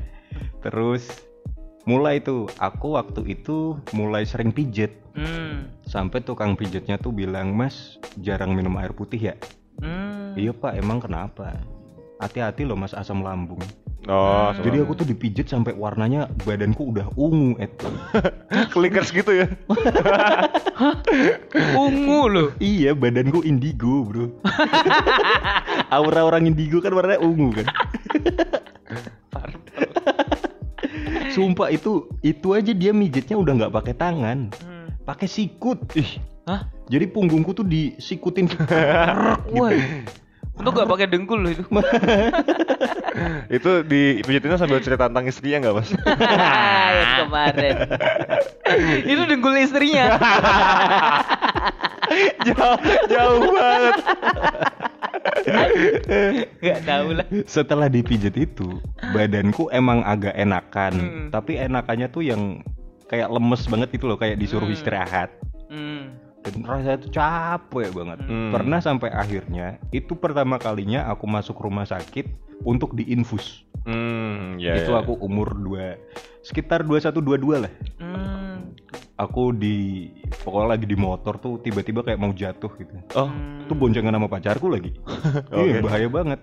Terus 0.59 1.03
mulai 1.87 2.19
tuh 2.19 2.51
aku 2.59 2.99
waktu 2.99 3.21
itu 3.39 3.79
mulai 3.95 4.27
sering 4.27 4.51
pijet. 4.51 4.95
Hmm. 5.15 5.71
Sampai 5.83 6.23
tukang 6.23 6.55
pijetnya 6.55 6.99
tuh 6.99 7.11
bilang, 7.11 7.55
"Mas, 7.55 7.99
jarang 8.19 8.55
minum 8.55 8.75
air 8.79 8.91
putih 8.95 9.31
ya?" 9.31 9.35
Hmm. 9.79 10.35
Iya, 10.35 10.51
Pak, 10.55 10.75
emang 10.75 10.99
kenapa? 10.99 11.55
Hati-hati 12.19 12.67
loh 12.67 12.75
Mas 12.75 12.91
asam 12.91 13.23
lambung. 13.23 13.63
Oh, 14.09 14.49
Jadi 14.57 14.81
aku 14.81 14.97
tuh 14.97 15.05
dipijet 15.05 15.53
sampai 15.53 15.77
warnanya 15.77 16.25
badanku 16.41 16.89
udah 16.89 17.13
ungu, 17.13 17.53
Ed. 17.61 17.69
clickers 18.73 19.13
gitu 19.13 19.29
ya. 19.29 19.45
ungu 21.77 22.21
loh. 22.25 22.49
Iya, 22.57 22.97
badanku 22.97 23.45
indigo, 23.45 24.09
bro. 24.09 24.33
Aura 25.93 26.25
orang 26.25 26.49
indigo 26.49 26.81
kan 26.81 26.97
warnanya 26.97 27.21
ungu 27.21 27.53
kan. 27.53 27.69
Sumpah 31.29 31.69
itu 31.69 32.09
itu 32.25 32.57
aja 32.57 32.73
dia 32.73 32.89
mijetnya 32.89 33.37
udah 33.37 33.53
nggak 33.61 33.73
pakai 33.77 33.93
tangan, 33.93 34.49
Hmm. 34.65 34.89
pakai 35.05 35.29
sikut. 35.29 35.85
Ih, 35.93 36.17
Hah? 36.49 36.65
jadi 36.89 37.05
punggungku 37.05 37.53
tuh 37.53 37.61
disikutin. 37.61 38.49
Wah. 39.53 39.69
Untuk 40.59 40.75
gak 40.75 40.91
pakai 40.91 41.07
dengkul 41.07 41.39
loh 41.39 41.51
itu. 41.55 41.63
itu 43.57 43.71
di 43.87 44.19
pijitinnya 44.21 44.59
sambil 44.59 44.83
cerita 44.83 45.07
tentang 45.07 45.25
istrinya 45.25 45.57
nggak 45.63 45.75
mas? 45.79 45.89
Yang 46.99 47.13
kemarin. 47.23 47.73
itu 49.15 49.21
dengkul 49.23 49.55
istrinya. 49.55 50.05
jauh, 52.43 52.77
jauh 53.07 53.39
banget. 53.49 53.95
Gak 56.59 56.79
tahu 56.83 57.07
lah. 57.15 57.25
Setelah 57.47 57.87
dipijet 57.87 58.35
itu, 58.35 58.83
badanku 59.15 59.71
emang 59.71 60.03
agak 60.03 60.35
enakan, 60.35 60.93
Hmm. 60.99 61.27
tapi 61.31 61.55
enakannya 61.55 62.11
tuh 62.11 62.23
yang 62.25 62.59
kayak 63.07 63.31
lemes 63.31 63.63
banget 63.65 63.89
gitu 63.95 64.05
loh, 64.05 64.19
kayak 64.19 64.35
disuruh 64.35 64.67
Hmm. 64.67 64.75
istirahat. 64.75 65.29
Hmm. 65.71 66.28
Dan 66.39 66.63
rasanya 66.63 66.97
tuh 66.97 67.11
capek 67.11 67.91
banget. 67.91 68.17
Hmm. 68.23 68.51
Pernah 68.51 68.79
sampai 68.79 69.11
akhirnya 69.11 69.75
itu 69.89 70.15
pertama 70.15 70.55
kalinya 70.55 71.05
aku 71.07 71.27
masuk 71.27 71.59
rumah 71.59 71.83
sakit 71.83 72.31
untuk 72.63 72.95
diinfus. 72.95 73.63
Hmm, 73.83 74.59
ya. 74.59 74.75
itu 74.75 74.91
ya. 74.91 75.01
aku 75.01 75.15
umur 75.17 75.55
2 75.55 75.99
sekitar 76.41 76.83
21 76.83 77.15
22 77.19 77.63
lah. 77.63 77.73
Hmm. 77.99 78.71
Aku 79.19 79.51
di 79.51 80.07
pokoknya 80.43 80.67
lagi 80.69 80.85
di 80.87 80.95
motor 80.95 81.35
tuh 81.37 81.59
tiba-tiba 81.59 82.07
kayak 82.07 82.19
mau 82.19 82.31
jatuh 82.31 82.71
gitu. 82.79 82.93
Oh, 83.15 83.27
Itu 83.67 83.75
boncengan 83.75 84.15
sama 84.15 84.31
pacarku 84.31 84.71
lagi. 84.71 84.95
Iya, 85.51 85.79
Oke. 85.79 85.83
bahaya 85.83 86.07
banget. 86.07 86.39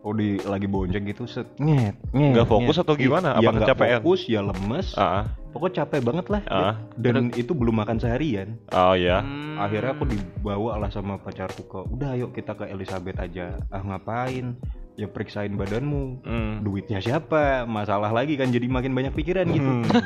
Oh 0.00 0.16
di 0.16 0.40
lagi 0.48 0.64
bonceng 0.64 1.04
gitu 1.04 1.28
set 1.28 1.44
nyet, 1.60 1.92
nyet 2.16 2.32
Nggak 2.32 2.48
fokus 2.48 2.72
nyet. 2.80 2.84
atau 2.88 2.94
gimana? 2.96 3.36
Ya 3.36 3.44
Apa 3.44 3.50
nggak 3.52 3.68
kecapean? 3.68 4.00
fokus 4.00 4.20
ya 4.24 4.40
lemes. 4.40 4.88
ah, 4.96 5.28
Pokoknya 5.50 5.82
capek 5.82 6.00
banget 6.00 6.26
lah. 6.30 6.42
Ah. 6.46 6.74
Dan 6.94 7.34
itu 7.34 7.50
belum 7.50 7.74
makan 7.76 7.98
seharian. 7.98 8.54
oh 8.70 8.94
ya. 8.94 9.18
Hmm. 9.20 9.58
Akhirnya 9.58 9.92
aku 9.92 10.06
dibawa 10.06 10.78
lah 10.78 10.88
sama 10.88 11.18
pacarku 11.18 11.66
ke 11.66 11.80
udah 11.90 12.14
ayo 12.14 12.30
kita 12.30 12.54
ke 12.54 12.70
Elizabeth 12.70 13.18
aja. 13.18 13.58
Ah 13.68 13.82
ngapain? 13.82 14.54
Ya 14.94 15.10
periksain 15.10 15.52
badanmu. 15.54 16.22
Hmm. 16.22 16.52
Duitnya 16.62 17.02
siapa? 17.02 17.66
Masalah 17.66 18.10
lagi 18.10 18.38
kan 18.38 18.48
jadi 18.48 18.66
makin 18.66 18.94
banyak 18.94 19.12
pikiran 19.12 19.46
gitu. 19.50 19.70
Hmm. 19.70 19.84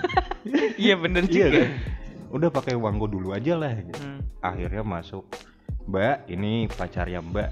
Iya 0.74 0.98
bener 0.98 1.24
Iya 1.24 1.48
juga. 1.48 1.57
kan? 1.57 1.68
Udah 2.35 2.48
pakai 2.50 2.74
uangku 2.74 3.07
dulu 3.07 3.33
aja 3.33 3.54
lah. 3.54 3.72
gitu. 3.78 3.96
Hmm. 3.96 4.20
Akhirnya 4.42 4.83
masuk. 4.83 5.24
Mbak, 5.85 6.28
ini 6.28 6.66
pacarnya 6.66 7.20
Mbak 7.20 7.50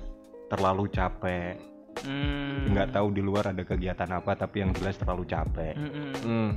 terlalu 0.49 0.85
capek. 0.89 1.57
Hmm. 2.03 2.73
Nggak 2.73 2.93
tahu 2.93 3.13
di 3.13 3.23
luar 3.23 3.53
ada 3.53 3.63
kegiatan 3.63 4.09
apa 4.11 4.33
tapi 4.35 4.61
yang 4.61 4.73
jelas 4.73 4.97
terlalu 4.97 5.25
capek. 5.25 5.77
Hmm, 5.77 6.13
hmm. 6.19 6.51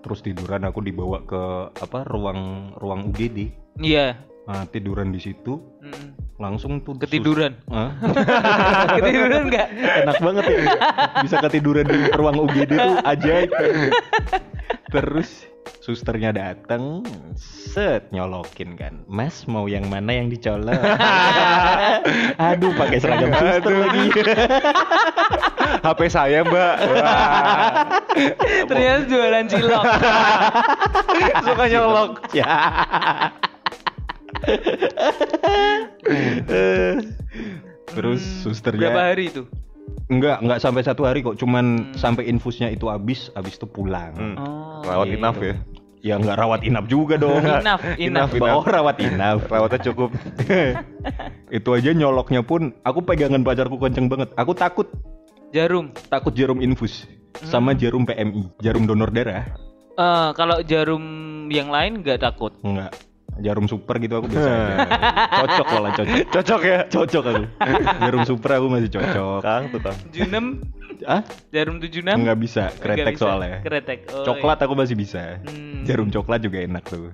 Terus 0.00 0.20
tiduran 0.20 0.62
aku 0.62 0.80
dibawa 0.80 1.22
ke 1.22 1.42
apa 1.72 2.04
ruang 2.06 2.72
ruang 2.76 3.10
UGD. 3.10 3.50
Iya. 3.78 4.16
Nah, 4.46 4.62
tiduran 4.66 5.10
di 5.10 5.18
situ 5.18 5.58
Hmm. 5.82 6.14
langsung 6.38 6.82
tuh 6.82 6.94
Ketiduran. 6.98 7.58
Hah? 7.66 7.90
Ketiduran 8.98 9.50
nggak? 9.50 9.68
enak 10.06 10.18
banget 10.18 10.44
ya 10.46 10.58
bisa 11.18 11.36
ketiduran 11.40 11.86
di 11.86 11.98
ruang 12.12 12.36
UGD 12.42 12.72
tuh 12.74 12.94
ajaib 13.02 13.50
terus 14.86 15.46
susternya 15.80 16.30
datang 16.30 17.02
set 17.38 18.10
nyolokin 18.10 18.74
kan 18.74 19.02
mas 19.06 19.46
mau 19.46 19.66
yang 19.66 19.86
mana 19.86 20.14
yang 20.14 20.26
dicolok 20.26 20.74
aduh 22.42 22.70
pakai 22.74 22.98
seragam 22.98 23.30
suster 23.32 23.62
Aduh. 23.66 23.78
lagi 23.82 24.04
HP 25.86 26.00
saya 26.08 26.42
mbak. 26.42 26.74
Ternyata 28.68 29.02
jualan 29.06 29.44
cilok. 29.46 29.84
Suka 31.46 31.64
nyolok. 31.66 32.10
ya 32.34 32.50
terus 37.86 38.22
Hmm. 38.22 38.42
susternya 38.44 38.90
Berapa 38.90 39.02
hari 39.14 39.24
itu? 39.30 39.42
enggak 40.06 40.38
enggak 40.38 40.58
sampai 40.60 40.82
satu 40.82 41.02
hari 41.02 41.18
kok 41.18 41.34
cuman 41.34 41.90
sampai 41.94 42.30
infusnya 42.30 42.70
itu 42.70 42.86
habis 42.86 43.30
habis 43.32 43.58
itu 43.58 43.66
pulang 43.66 44.14
Hmm. 44.14 44.36
Oh. 44.38 44.82
Rawat 44.84 45.06
Gitu. 45.08 45.18
inap 45.18 45.36
ya. 45.40 45.54
Ya 46.04 46.14
nggak 46.14 46.38
rawat 46.38 46.60
inap 46.62 46.86
juga 46.86 47.18
dong. 47.18 47.42
Enough, 47.42 47.82
enough. 47.98 48.30
Enough. 48.30 48.54
Oh 48.54 48.62
rawat 48.62 49.02
inap. 49.02 49.42
Rawatnya 49.48 49.80
cukup. 49.82 50.14
itu 51.50 51.68
aja 51.68 51.90
nyoloknya 51.90 52.46
pun 52.46 52.70
aku 52.82 53.02
pegangan 53.02 53.42
pacarku 53.42 53.74
kenceng 53.76 54.06
banget. 54.06 54.30
Aku 54.36 54.54
takut 54.54 54.86
Jarum. 55.50 55.92
Takut 56.08 56.32
jarum 56.32 56.58
infus 56.58 57.06
sama 57.44 57.72
Hmm. 57.72 57.78
jarum 57.78 58.02
PMI, 58.02 58.42
jarum 58.58 58.84
donor 58.84 59.10
darah. 59.10 59.44
Eh, 59.96 60.30
kalau 60.32 60.60
jarum 60.62 61.04
yang 61.48 61.68
lain 61.68 62.00
nggak 62.00 62.20
takut. 62.20 62.52
Enggak. 62.60 62.92
Jarum 63.36 63.68
super 63.68 64.00
gitu 64.00 64.16
aku 64.16 64.32
biasa 64.32 64.48
aja. 64.48 64.76
Cocok 65.44 65.66
malah 65.68 65.90
cocok. 65.92 66.16
Cocok 66.32 66.60
ya? 66.64 66.78
Cocok 66.88 67.24
aku. 67.26 67.44
Jarum 68.00 68.22
super 68.24 68.50
aku 68.56 68.66
masih 68.66 68.88
cocok. 68.88 69.40
Kang 69.44 69.64
tuh 69.68 69.80
Kang. 69.84 69.98
Junem, 70.08 70.46
Ah? 71.04 71.20
jarum 71.52 71.76
76? 71.76 72.16
Enggak 72.16 72.38
bisa, 72.40 72.72
Nggak 72.72 72.80
kretek 72.80 73.14
bisa. 73.14 73.20
soalnya. 73.20 73.56
Kretek. 73.60 73.98
Oh, 74.08 74.24
Coklat 74.24 74.58
aku 74.64 74.72
masih 74.72 74.96
bisa. 74.96 75.36
Hmm. 75.44 75.84
Jarum 75.84 76.08
coklat 76.08 76.40
juga 76.40 76.64
enak 76.64 76.88
tuh. 76.88 77.12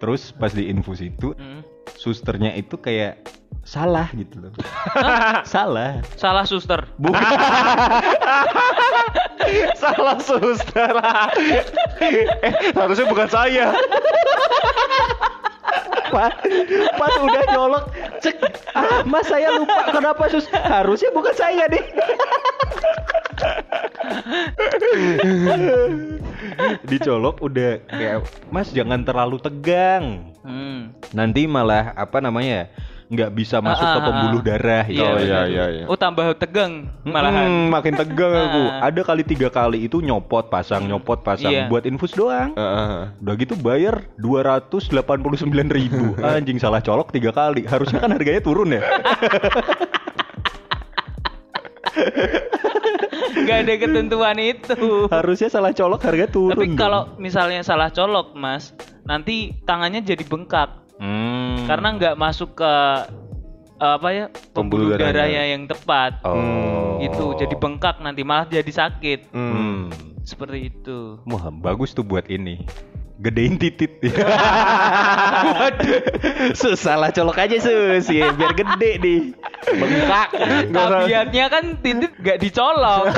Terus 0.00 0.32
pas 0.32 0.48
di 0.48 0.64
infus 0.66 1.04
itu 1.04 1.36
iya. 1.36 1.44
Hmm. 1.44 1.60
susternya 1.92 2.56
itu 2.56 2.80
kayak 2.80 3.20
salah 3.70 4.10
gitu 4.18 4.42
loh. 4.42 4.50
salah. 5.46 6.02
Salah 6.18 6.42
suster. 6.42 6.90
Bukan. 6.98 7.22
Salah 9.74 10.18
suster. 10.22 10.94
eh, 11.98 12.26
harusnya 12.70 13.06
bukan 13.06 13.26
saya. 13.26 13.66
pas, 16.10 16.34
pas 16.98 17.14
udah 17.22 17.42
nyolok 17.54 17.84
cek 18.18 18.34
ah 18.74 19.06
mas 19.06 19.30
saya 19.30 19.54
lupa 19.54 19.94
kenapa 19.94 20.26
sus 20.26 20.42
harusnya 20.50 21.14
bukan 21.14 21.30
saya 21.30 21.70
deh 21.70 21.84
dicolok 26.86 27.38
udah 27.38 27.78
kayak 27.86 28.26
mas 28.50 28.70
jangan 28.70 29.06
terlalu 29.06 29.38
tegang 29.38 30.30
Hmm. 30.40 30.96
nanti 31.12 31.44
malah 31.44 31.92
apa 31.92 32.16
namanya 32.16 32.64
ya, 32.64 32.66
nggak 33.10 33.30
bisa 33.34 33.58
masuk 33.58 33.82
Ah, 33.82 33.90
ke 33.90 33.98
ah, 33.98 34.06
pembuluh 34.06 34.38
ah. 34.38 34.44
darah 34.46 34.84
gitu. 34.86 35.02
Oh, 35.02 35.18
benar. 35.18 35.26
iya, 35.26 35.40
iya, 35.44 35.64
iya. 35.68 35.84
Oh 35.90 35.98
tambah 35.98 36.30
tegang 36.38 36.86
malahan. 37.02 37.50
Mm, 37.50 37.66
makin 37.68 37.94
tegang 37.98 38.30
aku 38.30 38.62
Ah. 38.70 38.86
ada 38.86 39.00
kali 39.02 39.22
tiga 39.26 39.50
kali 39.50 39.82
itu 39.82 39.98
nyopot 39.98 40.46
pasang 40.46 40.86
nyopot 40.86 41.18
pasang 41.20 41.50
Iya. 41.50 41.66
buat 41.66 41.82
infus 41.84 42.14
doang 42.14 42.54
Heeh. 42.54 43.10
Udah 43.18 43.34
gitu 43.34 43.58
bayar 43.58 44.06
289.000 44.14 45.26
ribu 45.68 46.14
Anjing 46.22 46.56
salah 46.56 46.78
colok 46.78 47.10
tiga 47.10 47.34
kali 47.34 47.66
Harusnya 47.66 47.98
kan 47.98 48.14
harganya 48.14 48.38
turun 48.38 48.70
ya 48.70 48.82
Gak 53.40 53.66
ada 53.66 53.74
ketentuan 53.76 54.36
itu. 54.38 55.08
Harusnya 55.08 55.48
salah 55.48 55.72
colok 55.72 56.00
harga 56.02 56.26
turun 56.28 56.54
Tapi 56.54 56.76
kalau 56.76 57.14
misalnya 57.16 57.62
salah 57.62 57.90
colok, 57.90 58.32
Mas, 58.32 58.70
nanti 59.02 59.58
tangannya 59.64 60.00
jadi 60.00 60.22
bengkak 60.22 60.79
Hmm. 61.00 61.64
karena 61.64 61.88
nggak 61.96 62.14
masuk 62.14 62.52
ke 62.54 62.72
eh, 63.74 63.92
apa 63.96 64.08
ya 64.10 64.26
Pembuluh 64.52 64.52
pembuluh 64.52 64.86
darahnya. 64.92 65.12
darahnya 65.16 65.42
yang 65.48 65.62
tepat. 65.64 66.12
Oh 66.22 67.00
Gitu, 67.00 67.32
jadi 67.34 67.54
bengkak 67.56 67.96
nanti 67.98 68.20
malah 68.20 68.44
jadi 68.44 68.68
sakit. 68.68 69.32
Hmm. 69.32 69.48
Hmm. 69.50 69.80
Seperti 70.20 70.68
itu. 70.68 71.16
Wah 71.24 71.48
bagus 71.48 71.90
tuh 71.90 72.04
buat 72.04 72.28
ini 72.28 72.68
Gedein 73.16 73.56
titit 73.56 74.00
Sus 76.54 76.76
salah 76.78 77.08
colok 77.08 77.36
aja 77.38 77.52
sus 77.56 78.08
ya, 78.08 78.32
Biar 78.32 78.52
gede 78.52 78.96
nih 78.96 79.20
Bengkak 79.60 80.28
Tabiatnya 80.72 81.44
kan 81.48 81.64
titit 81.78 82.12
gak 82.16 82.40
dicolok. 82.40 83.12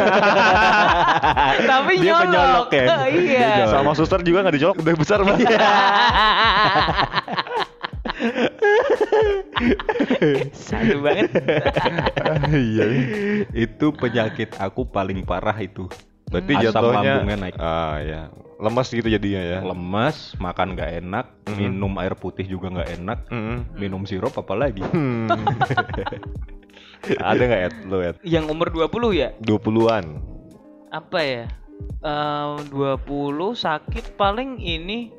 Tapi 1.70 1.92
Dia 1.98 2.18
nyolok. 2.18 2.18
penyolok 2.18 2.68
ya? 2.72 2.86
iya. 3.08 3.50
Dia 3.62 3.66
Sama 3.68 3.94
suster 3.94 4.22
juga 4.22 4.42
nggak 4.42 4.54
dicolok 4.58 4.76
udah 4.78 4.94
besar 4.96 5.18
mas. 5.22 5.38
Satu 10.52 10.96
banget. 11.02 11.30
Iya 12.50 12.84
Itu 13.54 13.94
penyakit 13.94 14.58
aku 14.58 14.86
paling 14.86 15.22
parah 15.22 15.54
itu 15.58 15.86
Berarti 16.32 16.52
Asam 16.56 16.64
jatuhnya 16.64 17.12
lambungnya 17.20 17.36
naik. 17.36 17.54
Ah 17.60 17.96
ya. 18.00 18.22
Lemas 18.62 18.88
gitu 18.94 19.04
jadinya 19.10 19.42
ya. 19.42 19.58
lemas, 19.60 20.38
makan 20.38 20.78
nggak 20.78 21.02
enak, 21.02 21.26
Mhm. 21.50 21.56
minum 21.58 21.92
air 21.98 22.14
putih 22.14 22.46
juga 22.46 22.70
nggak 22.70 22.90
enak, 23.02 23.18
Hmm. 23.26 23.66
minum 23.74 24.06
sirup 24.06 24.32
apalagi. 24.38 24.86
Hmm. 24.86 25.26
Ada 27.18 27.42
nggak 27.42 27.62
Ed? 27.66 27.74
Lu 27.90 27.98
Ed? 27.98 28.16
Yang 28.22 28.44
umur 28.54 28.70
20 28.70 29.10
ya? 29.12 29.34
20-an. 29.42 30.22
Apa 30.94 31.18
ya? 31.20 31.44
Eh 32.00 32.54
20 32.70 33.58
sakit 33.58 34.14
paling 34.14 34.62
ini 34.62 35.10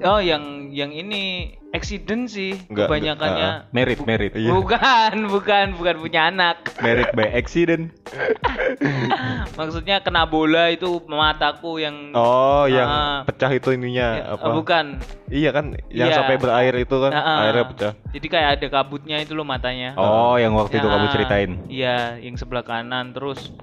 Oh, 0.00 0.16
yang 0.16 0.72
yang 0.72 0.96
ini 0.96 1.54
accident 1.70 2.26
sih 2.26 2.58
Nggak, 2.66 2.86
kebanyakannya. 2.86 3.50
Merit, 3.70 4.00
merit. 4.02 4.32
Iya. 4.34 4.50
Bukan, 4.58 5.14
bukan, 5.26 5.66
bukan 5.74 5.94
punya 5.98 6.26
anak. 6.26 6.66
Merit 6.78 7.10
by 7.12 7.30
accident. 7.30 7.94
Maksudnya 9.58 10.00
kena 10.00 10.24
bola 10.24 10.68
itu 10.68 10.86
mataku 11.06 11.78
yang 11.78 12.10
Oh, 12.12 12.66
yang 12.66 12.86
Ah. 12.86 13.18
pecah 13.22 13.50
itu 13.50 13.70
ininya 13.70 14.08
Ya, 14.12 14.24
apa? 14.34 14.46
eh, 14.46 14.54
bukan. 14.54 14.84
Iya 15.28 15.50
kan, 15.50 15.64
yang 15.88 16.10
Iya. 16.10 16.16
sampai 16.16 16.36
berair 16.36 16.74
itu 16.76 16.96
kan, 16.98 17.12
Ah, 17.12 17.20
ah. 17.20 17.38
airnya 17.46 17.64
pecah. 17.66 17.92
Jadi 18.10 18.26
kayak 18.26 18.48
ada 18.58 18.66
kabutnya 18.68 19.16
itu 19.18 19.32
loh 19.32 19.46
matanya. 19.46 19.94
Oh, 19.94 20.34
yang 20.34 20.54
waktu 20.54 20.76
itu 20.76 20.84
Ya, 20.84 20.92
kamu 20.92 21.06
ceritain. 21.08 21.50
Iya, 21.68 21.98
yang 22.18 22.34
sebelah 22.34 22.62
kanan 22.62 23.12
terus 23.12 23.54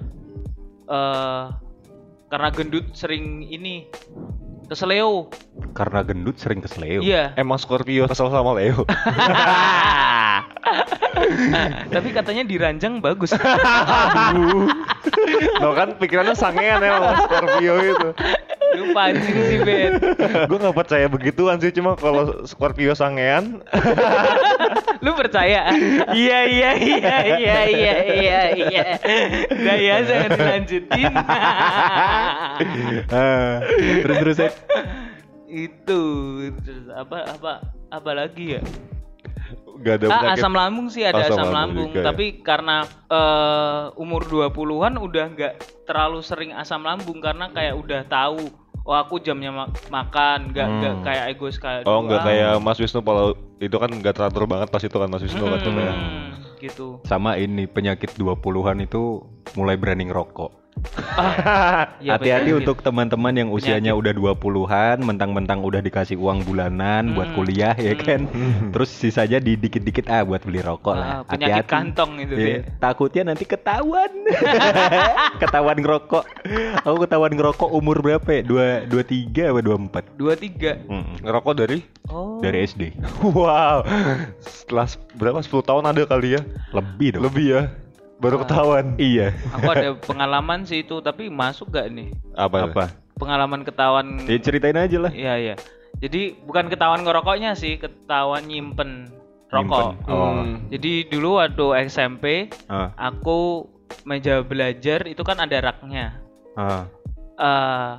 eh 0.86 1.44
karena 2.28 2.48
gendut 2.50 2.92
sering 2.92 3.44
ini 3.44 3.88
keseleo. 4.68 5.32
Karena 5.72 6.04
gendut 6.04 6.36
sering 6.36 6.60
kesleo. 6.60 7.00
Iya. 7.00 7.32
Emang 7.34 7.58
Scorpio 7.58 8.06
kesel 8.06 8.28
sama 8.28 8.52
Leo. 8.54 8.84
Tapi 11.94 12.08
katanya 12.12 12.44
diranjang 12.44 13.00
bagus. 13.00 13.32
Lo 15.62 15.72
kan 15.74 15.96
pikirannya 15.96 16.36
sangean 16.36 16.84
ya 16.84 17.00
sama 17.00 17.12
Scorpio 17.24 17.74
itu. 17.80 18.08
Lu 18.76 18.92
pancing 18.92 19.38
sih, 19.48 19.58
Ben. 19.64 19.96
Gue 20.50 20.58
nggak 20.60 20.76
percaya 20.76 21.06
begituan 21.08 21.56
sih, 21.62 21.72
cuma 21.72 21.96
kalau 21.96 22.44
Scorpio 22.44 22.92
sangean, 22.92 23.64
Lu 25.04 25.14
percaya? 25.14 25.70
Iya, 26.10 26.38
iya, 26.50 26.70
iya, 26.74 27.16
iya, 27.38 27.58
iya, 27.70 27.94
iya, 28.02 28.40
iya. 28.50 28.84
Udah 29.46 29.76
ya, 29.78 29.96
jangan 30.02 30.30
dilanjutin. 30.34 31.12
Ah, 33.08 33.62
terus 34.02 34.16
terus 34.18 34.38
Ed. 34.42 34.54
itu 35.46 36.02
terus 36.60 36.86
apa 36.90 37.38
apa 37.38 37.52
apa 37.88 38.10
lagi 38.12 38.58
ya? 38.58 38.62
Nggak 39.78 39.94
ada 39.94 40.06
Ah, 40.06 40.18
penyakit. 40.20 40.36
asam 40.36 40.52
lambung 40.52 40.88
sih 40.88 41.02
ada 41.02 41.20
Asam 41.20 41.38
asam, 41.38 41.46
lambung 41.46 41.54
lambung, 41.54 41.88
juga 41.88 41.98
ya. 41.98 42.04
tapi 42.04 42.26
karena 42.40 42.76
eh, 43.08 43.82
umur 43.94 44.22
20-an 44.24 44.94
udah 44.96 45.26
nggak 45.30 45.54
terlalu 45.84 46.20
sering 46.20 46.50
asam 46.52 46.82
lambung 46.82 47.18
karena 47.18 47.48
kayak 47.48 47.74
udah 47.74 48.02
tahu 48.04 48.50
oh 48.82 48.96
aku 48.96 49.18
jamnya 49.18 49.48
ma- 49.48 49.70
makan 49.88 50.50
nggak 50.50 50.68
nggak 50.72 50.94
Hmm. 50.94 51.04
kayak 51.04 51.24
egois 51.30 51.56
kayak 51.56 51.84
Oh, 51.84 52.02
nggak 52.02 52.20
kayak 52.22 52.56
Mas 52.58 52.76
Wisnu 52.76 53.00
kalau 53.00 53.32
itu 53.58 53.76
kan 53.76 53.90
nggak 53.90 54.14
teratur 54.14 54.44
banget 54.44 54.68
pas 54.68 54.80
itu 54.80 54.92
kan 54.92 55.06
Mas 55.06 55.20
Wisnu 55.20 55.44
kan. 55.44 55.60
Hmm, 55.60 55.78
ya. 55.78 55.94
gitu. 56.58 56.98
Sama 57.04 57.36
ini 57.36 57.64
penyakit 57.64 58.14
20-an 58.14 58.80
itu 58.80 59.22
mulai 59.54 59.76
berani 59.76 60.08
ngerokok. 60.08 60.57
Ah, 61.10 61.94
iya, 61.98 62.14
Hati-hati 62.14 62.48
penyakit. 62.48 62.60
untuk 62.60 62.76
teman-teman 62.80 63.34
yang 63.34 63.48
usianya 63.48 63.92
udah 63.92 64.10
20-an, 64.10 65.00
mentang-mentang 65.00 65.60
udah 65.60 65.78
dikasih 65.78 66.14
uang 66.14 66.42
bulanan 66.42 67.12
buat 67.12 67.28
Hmm. 67.28 67.36
kuliah 67.36 67.74
ya 67.74 67.92
Hmm. 67.92 68.00
kan. 68.00 68.20
Terus 68.70 68.90
sisanya 68.90 69.38
di 69.38 69.54
dikit-dikit 69.54 70.06
ah 70.06 70.22
buat 70.22 70.40
beli 70.40 70.60
rokok 70.60 70.94
lah. 70.94 71.06
Ah, 71.08 71.20
penyakit 71.24 71.64
Hati-hati. 71.64 71.70
kantong 71.70 72.12
itu 72.18 72.34
dia. 72.34 72.58
Takutnya 72.76 73.22
nanti 73.26 73.44
ketahuan. 73.44 74.10
ketahuan 75.42 75.76
ngerokok. 75.76 76.24
Aku 76.82 76.96
ketahuan 77.00 77.32
ngerokok 77.32 77.68
umur 77.70 77.98
berapa 77.98 78.28
ya? 78.30 78.42
Dua, 78.42 78.66
dua 78.84 79.02
tiga 79.02 79.50
apa 79.50 79.60
dua 79.60 79.76
empat? 79.76 80.04
dua 80.14 80.34
tiga 80.34 80.78
Ngerokok 81.20 81.54
dari? 81.56 81.78
oh 82.08 82.38
Dari 82.38 82.58
SD. 82.62 82.82
Wow, 83.20 83.82
setelah 84.38 84.86
berapa 85.12 85.38
10 85.38 85.60
tahun 85.60 85.84
ada 85.84 86.02
kali 86.04 86.34
ya? 86.34 86.42
Lebih 86.70 87.18
dong. 87.18 87.22
Lebih 87.24 87.46
ya, 87.48 87.62
baru 88.18 88.42
ketahuan. 88.42 88.94
Iya. 88.96 89.30
aku 89.50 89.68
ada 89.68 89.88
pengalaman 89.96 90.62
sih 90.62 90.82
itu 90.82 90.98
tapi 90.98 91.30
masuk 91.30 91.70
gak 91.70 91.88
nih 91.88 92.10
Apa? 92.34 92.66
Apa? 92.66 92.84
pengalaman 93.14 93.62
ketahuan 93.62 94.22
Ya 94.26 94.38
ceritain 94.38 94.78
aja 94.78 94.98
lah. 95.00 95.10
Iya 95.10 95.34
iya. 95.36 95.54
Jadi 95.98 96.38
bukan 96.38 96.70
ketahuan 96.70 97.02
ngerokoknya 97.02 97.58
sih, 97.58 97.74
ketahuan 97.74 98.46
nyimpen 98.46 99.10
rokok. 99.50 99.98
Nyimpen. 99.98 100.06
Oh. 100.06 100.30
Hmm. 100.38 100.62
Jadi 100.70 101.10
dulu 101.10 101.42
waktu 101.42 101.66
SMP 101.90 102.46
Ah, 102.66 102.94
aku 102.94 103.66
meja 104.06 104.46
belajar 104.46 105.02
itu 105.04 105.18
kan 105.22 105.38
ada 105.38 105.58
raknya. 105.58 106.14
ah. 106.54 106.86
Eh, 107.34 107.92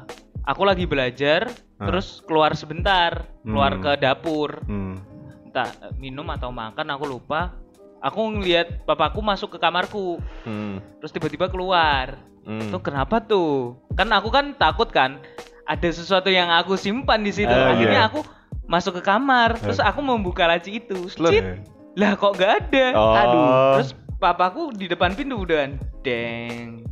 aku 0.44 0.64
lagi 0.64 0.84
belajar, 0.84 1.52
Ah. 1.76 1.88
terus 1.88 2.24
keluar 2.24 2.56
sebentar, 2.56 3.28
keluar 3.44 3.76
Hmm. 3.76 3.84
ke 3.84 3.92
dapur, 4.00 4.64
Hmm. 4.64 4.96
entah 5.44 5.68
minum 5.96 6.28
atau 6.30 6.52
makan 6.52 6.88
aku 6.90 7.04
lupa. 7.04 7.52
Aku 8.00 8.32
ngelihat 8.32 8.88
papaku 8.88 9.20
masuk 9.20 9.56
ke 9.56 9.58
kamarku, 9.60 10.24
Hmm. 10.48 10.80
terus 11.00 11.12
tiba-tiba 11.12 11.52
keluar. 11.52 12.16
Hmm. 12.48 12.72
Tuh 12.72 12.80
kenapa 12.80 13.20
tuh? 13.20 13.76
Kan 13.94 14.08
aku 14.16 14.32
kan 14.32 14.56
takut 14.56 14.88
kan 14.88 15.20
ada 15.68 15.90
sesuatu 15.92 16.32
yang 16.32 16.48
aku 16.48 16.80
simpan 16.80 17.22
di 17.22 17.36
situ. 17.36 17.52
Ah, 17.52 17.76
Akhirnya 17.76 18.08
iya. 18.08 18.10
aku 18.10 18.24
masuk 18.66 19.00
ke 19.00 19.04
kamar, 19.04 19.60
terus 19.60 19.84
aku 19.84 20.00
membuka 20.00 20.48
laci 20.48 20.80
itu. 20.80 21.12
Cit. 21.12 21.66
Lah 22.00 22.16
kok 22.16 22.40
gak 22.40 22.72
ada? 22.72 22.86
Oh. 22.96 23.14
Aduh. 23.14 23.46
Terus 23.78 23.90
papaku 24.16 24.72
di 24.72 24.88
depan 24.88 25.14
pintu 25.14 25.44
udah 25.44 25.68
deng. 26.02 26.84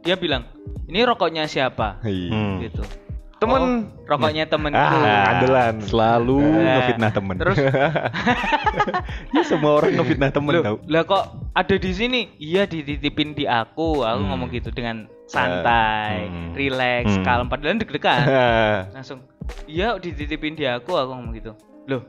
dia 0.00 0.14
bilang 0.14 0.46
ini 0.86 1.02
rokoknya 1.02 1.50
siapa. 1.50 1.98
Hmm. 2.00 2.62
gitu 2.62 2.86
Temen. 3.36 3.60
Oh, 3.60 4.08
rokoknya 4.08 4.48
temenku 4.48 4.80
Ah, 4.80 5.36
andalan. 5.36 5.74
Selalu 5.82 6.40
Nah, 6.40 6.72
ngefitnah 6.80 7.10
temen. 7.12 7.36
terus 7.36 7.56
ya 9.36 9.42
semua 9.42 9.76
orang 9.76 9.92
ngefitnah 9.92 10.30
temen 10.30 10.52
Loh, 10.52 10.62
tau. 10.64 10.76
lah 10.84 11.02
kok 11.02 11.24
ada 11.52 11.76
di 11.76 11.92
sini 11.92 12.20
iya 12.36 12.64
dititipin 12.64 13.32
di 13.32 13.44
aku 13.44 14.00
aku 14.00 14.18
Hmm. 14.18 14.28
ngomong 14.30 14.48
gitu 14.50 14.70
dengan 14.70 15.04
santai 15.26 16.26
Hmm. 16.26 16.52
relax 16.54 17.12
Hmm. 17.12 17.24
kalem 17.24 17.46
padahal 17.46 17.76
deg-degan 17.76 18.20
langsung 18.96 19.20
iya 19.66 19.96
dititipin 19.96 20.54
di 20.54 20.64
aku 20.64 20.94
aku 20.94 21.12
ngomong 21.12 21.34
gitu 21.34 21.52
loh 21.86 22.02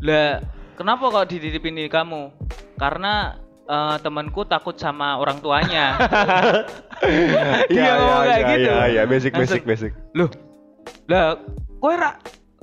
lah 0.00 0.40
kenapa 0.74 1.04
kok 1.10 1.28
dititipin 1.28 1.76
di 1.76 1.86
kamu 1.86 2.32
karena 2.76 3.36
eh, 3.66 3.96
temanku 4.00 4.42
takut 4.44 4.74
sama 4.74 5.14
orang 5.14 5.38
tuanya 5.38 5.94
ngomong 7.70 8.22
kayak 8.22 8.42
gitu. 8.50 8.70
Iya, 8.70 8.84
iya, 8.88 9.02
basic, 9.04 9.32
basic, 9.32 9.62
basic. 9.62 9.92
loh 10.12 10.28
lah 11.08 11.38
kowe 11.80 11.94
ra 11.96 12.16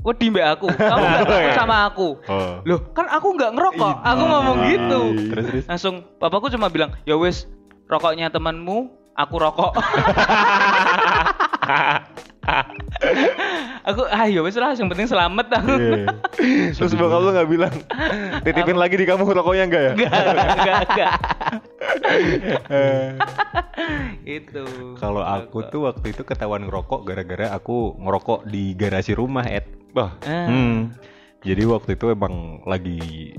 wedi 0.05 0.31
mbak 0.31 0.45
aku 0.55 0.67
kamu 0.71 1.03
gak 1.03 1.25
takut 1.27 1.51
sama 1.57 1.75
aku. 1.91 2.07
Oh. 2.31 2.63
loh 2.63 2.79
kan 2.95 3.11
aku 3.11 3.27
nggak 3.35 3.51
ngerokok 3.57 3.95
aku 4.05 4.23
ngomong 4.23 4.57
gitu. 4.71 5.01
Terus 5.33 5.45
terus. 5.51 5.63
langsung 5.67 5.95
bapakku 6.21 6.47
cuma 6.53 6.71
bilang 6.71 6.95
ya 7.03 7.19
wes 7.19 7.49
rokoknya 7.91 8.31
temanmu 8.31 8.87
aku 9.17 9.35
rokok 9.35 9.73
aku 13.83 14.01
ah 14.05 14.25
ya 14.25 14.39
wes 14.39 14.55
lah 14.55 14.71
yang 14.71 14.87
penting 14.87 15.05
selamat 15.05 15.45
aku 15.53 15.73
Iya. 15.77 16.03
Terus 16.71 16.91
bokap 16.93 17.19
lu 17.19 17.29
nggak 17.31 17.49
bilang 17.49 17.73
titipin 18.41 18.75
lagi 18.75 18.95
di 18.95 19.03
kamu 19.03 19.21
rokoknya 19.23 19.63
enggak 19.65 19.81
ya? 19.81 19.91
enggak 19.93 20.11
enggak 20.55 20.77
enggak 20.85 21.11
itu 24.27 24.63
Kalau 24.95 25.21
aku 25.21 25.67
tuh 25.67 25.85
waktu 25.85 26.09
itu 26.09 26.21
ketahuan 26.23 26.63
ngerokok 26.63 26.99
gara-gara 27.03 27.51
aku 27.51 27.93
ngerokok 27.97 28.45
di 28.45 28.73
garasi 28.73 29.13
rumah, 29.13 29.45
Ed. 29.45 29.65
Bah, 29.89 30.13
Ah, 30.21 30.45
Hmm. 30.47 30.93
Jadi 31.39 31.63
waktu 31.63 31.93
itu 31.93 32.09
emang 32.09 32.59
lagi 32.63 33.31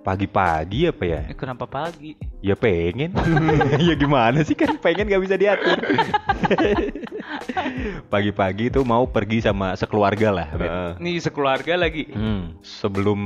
pagi-pagi 0.00 0.86
apa 0.86 1.02
ya? 1.02 1.20
eh, 1.24 1.34
kenapa 1.34 1.64
pagi 1.64 2.12
Ya 2.40 2.52
pengen. 2.52 3.14
ya 3.80 3.94
gimana 3.94 4.42
sih 4.42 4.52
kan 4.52 4.74
pengen 4.76 5.06
gak 5.06 5.22
bisa 5.22 5.34
diatur. 5.34 5.74
Pagi-pagi 8.08 8.70
tuh 8.70 8.84
mau 8.84 9.04
pergi 9.04 9.44
sama 9.44 9.74
sekeluarga 9.74 10.28
lah. 10.30 10.46
Nih 10.98 11.20
sekeluarga 11.20 11.74
lagi 11.76 12.08
Hmm. 12.08 12.56
Sebelum 12.60 13.18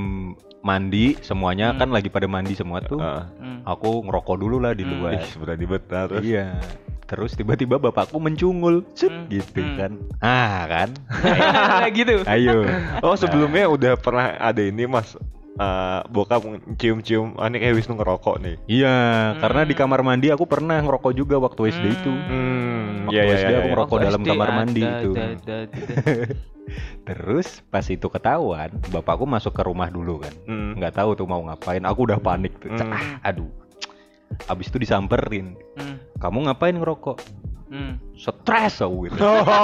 mandi 0.61 1.15
semuanya 1.23 1.71
Hmm. 1.71 1.79
kan 1.79 1.89
lagi 1.91 2.11
pada 2.11 2.27
mandi 2.27 2.53
semua 2.53 2.83
tuh. 2.83 2.99
Heeh. 2.99 3.23
Hmm. 3.39 3.59
Aku 3.65 4.03
ngerokok 4.05 4.37
dulu 4.37 4.59
lah 4.59 4.75
di 4.75 4.83
Hmm. 4.83 4.93
luar. 4.99 5.23
Berani 5.39 5.67
Nah, 5.67 5.81
terus. 5.81 6.23
Iya. 6.25 6.47
Terus 7.09 7.33
tiba-tiba 7.33 7.81
bapakku 7.81 8.21
mencungul, 8.21 8.85
Cet, 8.93 9.09
Hmm. 9.09 9.33
gitu 9.33 9.65
Hmm. 9.65 9.77
kan. 9.81 9.93
Ah 10.21 10.69
kan. 10.69 10.89
Kayak 11.81 11.93
gitu 11.97 12.15
Ayo. 12.29 12.69
Oh, 13.01 13.17
sebelumnya 13.17 13.65
udah 13.65 13.97
pernah 13.97 14.37
ada 14.37 14.61
ini, 14.61 14.85
Mas. 14.85 15.17
Eh, 15.59 16.01
bokap 16.07 16.47
cium-cium, 16.79 17.35
ah 17.35 17.51
ini 17.51 17.59
kayak 17.59 17.75
Wisnu 17.75 17.99
ngerokok 17.99 18.37
nih. 18.39 18.55
Iya, 18.71 18.95
Hmm. 18.95 19.41
karena 19.43 19.61
di 19.67 19.75
kamar 19.75 20.01
mandi 20.01 20.31
aku 20.31 20.47
pernah 20.47 20.79
ngerokok 20.79 21.13
juga 21.13 21.35
waktu 21.37 21.75
SD 21.75 21.87
itu. 21.93 22.13
Hmm, 22.15 23.11
Waktu 23.11 23.27
SD 23.37 23.53
aku 23.53 23.69
ngerokok 23.69 23.91
Waktu 23.93 24.07
dalam 24.07 24.21
SD 24.23 24.29
kamar 24.31 24.49
ada, 24.49 24.55
mandi 24.55 24.83
ada, 24.87 24.95
itu. 24.95 25.11
ada, 25.13 25.55
ada. 25.67 25.79
Terus 27.09 27.49
pas 27.67 27.83
itu 27.83 28.07
ketahuan, 28.07 28.71
bapakku 28.87 29.25
masuk 29.25 29.51
ke 29.51 29.63
rumah 29.65 29.89
dulu 29.89 30.23
kan. 30.23 30.35
Hmm. 30.47 30.79
Nggak 30.79 30.95
tahu 30.95 31.17
tuh 31.17 31.27
mau 31.27 31.43
ngapain. 31.43 31.83
Aku 31.83 32.07
udah 32.07 32.21
panik 32.21 32.55
tuh. 32.61 32.71
Hmm. 32.71 32.93
Ah, 32.93 33.03
aduh. 33.25 33.51
Abis 34.47 34.69
itu 34.69 34.79
disamperin. 34.79 35.57
Hmm, 35.75 35.99
Kamu 36.21 36.47
ngapain 36.47 36.77
ngerokok? 36.77 37.19
hmm. 37.69 38.15
Stres 38.15 38.79
aku 38.79 39.09
gitu. 39.09 39.19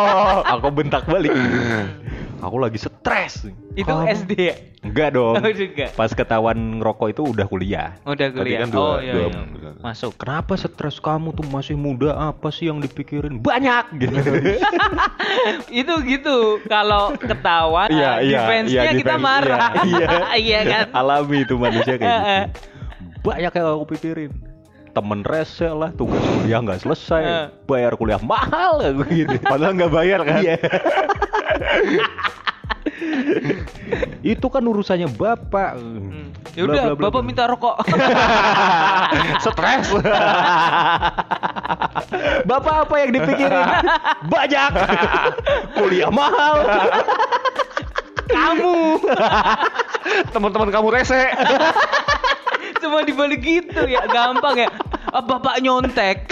aku 0.52 0.66
bentak 0.74 1.06
balik. 1.06 1.30
aku 2.44 2.56
lagi 2.58 2.76
stres. 2.76 3.48
Itu 3.72 3.88
Kamu- 3.88 4.06
SD 4.06 4.32
ya? 4.36 4.54
Enggak 4.80 5.08
dong. 5.10 5.34
Oh, 5.40 5.48
juga. 5.50 5.88
Pas 5.90 6.08
ketahuan 6.08 6.54
ngerokok 6.76 7.08
itu 7.08 7.22
udah 7.24 7.46
kuliah. 7.46 7.88
Udah 8.02 8.28
Tadi 8.28 8.36
kuliah. 8.36 8.60
kan 8.60 8.68
dua- 8.68 8.84
oh 8.84 8.96
iya, 8.98 9.12
dua 9.12 9.26
iya. 9.26 9.70
Masuk. 9.80 10.12
Kenapa 10.14 10.52
stres 10.54 10.96
kamu 10.98 11.32
tuh 11.32 11.46
masih 11.46 11.74
muda? 11.74 12.12
Apa 12.14 12.48
sih 12.48 12.66
yang 12.66 12.78
dipikirin? 12.78 13.38
Banyak 13.38 13.84
gitu. 14.00 14.14
itu 15.74 15.94
gitu. 16.06 16.36
Kalau 16.64 17.12
ketahuan, 17.14 17.88
Iya, 17.88 18.10
uh, 18.10 18.16
iya, 18.20 18.38
defense-nya 18.38 18.82
iya, 18.82 18.92
kita 18.94 19.04
defense, 19.10 19.24
marah. 19.24 19.68
iya. 19.82 20.08
Iya 20.34 20.60
kan? 20.62 20.84
Alami 20.92 21.38
itu 21.42 21.54
manusia 21.54 21.94
kayak 21.94 22.12
gitu. 22.12 22.42
Banyak 23.22 23.52
yang 23.52 23.66
aku 23.70 23.86
pikirin. 23.90 24.32
Temen 24.94 25.20
rese 25.20 25.66
lah, 25.66 25.90
tugas 25.90 26.22
kuliah 26.22 26.62
nggak 26.62 26.78
selesai, 26.78 27.18
Heeh. 27.20 27.46
bayar 27.66 27.98
kuliah 27.98 28.22
mahal 28.22 28.78
gitu. 29.10 29.42
Padahal 29.42 29.74
nggak 29.74 29.90
bayar 29.90 30.20
kan? 30.22 30.38
Iya. 30.38 30.54
itu 34.24 34.46
kan 34.48 34.64
urusannya 34.64 35.08
bapak. 35.10 35.76
Hmm. 35.78 36.30
Ya 36.54 36.70
udah, 36.70 36.94
bla, 36.94 37.10
Bapak 37.10 37.22
bla. 37.22 37.26
minta 37.26 37.44
rokok. 37.50 37.76
Stres. 39.44 39.90
Bapak 42.48 42.86
apa 42.86 42.94
yang 43.02 43.10
dipikirin? 43.10 43.66
Banyak. 44.30 44.70
kuliah 45.74 46.10
mahal. 46.14 46.62
Kamu 48.30 49.02
Teman-teman 50.30 50.70
kamu 50.70 50.88
rese. 50.94 51.34
cuma 52.78 53.02
dibalik 53.02 53.40
gitu 53.40 53.88
ya, 53.88 54.04
gampang 54.06 54.68
ya. 54.68 54.70
Ah, 55.10 55.24
Bapak 55.24 55.58
nyontek. 55.58 56.30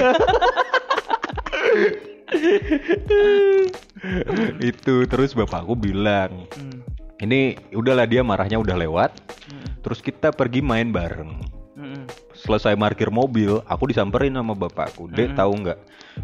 itu 4.73 4.95
terus 5.07 5.33
bapakku 5.33 5.75
bilang, 5.75 6.47
Hmm. 6.57 6.83
ini 7.23 7.57
udahlah 7.73 8.07
dia 8.07 8.23
marahnya 8.25 8.59
udah 8.59 8.77
lewat. 8.77 9.11
Hmm. 9.49 9.67
Terus 9.83 10.01
kita 10.03 10.31
pergi 10.31 10.63
main 10.63 10.91
bareng. 10.91 11.33
Hmm. 11.75 12.05
Selesai 12.35 12.75
parkir 12.75 13.11
mobil, 13.11 13.63
aku 13.67 13.91
disamperin 13.91 14.35
sama 14.35 14.55
bapakku. 14.55 15.11
Dek 15.11 15.33
Mm-mm. 15.33 15.39
tahu 15.39 15.53
nggak? 15.63 15.79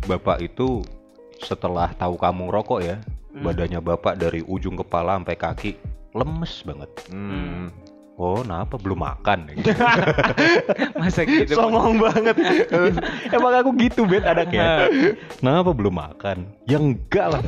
Bapak 0.06 0.38
itu 0.42 0.82
setelah 1.38 1.94
tahu 1.94 2.18
kamu 2.18 2.50
rokok 2.50 2.80
ya, 2.82 2.98
Mm. 3.28 3.44
badannya 3.44 3.80
bapak 3.84 4.18
dari 4.18 4.40
ujung 4.42 4.74
kepala 4.74 5.14
sampai 5.20 5.36
kaki 5.38 5.70
lemes 6.10 6.64
banget. 6.66 6.90
Hmm. 7.12 7.70
Oh, 8.18 8.42
kenapa 8.42 8.74
belum 8.82 8.98
makan? 8.98 9.46
Masa 10.98 11.22
gitu? 11.22 11.54
Songong 11.54 12.02
banget. 12.02 12.34
Emang 13.38 13.54
aku 13.62 13.70
gitu 13.78 14.10
bet 14.10 14.26
anaknya. 14.26 14.90
Kenapa 15.38 15.70
belum 15.70 15.94
makan? 15.94 16.50
Ya 16.66 16.82
enggak 16.82 17.38
lah. 17.38 17.42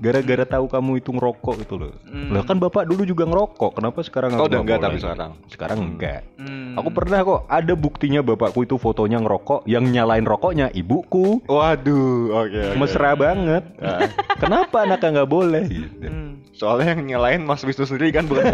Gara-gara 0.00 0.48
tahu 0.48 0.64
kamu 0.72 1.04
itu 1.04 1.12
ngerokok 1.12 1.56
itu 1.60 1.74
loh. 1.76 1.92
Hmm. 2.08 2.32
Lah 2.32 2.40
kan 2.48 2.56
bapak 2.56 2.88
dulu 2.88 3.04
juga 3.04 3.28
ngerokok. 3.28 3.76
Kenapa 3.76 4.00
sekarang 4.00 4.32
Oh, 4.32 4.48
aku 4.48 4.48
udah 4.48 4.60
enggak 4.64 4.78
tapi 4.80 4.96
sekarang? 4.96 5.30
Sekarang 5.52 5.78
enggak. 5.92 6.24
Hmm. 6.40 6.80
Aku 6.80 6.88
pernah 6.88 7.20
kok 7.20 7.40
ada 7.44 7.72
buktinya 7.76 8.24
bapakku 8.24 8.64
itu 8.64 8.80
fotonya 8.80 9.20
ngerokok, 9.20 9.68
yang 9.68 9.84
nyalain 9.92 10.24
rokoknya 10.24 10.72
ibuku. 10.72 11.44
Waduh, 11.44 12.32
oke. 12.32 12.60
oke. 12.72 12.80
Mesra 12.80 13.12
banget. 13.12 13.76
Ah. 13.76 14.08
Kenapa 14.40 14.88
anaknya 14.88 15.20
nggak 15.20 15.30
boleh 15.30 15.64
gitu? 15.68 16.08
Hmm. 16.08 16.43
Soalnya 16.54 16.94
yang 16.94 17.02
nyalain 17.04 17.42
Mas 17.42 17.60
Wisnu 17.60 17.82
sendiri 17.82 18.14
kan 18.14 18.24
bukan. 18.24 18.46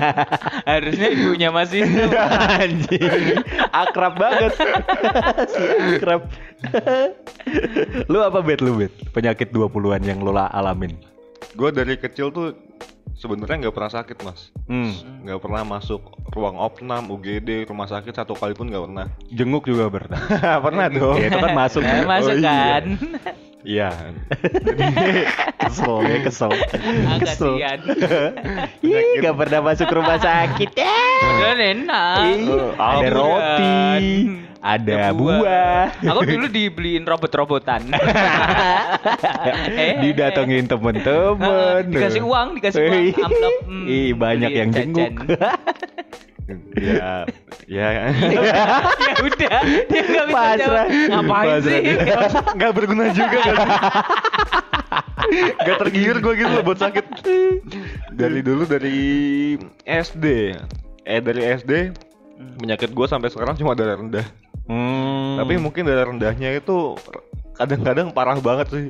Harusnya 0.70 1.08
ibunya 1.08 1.48
masih 1.48 1.84
Anjing, 2.64 3.36
akrab 3.68 4.16
banget. 4.16 4.56
si 5.52 5.62
akrab. 5.94 6.24
lu 8.08 8.18
apa 8.20 8.40
bet 8.40 8.60
lu 8.60 8.76
bet? 8.76 8.92
Penyakit 9.12 9.52
20-an 9.52 10.02
yang 10.02 10.18
lu 10.18 10.30
la- 10.30 10.50
alamin. 10.50 10.96
gue 11.54 11.70
dari 11.70 11.94
kecil 11.94 12.30
tuh 12.30 12.54
sebenarnya 13.14 13.66
nggak 13.66 13.74
pernah 13.74 13.92
sakit 13.92 14.16
mas. 14.22 14.48
Hmm. 14.66 14.94
Nggak 15.22 15.40
pernah 15.42 15.62
masuk 15.64 16.00
ruang 16.30 16.54
opnam, 16.56 17.08
UGD, 17.08 17.66
rumah 17.66 17.86
sakit 17.86 18.14
satu 18.14 18.32
kali 18.32 18.54
pun 18.54 18.66
nggak 18.66 18.84
pernah. 18.84 19.06
Jenguk 19.28 19.66
juga 19.66 19.90
pernah. 19.90 20.20
pernah 20.64 20.86
dong. 20.88 21.18
Ya, 21.18 21.28
itu 21.28 21.38
kan 21.38 21.52
masuk. 21.52 21.82
Eh, 21.82 22.04
masuk 22.04 22.34
Oh, 22.34 22.40
iya. 22.40 22.78
Iya. 23.66 23.90
kesel 25.58 25.96
ya 26.06 26.18
kesel. 26.22 26.50
Kesel. 27.18 27.54
Ih, 28.86 29.18
gak 29.18 29.34
pernah 29.34 29.60
masuk 29.66 29.88
rumah 29.90 30.18
sakit 30.18 30.70
ya. 30.78 31.02
Udah 31.26 31.54
enak. 31.58 32.18
Oh, 32.46 32.70
ada 32.78 33.08
roti, 33.10 33.76
ada 34.62 35.10
buah. 35.10 35.90
Aku 36.06 36.22
dulu 36.22 36.46
dibeliin 36.46 37.04
robot-robotan. 37.04 37.82
Eh, 39.78 40.00
Didatengin 40.02 40.66
temen-temen. 40.66 41.88
dikasih 41.88 42.22
uang, 42.24 42.58
dikasih 42.58 42.82
uang, 42.82 43.04
amplop. 43.14 43.54
Hmm, 43.64 43.86
Ih, 43.86 44.10
banyak 44.14 44.50
beli 44.50 44.60
yang 44.60 44.70
jenguk. 44.74 45.12
ya, 46.74 47.12
ya. 47.68 47.86
ya 47.92 48.06
udah, 49.20 49.60
dia 49.84 50.00
nggak 50.02 50.26
bisa 50.26 50.32
Pasrah. 50.32 50.56
jawab. 50.56 50.86
Ngapain 50.88 51.48
Pasrah. 51.50 51.60
sih? 51.62 51.80
Nggak 52.54 52.72
berguna 52.72 53.04
juga 53.12 53.38
kan. 53.46 53.56
Gak 55.58 55.76
tergiur 55.78 56.16
gue 56.18 56.34
gitu 56.34 56.48
loh 56.48 56.64
buat 56.64 56.78
sakit. 56.78 57.04
Dari 58.10 58.40
dulu 58.40 58.64
dari 58.64 58.98
SD. 59.84 60.56
Eh 61.04 61.20
dari 61.20 61.42
SD 61.44 61.72
penyakit 62.56 62.90
gue 62.90 63.04
sampai 63.04 63.28
sekarang 63.28 63.52
cuma 63.54 63.74
darah 63.74 63.98
rendah. 63.98 64.24
Hmm. 64.64 65.36
Tapi 65.36 65.56
mungkin 65.56 65.84
darah 65.84 66.06
rendahnya 66.06 66.54
itu 66.54 66.96
kadang-kadang 67.54 68.08
parah 68.08 68.38
banget 68.38 68.66
sih. 68.70 68.86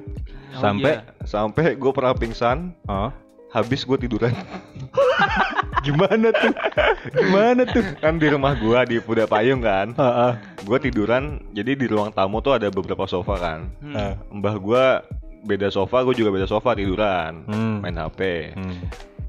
Oh, 0.55 0.61
Sampai- 0.61 0.99
iya. 0.99 1.25
Sampai 1.25 1.75
gue 1.75 1.93
pernah 1.93 2.15
pingsan, 2.15 2.73
Oh. 2.85 3.11
habis 3.51 3.83
gue 3.83 3.99
tiduran. 3.99 4.33
Gimana 5.83 6.29
tuh? 6.35 6.53
Gimana 7.15 7.63
tuh? 7.65 7.85
kan 8.03 8.19
di 8.19 8.27
rumah 8.29 8.53
gua 8.59 8.83
di 8.83 8.99
Puda 8.99 9.25
Payung 9.25 9.63
kan. 9.63 9.95
Heeh. 9.95 10.33
Gue 10.67 10.79
tiduran, 10.83 11.39
jadi 11.55 11.79
di 11.79 11.87
ruang 11.87 12.11
tamu 12.11 12.43
tuh 12.43 12.59
ada 12.59 12.69
beberapa 12.69 13.07
sofa 13.07 13.39
kan. 13.39 13.59
Hmm. 13.81 14.43
Mbah 14.43 14.57
gua 14.59 14.85
beda 15.47 15.71
sofa, 15.71 16.03
gue 16.03 16.19
juga 16.19 16.35
beda 16.35 16.51
sofa 16.51 16.75
tiduran, 16.75 17.47
Hmm. 17.47 17.81
main 17.81 17.95
HP. 17.95 18.53
Hmm. 18.59 18.79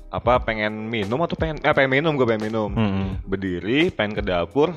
Apa 0.09 0.41
pengen 0.41 0.89
minum 0.89 1.21
atau 1.21 1.37
pengen 1.37 1.61
eh 1.61 1.69
pengen 1.69 2.01
minum 2.01 2.17
gue 2.17 2.25
pengen 2.25 2.49
minum. 2.49 2.69
Hmm. 2.73 3.21
Berdiri, 3.29 3.93
pengen 3.93 4.17
ke 4.17 4.23
dapur, 4.25 4.73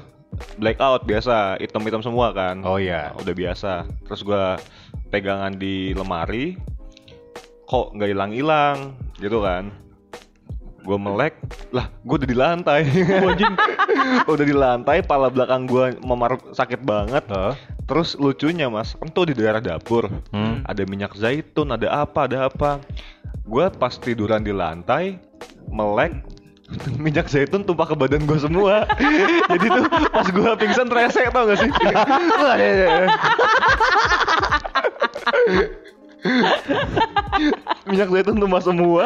blackout 0.60 1.08
biasa, 1.08 1.56
hitam-hitam 1.56 2.04
semua 2.04 2.36
kan. 2.36 2.60
Oh 2.62 2.76
iya. 2.76 3.16
Nah, 3.16 3.24
udah 3.24 3.34
biasa. 3.34 3.72
Terus 4.06 4.20
gua 4.22 4.60
pegangan 5.08 5.56
di 5.56 5.96
lemari, 5.96 6.56
kok 7.64 7.96
nggak 7.96 8.12
hilang-hilang, 8.12 8.92
gitu 9.16 9.40
kan. 9.40 9.72
Gue 10.82 10.98
melek, 10.98 11.38
lah 11.70 11.86
gue 12.02 12.16
udah 12.18 12.28
di 12.28 12.34
lantai. 12.34 12.80
udah 14.32 14.46
di 14.46 14.54
lantai, 14.54 14.98
pala 15.06 15.30
belakang 15.30 15.70
gua 15.70 15.94
memar 16.02 16.42
sakit 16.50 16.82
banget. 16.82 17.22
Heeh. 17.30 17.54
Terus 17.86 18.18
lucunya 18.18 18.66
mas, 18.66 18.98
kan 18.98 19.06
tuh 19.10 19.30
di 19.30 19.34
daerah 19.38 19.62
dapur, 19.62 20.10
Hmm. 20.34 20.66
ada 20.66 20.82
minyak 20.86 21.14
zaitun, 21.14 21.70
ada 21.70 22.02
apa, 22.02 22.26
ada 22.26 22.50
apa. 22.50 22.82
Gue 23.46 23.70
pas 23.70 23.94
tiduran 23.94 24.42
di 24.42 24.50
lantai, 24.50 25.18
melek, 25.70 26.18
minyak 27.04 27.30
zaitun 27.30 27.62
tumpah 27.62 27.86
ke 27.86 27.94
badan 27.94 28.26
gue 28.26 28.38
semua. 28.42 28.82
Jadi 29.54 29.66
tuh 29.70 29.86
pas 30.10 30.26
gue 30.30 30.50
pingsan 30.58 30.88
rese 30.90 31.22
tau 31.30 31.46
gak 31.46 31.58
sih? 31.62 31.70
Minyak 37.84 38.08
zaitun 38.08 38.38
tumpah 38.38 38.62
semua. 38.62 39.04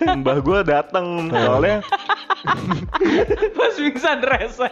Mbah 0.00 0.38
gue 0.38 0.58
datang 0.62 1.06
soalnya 1.28 1.80
Pas 3.50 3.74
pingsan 3.74 4.18
rese. 4.22 4.70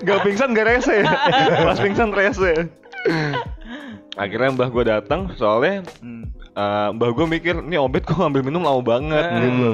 gak 0.00 0.18
pingsan 0.22 0.50
gak 0.52 0.66
rese. 0.66 0.96
Pas 1.60 1.78
pingsan 1.78 2.10
rese. 2.10 2.52
Akhirnya 4.14 4.54
mbah 4.54 4.70
gue 4.70 4.84
datang 4.86 5.26
soalnya 5.34 5.82
Hmm. 5.98 6.30
Eh, 6.54 6.88
mbah 6.94 7.10
gue 7.10 7.26
mikir 7.26 7.58
ini 7.58 7.74
obet 7.74 8.06
kok 8.06 8.14
ngambil 8.14 8.46
minum 8.46 8.62
lama 8.62 8.78
banget 8.78 9.26
Hmm. 9.26 9.42
gitu 9.42 9.70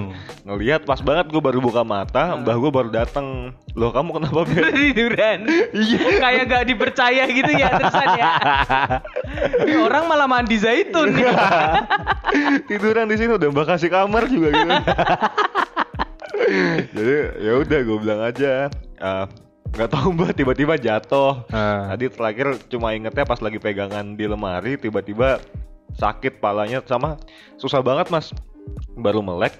ngelihat 0.48 0.88
pas 0.88 0.96
banget 0.98 1.28
gue 1.28 1.36
baru 1.36 1.60
buka 1.60 1.84
mata 1.84 2.40
mbah 2.40 2.56
gue 2.56 2.72
baru 2.72 2.88
datang 2.88 3.52
loh 3.76 3.92
kamu 3.92 4.16
kenapa 4.16 4.48
tiduran. 4.48 5.44
Iya. 5.76 6.00
Kayak 6.16 6.44
gak 6.48 6.64
dipercaya 6.66 7.22
gitu 7.28 7.52
ya 7.52 7.68
terusan 7.70 8.08
ya. 8.16 8.30
Ini 9.66 9.76
orang 9.78 10.08
malah 10.08 10.26
mandi 10.26 10.58
zaitun. 10.58 11.14
tiduran 12.70 13.10
di 13.10 13.16
sini 13.18 13.34
udah 13.34 13.48
mbah 13.50 13.66
kasih 13.66 13.90
kamar 13.90 14.30
juga 14.30 14.54
gitu 14.54 14.70
jadi 16.96 17.16
ya 17.42 17.52
udah 17.62 17.78
gue 17.82 17.98
bilang 18.00 18.20
aja 18.22 18.70
eh, 18.98 19.24
nggak 19.70 19.90
tahu 19.90 20.14
mbak 20.14 20.34
tiba-tiba 20.34 20.74
jatuh 20.78 21.46
Ah. 21.50 21.94
tadi 21.94 22.10
terakhir 22.10 22.58
cuma 22.70 22.94
ingetnya 22.94 23.26
pas 23.26 23.38
lagi 23.38 23.58
pegangan 23.58 24.14
di 24.14 24.26
lemari 24.26 24.78
tiba-tiba 24.78 25.42
sakit 25.98 26.38
palanya 26.38 26.82
sama 26.86 27.18
susah 27.58 27.82
banget 27.82 28.10
mas 28.10 28.30
baru 28.94 29.22
melek 29.22 29.54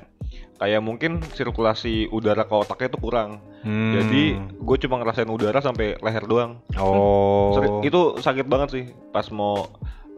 kayak 0.60 0.78
mungkin 0.78 1.24
sirkulasi 1.26 2.06
udara 2.06 2.44
ke 2.44 2.54
otaknya 2.54 2.88
itu 2.88 3.00
kurang 3.00 3.30
Hmm. 3.60 3.92
jadi 3.92 4.22
gue 4.54 4.76
cuma 4.78 4.96
ngerasain 4.96 5.28
udara 5.28 5.58
sampai 5.58 5.96
leher 5.98 6.24
doang 6.24 6.60
Oh. 6.74 7.52
Seri- 7.52 7.84
itu 7.86 8.00
sakit 8.16 8.44
banget 8.44 8.68
sih 8.70 8.84
pas 9.08 9.24
mau 9.30 9.68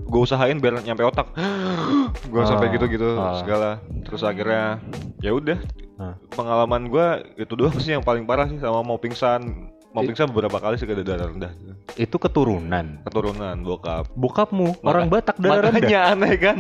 gue 0.01 0.21
usahain 0.21 0.55
biar 0.57 0.79
nyampe 0.79 1.03
otak 1.03 1.31
gue 2.33 2.43
sampai 2.45 2.67
Ah, 2.67 2.73
gitu-gitu 2.73 3.09
ah. 3.13 3.35
segala 3.37 3.71
terus 4.03 4.23
akhirnya 4.23 4.79
ya 5.19 5.31
udah 5.33 5.59
Ah. 5.97 6.15
pengalaman 6.31 6.87
gue 6.87 7.07
itu 7.37 7.53
doang 7.53 7.75
sih 7.77 7.93
yang 7.93 8.03
paling 8.03 8.23
parah 8.23 8.47
sih 8.47 8.59
sama 8.59 8.79
mau 8.81 8.95
pingsan 8.97 9.71
mau 9.93 10.03
pingsan 10.03 10.29
beberapa 10.29 10.57
kali 10.57 10.75
sih 10.75 10.85
ke 10.85 10.97
darah 10.99 11.29
rendah 11.29 11.53
Itu 11.95 12.17
keturunan. 12.17 13.05
keturunan 13.05 13.61
bokap 13.61 14.09
Bokapmu 14.11 14.81
orang 14.83 15.07
Batak 15.07 15.37
darah 15.37 15.61
rendah. 15.61 15.73
makanya 15.75 16.01
aneh 16.11 16.35
kan 16.37 16.57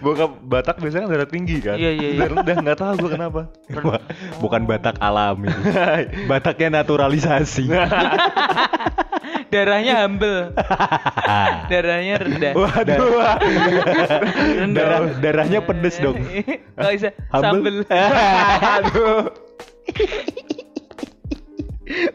bokap 0.00 0.30
Batak 0.40 0.80
biasanya 0.80 1.04
kan 1.04 1.10
darah 1.12 1.28
tinggi 1.28 1.56
kan 1.58 1.76
Iya, 1.76 1.90
iya, 1.92 2.08
iya. 2.10 2.18
darah 2.18 2.40
rendah 2.40 2.56
nggak 2.58 2.78
tahu 2.78 2.92
gue 2.98 3.10
kenapa 3.12 3.40
Bukan 4.40 4.62
Batak 4.64 4.96
alami. 4.98 5.52
Bataknya 6.30 6.80
naturalisasi. 6.80 7.68
Darahnya 9.52 10.02
humble. 10.02 10.50
Darahnya 11.70 12.14
rendah. 12.18 12.52
Waduh. 12.54 13.22
Darah, 14.74 15.00
darahnya 15.14 15.60
pedes 15.62 15.96
dong. 15.98 16.18
Gak 16.74 16.90
bisa 16.92 17.08
Humble. 17.30 17.86
sambel. 17.86 18.02
Aduh. 18.82 19.22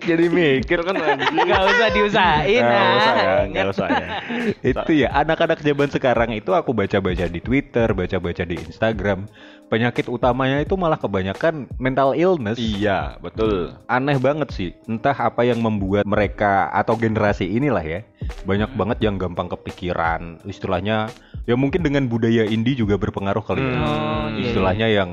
Jadi 0.01 0.25
mikir 0.29 0.81
kan 0.81 0.95
anjing 0.97 1.45
Gak 1.45 1.63
usah 1.69 1.87
diusahain. 1.93 2.61
Nggak 2.65 2.81
ah. 2.81 2.97
usah 2.97 3.13
ya, 3.13 3.35
nggak 3.45 3.67
usah 3.69 3.87
ya. 3.87 4.07
itu 4.65 4.91
ya 5.05 5.09
anak-anak 5.13 5.59
zaman 5.61 5.89
sekarang 5.93 6.29
itu 6.33 6.51
aku 6.53 6.73
baca-baca 6.73 7.25
di 7.29 7.39
Twitter, 7.41 7.87
baca-baca 7.93 8.43
di 8.45 8.55
Instagram. 8.57 9.29
Penyakit 9.69 10.09
utamanya 10.09 10.65
itu 10.65 10.73
malah 10.73 10.97
kebanyakan 10.97 11.69
mental 11.77 12.17
illness. 12.17 12.57
Iya, 12.57 13.21
betul. 13.21 13.77
Aneh 13.85 14.17
banget 14.17 14.49
sih. 14.49 14.73
Entah 14.89 15.13
apa 15.13 15.45
yang 15.45 15.61
membuat 15.61 16.09
mereka 16.09 16.73
atau 16.73 16.97
generasi 16.97 17.45
inilah 17.45 17.85
ya 17.85 18.01
banyak 18.49 18.73
banget 18.73 18.97
yang 19.05 19.21
gampang 19.21 19.45
kepikiran. 19.45 20.41
Istilahnya 20.49 21.13
ya 21.45 21.53
mungkin 21.53 21.85
dengan 21.85 22.09
budaya 22.09 22.49
indie 22.49 22.73
juga 22.73 22.97
berpengaruh 22.97 23.45
kali 23.45 23.61
ya. 23.61 23.69
Hmm. 23.69 23.85
Oh, 23.85 24.25
iya, 24.33 24.41
Istilahnya 24.49 24.87
yang 24.89 25.09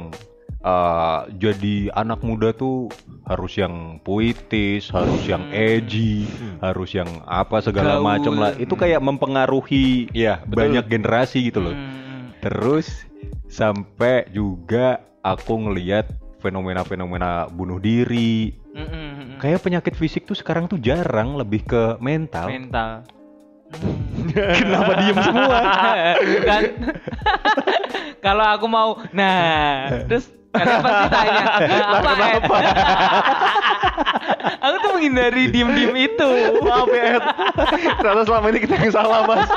eh, 0.67 1.21
jadi 1.39 1.95
anak 1.95 2.27
muda 2.27 2.51
tuh 2.51 2.91
harus 3.27 3.55
yang 3.55 4.03
puitis, 4.03 4.91
harus 4.91 5.23
yang 5.27 5.47
edgy, 5.55 6.27
harus 6.59 6.95
yang 6.95 7.09
apa 7.27 7.63
segala 7.63 8.03
macam 8.03 8.35
lah. 8.39 8.55
Itu 8.59 8.75
kayak 8.75 8.99
mempengaruhi 9.03 10.11
Iya, 10.11 10.43
betul. 10.43 10.59
banyak 10.59 10.85
generasi 10.91 11.39
gitu 11.51 11.63
loh. 11.71 11.75
Hmm. 11.75 12.35
Terus 12.43 13.07
sampai 13.47 14.27
juga 14.35 15.03
aku 15.23 15.71
ngelihat 15.71 16.07
fenomena-fenomena 16.39 17.51
bunuh 17.51 17.83
diri. 17.83 18.55
Hmm, 18.77 18.87
hmm, 18.87 19.11
hmm. 19.11 19.37
Kayak 19.43 19.65
penyakit 19.67 19.95
fisik 19.99 20.23
tuh 20.29 20.37
sekarang 20.39 20.71
tuh 20.71 20.79
jarang, 20.79 21.35
lebih 21.35 21.67
ke 21.67 21.83
mental. 21.99 22.47
mental. 22.47 23.03
Kenapa 24.63 24.93
diem 25.03 25.19
semua? 25.19 25.59
kan 26.49 26.63
kalau 28.27 28.47
aku 28.47 28.67
mau 28.71 28.89
nah 29.11 29.91
terus 30.07 30.31
kalian 30.57 30.81
pasti 30.81 31.07
tanya 31.09 31.45
"Nah, 31.63 32.01
apa 32.01 32.25
Ed?" 32.27 32.45
aku 34.57 34.77
tuh 34.79 34.91
menghindari 34.93 35.45
diem-diem 35.49 35.95
itu 35.97 36.29
Maaf 36.61 36.89
ya, 36.91 37.05
Ed. 37.17 37.25
Ternyata 37.97 38.23
selama 38.25 38.47
ini 38.51 38.59
kita 38.61 38.75
yang 38.77 38.93
salah, 38.93 39.21
Mas. 39.25 39.49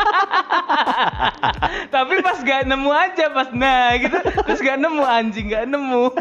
tapi 1.90 2.20
pas 2.20 2.38
gak 2.40 2.64
nemu 2.66 2.92
aja 2.92 3.26
pas 3.32 3.50
nah 3.52 3.96
gitu 3.96 4.16
terus 4.46 4.60
gak 4.60 4.78
nemu 4.78 5.02
anjing 5.02 5.48
gak 5.48 5.66
nemu 5.66 6.12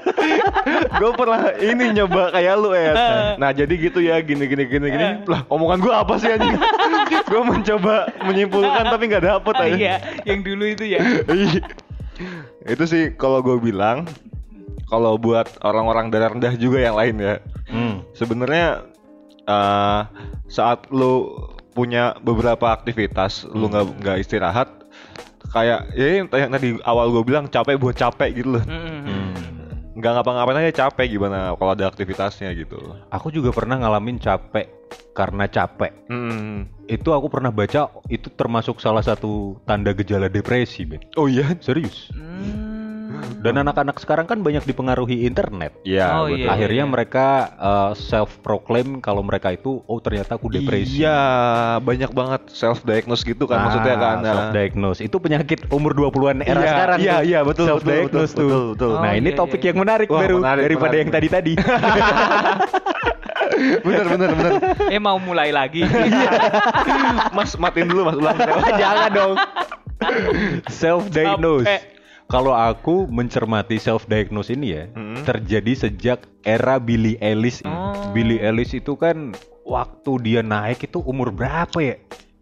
gue 0.95 1.11
pernah 1.15 1.41
ini 1.57 1.85
nyoba 1.93 2.31
kayak 2.31 2.55
lu, 2.57 2.71
Ed. 2.73 2.95
Nah, 3.37 3.51
jadi 3.51 3.71
gitu 3.71 3.99
ya, 4.01 4.19
gini 4.21 4.47
gini 4.47 4.65
gini 4.65 4.87
gini. 4.89 5.07
Lah, 5.25 5.45
omongan 5.49 5.79
gue 5.79 5.93
apa 5.93 6.15
sih 6.17 6.31
anjing? 6.31 6.57
gue 7.29 7.43
mencoba 7.43 7.95
menyimpulkan 8.23 8.85
tapi 8.89 9.05
nggak 9.07 9.25
dapet 9.27 9.55
Ah, 9.55 9.65
aja. 9.65 9.77
iya 9.77 9.95
yang 10.25 10.41
dulu 10.41 10.65
itu 10.65 10.85
ya 10.87 11.01
Iya. 11.29 11.61
itu 12.67 12.85
sih 12.85 13.03
kalau 13.15 13.41
gue 13.41 13.57
bilang 13.61 14.09
kalau 14.89 15.15
buat 15.15 15.47
orang-orang 15.61 16.09
darah 16.09 16.33
rendah 16.33 16.57
juga 16.57 16.81
yang 16.81 16.97
lain 16.97 17.17
ya 17.19 17.35
Hmm. 17.69 18.01
sebenarnya 18.13 18.89
eh, 19.45 20.01
saat 20.47 20.89
lu 20.89 21.37
punya 21.71 22.17
beberapa 22.19 22.73
aktivitas 22.73 23.45
lu 23.45 23.69
nggak 23.69 23.85
nggak 24.01 24.17
istirahat 24.19 24.69
kayak 25.49 25.93
ya 25.93 26.21
yang 26.21 26.27
yang 26.29 26.51
tadi 26.51 26.69
awal 26.83 27.09
gue 27.09 27.23
bilang 27.23 27.47
capek 27.47 27.77
buat 27.77 27.95
capek 27.95 28.35
gitu 28.35 28.57
loh 28.57 28.65
Hmm, 28.65 28.77
hmm, 28.77 29.01
hmm. 29.01 29.05
Hmm. 29.07 29.31
nggak 29.95 30.13
ngapa-ngapain 30.15 30.59
aja 30.59 30.89
capek 30.89 31.07
gimana 31.11 31.53
kalau 31.55 31.73
ada 31.73 31.87
aktivitasnya 31.87 32.53
gitu 32.53 32.77
Aku 33.09 33.29
juga 33.29 33.53
pernah 33.53 33.79
ngalamin 33.79 34.17
capek 34.17 34.69
karena 35.13 35.45
capek. 35.45 35.93
Hmm. 36.09 36.65
Itu 36.87 37.11
aku 37.11 37.27
pernah 37.27 37.51
baca 37.51 37.91
itu 38.07 38.31
termasuk 38.31 38.79
salah 38.79 39.03
satu 39.03 39.59
tanda 39.67 39.91
gejala 39.91 40.31
depresi, 40.31 40.87
Ben. 40.87 41.03
oh 41.19 41.27
iya 41.27 41.59
Serius. 41.59 42.09
Hmm. 42.15 42.68
Dan 43.39 43.55
anak-anak 43.57 43.97
sekarang 43.97 44.27
kan 44.27 44.41
banyak 44.41 44.63
dipengaruhi 44.63 45.23
internet. 45.23 45.73
Iya, 45.83 46.07
Oh, 46.13 46.27
betul. 46.27 46.39
iya. 46.39 46.49
Akhirnya 46.51 46.85
mereka 46.85 47.27
self 47.95 48.37
proclaim 48.39 48.99
kalau 48.99 49.23
mereka 49.23 49.51
itu 49.51 49.81
oh 49.81 49.99
ternyata 49.99 50.35
aku 50.35 50.49
depresi. 50.49 51.01
Iya, 51.01 51.19
banyak 51.81 52.11
banget 52.11 52.43
self 52.49 52.83
diagnose 52.83 53.23
gitu 53.23 53.45
kan 53.45 53.65
maksudnya 53.65 53.95
kan. 53.95 54.17
self 54.21 54.47
diagnose 54.51 55.01
itu 55.01 55.17
penyakit 55.17 55.65
umur 55.69 55.93
20-an 55.93 56.43
era 56.43 56.59
Iya, 56.59 56.69
sekarang. 56.69 56.99
iya, 56.99 57.17
iya, 57.23 57.41
betul, 57.41 57.67
Self 57.67 57.81
betul, 57.81 57.93
diagnose 57.95 58.33
betul, 58.33 58.39
tuh. 58.39 58.49
betul, 58.49 58.65
betul. 58.75 58.93
Nah, 58.99 59.09
Oh, 59.09 59.15
ini 59.17 59.31
iya, 59.31 59.39
topik 59.39 59.61
iya. 59.61 59.69
yang 59.69 59.79
menarik 59.79 60.09
Wah, 60.09 60.19
baru 60.19 60.37
menarik, 60.39 60.63
daripada 60.63 60.87
menarik. 60.89 61.01
yang 61.01 61.11
tadi-tadi. 61.11 61.53
bener 63.81 64.07
bener 64.07 64.31
bener. 64.33 64.53
eh 64.95 65.01
mau 65.01 65.19
mulai 65.19 65.51
lagi. 65.51 65.83
Mas 67.37 67.55
matiin 67.55 67.87
dulu 67.87 68.03
mas 68.05 68.17
ulang. 68.17 68.37
Jangan 68.75 69.11
dong. 69.11 69.33
Self 70.69 71.09
diagnose. 71.09 71.98
Kalau 72.29 72.53
aku 72.53 73.09
mencermati 73.09 73.81
self 73.81 74.05
diagnose 74.05 74.53
ini 74.53 74.77
ya, 74.77 74.85
Hmm. 74.93 75.25
terjadi 75.25 75.89
sejak 75.89 76.29
era 76.45 76.77
Billie 76.77 77.17
Eilish. 77.25 77.65
Oh. 77.65 78.13
Billie 78.13 78.37
Eilish 78.45 78.77
itu 78.77 79.01
kan 79.01 79.33
waktu 79.65 80.13
dia 80.21 80.41
naik 80.45 80.85
itu 80.85 81.01
umur 81.01 81.33
berapa 81.33 81.81
ya? 81.81 81.97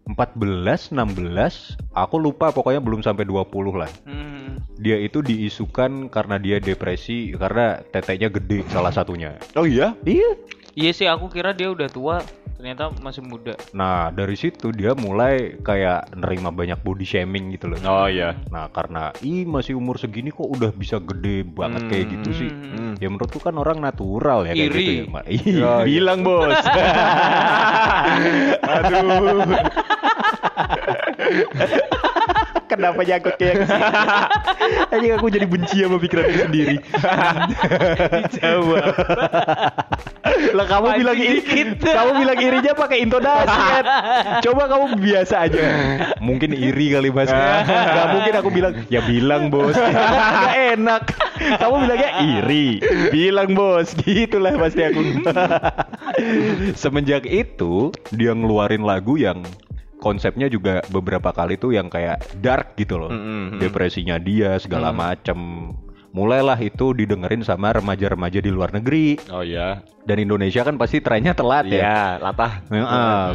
14, 0.07 0.91
16, 0.91 1.79
aku 1.91 2.15
lupa 2.19 2.51
pokoknya 2.51 2.83
belum 2.83 2.99
sampai 2.99 3.23
20 3.23 3.75
lah. 3.79 3.91
Hmm. 4.03 4.59
Dia 4.75 4.99
itu 4.99 5.23
diisukan 5.23 6.11
karena 6.11 6.35
dia 6.35 6.59
depresi 6.59 7.31
karena 7.35 7.79
tetenya 7.87 8.27
gede 8.27 8.67
salah 8.67 8.91
satunya. 8.91 9.39
Oh 9.55 9.63
iya? 9.63 9.95
Iya. 10.03 10.35
Iya 10.77 10.91
sih 10.93 11.09
aku 11.09 11.25
kira 11.27 11.57
dia 11.57 11.73
udah 11.73 11.89
tua, 11.89 12.21
ternyata 12.53 12.93
masih 13.01 13.25
muda. 13.25 13.57
Nah, 13.73 14.13
dari 14.13 14.37
situ 14.37 14.69
dia 14.69 14.93
mulai 14.93 15.57
kayak 15.57 16.13
nerima 16.13 16.53
banyak 16.53 16.77
body 16.79 17.01
shaming 17.01 17.49
gitu 17.49 17.65
loh. 17.65 17.81
Oh 17.81 18.05
iya. 18.05 18.37
Nah, 18.53 18.69
karena 18.69 19.09
ih 19.25 19.41
masih 19.41 19.73
umur 19.73 19.97
segini 19.97 20.29
kok 20.29 20.45
udah 20.45 20.69
bisa 20.69 21.01
gede 21.01 21.41
banget 21.41 21.81
Hmm. 21.81 21.89
kayak 21.89 22.05
gitu 22.13 22.29
sih. 22.31 22.49
Hmm. 22.53 22.93
Ya 23.01 23.09
menurutku 23.09 23.41
kan 23.41 23.57
orang 23.57 23.81
natural 23.81 24.45
ya 24.45 24.53
kayak 24.53 24.69
Iri. 24.69 24.77
gitu 24.77 24.91
ya. 24.93 25.03
Ma. 25.09 25.21
Oh, 25.21 25.25
iya. 25.25 25.73
bilang 25.81 26.19
bos. 26.21 26.53
Aduh. 28.77 29.57
Kenapa 32.67 32.99
nyangkut 32.99 33.35
kayak 33.39 33.63
sini? 33.63 33.83
Anjing 34.93 35.13
aku 35.15 35.27
jadi 35.31 35.47
benci 35.47 35.77
sama 35.79 35.97
pikiranku 35.97 36.35
sendiri. 36.47 36.75
Dijawab. 38.27 38.91
lah 40.51 40.65
kamu 40.67 40.85
Pancing 40.91 40.99
bilang 40.99 41.17
iri, 41.17 41.39
dikit. 41.39 41.67
kamu 41.87 42.11
bilang 42.19 42.37
irinya 42.43 42.73
pakai 42.75 42.97
intonasi 43.07 43.47
kan. 43.55 43.85
Coba 44.43 44.63
kamu 44.67 44.85
biasa 44.99 45.35
aja. 45.47 45.61
Mungkin 46.19 46.51
iri 46.51 46.91
kali 46.91 47.09
mas. 47.09 47.31
Gak 47.31 48.07
mungkin 48.11 48.33
aku 48.35 48.49
bilang 48.51 48.73
ya 48.91 49.01
bilang 49.07 49.47
bos. 49.47 49.75
Gak 50.43 50.55
enak. 50.75 51.03
Kamu 51.63 51.75
bilangnya 51.87 52.11
iri. 52.19 52.83
Bilang 53.09 53.55
bos. 53.55 53.95
Gitulah 54.03 54.51
pasti 54.59 54.83
aku. 54.83 55.01
Semenjak 56.75 57.23
itu 57.23 57.95
dia 58.11 58.35
ngeluarin 58.35 58.83
lagu 58.83 59.15
yang 59.15 59.47
konsepnya 59.97 60.47
juga 60.47 60.85
beberapa 60.93 61.33
kali 61.33 61.57
tuh 61.57 61.73
yang 61.73 61.89
kayak 61.89 62.21
dark 62.39 62.77
gitu 62.77 62.97
loh. 63.01 63.11
Mm, 63.11 63.21
mm, 63.21 63.43
mm. 63.57 63.59
Depresinya 63.61 64.15
dia 64.21 64.57
segala 64.61 64.93
macem. 64.93 65.37
Mulailah 66.15 66.57
itu 66.63 66.97
didengerin 66.97 67.45
sama 67.45 67.75
remaja-remaja 67.77 68.41
di 68.41 68.49
luar 68.49 68.73
negeri. 68.73 69.21
Oh 69.29 69.45
iya. 69.45 69.85
Dan 70.07 70.23
Indonesia 70.23 70.65
kan 70.65 70.79
pasti 70.79 70.97
trennya 70.97 71.37
telat 71.37 71.69
ya. 71.69 71.77
Iya, 71.77 72.01
latah. 72.23 72.65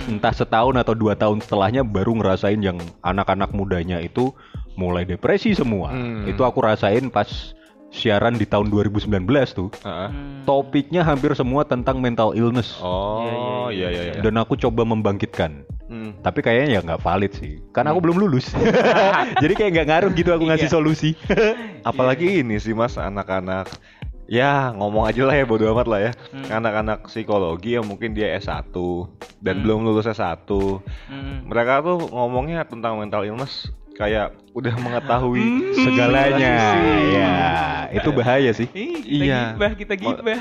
Entah 0.08 0.34
setahun 0.34 0.74
atau 0.80 0.94
dua 0.96 1.14
tahun 1.14 1.44
setelahnya 1.44 1.86
baru 1.86 2.16
ngerasain 2.18 2.58
yang 2.58 2.82
anak-anak 3.06 3.54
mudanya 3.54 4.02
itu 4.02 4.34
mulai 4.74 5.06
depresi 5.06 5.54
semua. 5.54 5.94
Hmm. 5.94 6.26
Itu 6.26 6.42
aku 6.42 6.64
rasain 6.64 7.12
pas 7.12 7.54
siaran 7.92 8.34
di 8.34 8.48
tahun 8.48 8.72
2019 8.72 9.06
tuh. 9.52 9.68
Heeh. 9.84 10.08
Hmm. 10.08 10.42
Topiknya 10.42 11.04
hampir 11.04 11.36
semua 11.36 11.62
tentang 11.62 12.00
mental 12.00 12.32
illness. 12.32 12.80
Oh, 12.80 13.68
iya 13.68 13.92
iya 13.92 14.02
iya. 14.10 14.14
Dan 14.18 14.40
aku 14.40 14.56
coba 14.56 14.82
membangkitkan. 14.82 15.62
Hmm. 15.86 16.16
Tapi 16.24 16.40
kayaknya 16.40 16.68
ya 16.72 16.80
nggak 16.80 17.04
valid 17.04 17.32
sih. 17.36 17.60
Karena 17.70 17.92
aku 17.92 18.00
belum 18.00 18.16
lulus. 18.18 18.48
Jadi 19.44 19.52
kayak 19.52 19.70
nggak 19.76 19.88
ngaruh 19.92 20.10
gitu 20.16 20.32
aku 20.32 20.44
ngasih 20.48 20.66
Iya. 20.72 20.74
solusi. 20.74 21.10
Apalagi 21.84 22.40
ini 22.40 22.56
sih 22.56 22.72
Mas 22.72 22.96
anak-anak 22.96 23.68
ya 24.24 24.72
ngomong 24.72 25.04
aja 25.04 25.28
lah 25.28 25.36
ya 25.36 25.44
bodo 25.44 25.68
amat 25.68 25.86
lah 25.86 26.00
ya. 26.00 26.12
Hmm. 26.32 26.48
Anak-anak 26.48 27.12
psikologi 27.12 27.76
yang 27.76 27.84
mungkin 27.84 28.16
dia 28.16 28.32
S1 28.40 28.72
dan 29.44 29.60
Hmm. 29.60 29.62
belum 29.62 29.78
lulus 29.84 30.08
S1. 30.08 30.48
Hmm. 30.48 31.44
Mereka 31.44 31.84
tuh 31.84 32.08
ngomongnya 32.08 32.64
tentang 32.64 32.96
mental 32.96 33.28
illness 33.28 33.68
kayak 33.92 34.32
udah 34.52 34.74
mengetahui 34.76 35.72
Segalanya. 35.76 36.54
Ya, 37.08 37.32
itu 37.92 38.08
bahaya 38.10 38.52
sih. 38.52 38.68
Kita 38.68 39.04
Iya. 39.04 39.40
gibah, 39.52 39.72
kita 39.72 39.94
gibah. 39.96 40.38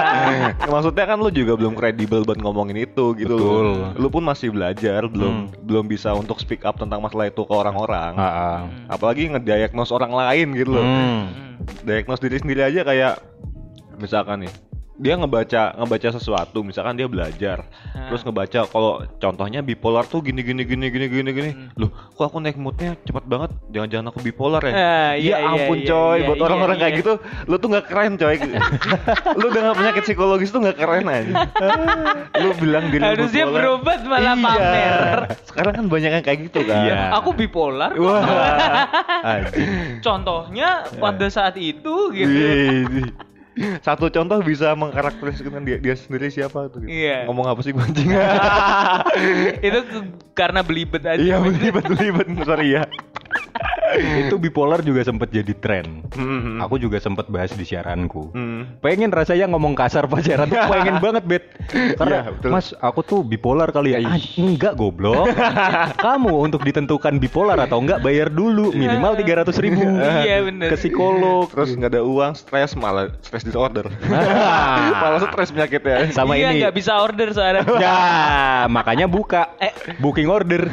Maksudnya 0.72 1.04
kan 1.04 1.16
lu 1.16 1.30
juga 1.30 1.56
belum 1.56 1.72
kredibel 1.72 2.22
buat 2.22 2.36
ngomongin 2.36 2.84
itu 2.84 3.16
gitu 3.16 3.36
Betul. 3.36 3.68
Lu 3.96 4.08
pun 4.08 4.24
masih 4.24 4.52
belajar, 4.52 5.04
belum 5.06 5.30
Hmm. 5.30 5.46
belum 5.62 5.84
bisa 5.86 6.12
untuk 6.12 6.36
speak 6.36 6.64
up 6.64 6.76
tentang 6.76 7.00
masalah 7.00 7.28
itu 7.28 7.40
ke 7.40 7.54
orang-orang. 7.54 8.12
Ah, 8.16 8.24
ah. 8.24 8.58
Apalagi 8.88 9.30
ngediagnose 9.30 9.92
orang 9.92 10.12
lain 10.12 10.46
gitu 10.52 10.70
loh. 10.74 10.84
Hmm. 10.84 11.20
Hmm. 11.30 11.54
Diagnose 11.84 12.20
diri 12.20 12.36
sendiri 12.36 12.62
aja 12.64 12.80
kayak 12.82 13.14
misalkan 13.96 14.44
nih 14.44 14.52
dia 15.00 15.16
ngebaca 15.16 15.62
ngebaca 15.74 16.08
sesuatu 16.12 16.60
misalkan 16.60 16.92
dia 16.92 17.06
belajar 17.06 17.64
Ah. 17.90 18.06
terus 18.06 18.20
ngebaca 18.20 18.68
kalau 18.68 18.92
contohnya 19.16 19.60
bipolar 19.60 20.04
tuh 20.04 20.20
gini 20.20 20.40
gini 20.40 20.60
gini 20.62 20.86
gini 20.86 21.06
gini 21.08 21.30
gini 21.30 21.50
Hmm. 21.50 21.68
loh 21.74 21.88
kok 21.88 22.20
aku 22.22 22.38
naik 22.38 22.54
moodnya 22.54 22.94
cepat 23.00 23.24
banget 23.24 23.50
jangan-jangan 23.66 24.06
aku 24.06 24.20
bipolar 24.20 24.60
ya 24.60 24.72
Ah, 24.72 24.78
iya, 25.12 25.16
ya 25.16 25.36
iya, 25.40 25.48
ampun 25.58 25.78
iya, 25.78 25.88
coy 25.88 26.14
iya, 26.14 26.26
buat 26.26 26.36
iya, 26.36 26.44
orang-orang 26.44 26.76
kayak 26.76 26.92
iya. 26.92 27.00
gitu 27.00 27.12
lu 27.46 27.56
tuh 27.56 27.68
nggak 27.68 27.86
keren 27.86 28.12
coy 28.14 28.36
lu 29.40 29.46
dengan 29.48 29.72
penyakit 29.72 30.02
psikologis 30.04 30.50
tuh 30.50 30.60
nggak 30.60 30.76
keren 30.76 31.06
aja 31.06 31.32
lu 32.36 32.48
bilang 32.54 32.84
diri 32.86 33.00
lu 33.00 33.08
Harusnya 33.10 33.42
bipolar. 33.42 33.56
berobat 33.56 34.00
malah 34.02 34.20
Iya. 34.30 34.44
pamer. 34.44 35.18
sekarang 35.42 35.72
kan 35.74 35.84
banyak 35.88 36.10
yang 36.12 36.22
kayak 36.22 36.38
gitu 36.44 36.60
kan 36.62 36.76
Iya. 36.82 37.00
Aku 37.16 37.30
bipolar. 37.32 37.90
wah. 37.96 38.20
Contohnya 40.00 40.68
pada 40.94 41.26
saat 41.26 41.56
itu 41.56 41.94
gitu. 42.10 42.36
Satu 43.86 44.08
contoh 44.08 44.38
bisa 44.40 44.72
mengkarakterisasikan 44.72 45.62
dia, 45.64 45.76
dia 45.76 45.94
sendiri 45.96 46.32
siapa 46.32 46.68
tuh. 46.72 46.84
gitu. 46.84 46.90
Iya. 46.90 47.28
Ngomong 47.28 47.46
apa 47.52 47.60
sih 47.60 47.72
mancing? 47.76 48.08
itu 49.66 49.80
karena 50.32 50.60
belibet 50.64 51.02
aja. 51.04 51.20
Iya 51.20 51.36
belibet 51.40 51.84
belibet 51.84 52.26
sorry 52.44 52.76
ya. 52.78 52.84
itu 54.26 54.36
bipolar 54.36 54.80
juga 54.80 55.02
sempat 55.02 55.30
jadi 55.30 55.52
tren. 55.56 56.06
Hmm. 56.14 56.60
Aku 56.62 56.76
juga 56.76 56.98
sempat 56.98 57.26
bahas 57.28 57.50
di 57.52 57.64
siaranku. 57.64 58.30
Hmm. 58.32 58.78
Pengen 58.80 59.10
rasanya 59.10 59.50
ngomong 59.50 59.74
kasar 59.74 60.06
pacaran 60.06 60.46
tuh 60.46 60.60
pengen 60.68 60.96
banget 61.04 61.24
bet 61.26 61.44
Karena 61.96 62.18
Iya, 62.20 62.30
betul. 62.36 62.50
mas 62.52 62.66
aku 62.76 63.00
tuh 63.00 63.20
bipolar 63.22 63.70
kali 63.70 63.94
ya 63.94 64.02
ah, 64.04 64.18
Enggak 64.36 64.74
goblok 64.76 65.30
Kamu 66.04 66.42
untuk 66.42 66.66
ditentukan 66.66 67.16
bipolar 67.16 67.56
atau 67.56 67.80
enggak 67.80 68.02
bayar 68.02 68.28
dulu 68.28 68.74
Minimal 68.74 69.14
300 69.16 69.64
ribu 69.64 69.82
Iya, 70.00 70.44
bener. 70.44 70.68
Ke 70.68 70.76
psikolog 70.76 71.48
Terus 71.50 71.72
nggak 71.74 71.90
ada 71.96 72.02
uang, 72.02 72.32
stres 72.36 72.74
malah 72.76 73.10
stres 73.24 73.42
disorder. 73.42 73.86
Ah. 74.10 75.00
malah 75.00 75.20
stres 75.22 75.50
penyakitnya. 75.50 76.12
Sama 76.12 76.36
iya, 76.36 76.52
ini 76.52 76.62
nggak 76.62 76.74
bisa 76.74 76.98
order 76.98 77.30
soalnya. 77.32 77.62
Ya 77.78 77.96
makanya 78.68 79.06
buka 79.06 79.56
eh 79.58 79.72
booking 79.98 80.28
order 80.28 80.68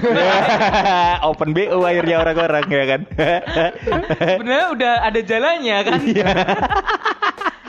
Open 1.23 1.51
BO 1.55 1.83
akhirnya 1.83 2.21
orang-orang 2.21 2.65
ya 2.67 2.85
kan 2.85 3.01
Sebenarnya 3.09 4.67
udah 4.71 4.93
ada 5.03 5.19
jalannya 5.21 5.77
kan. 5.83 5.99
Iya. 6.01 6.27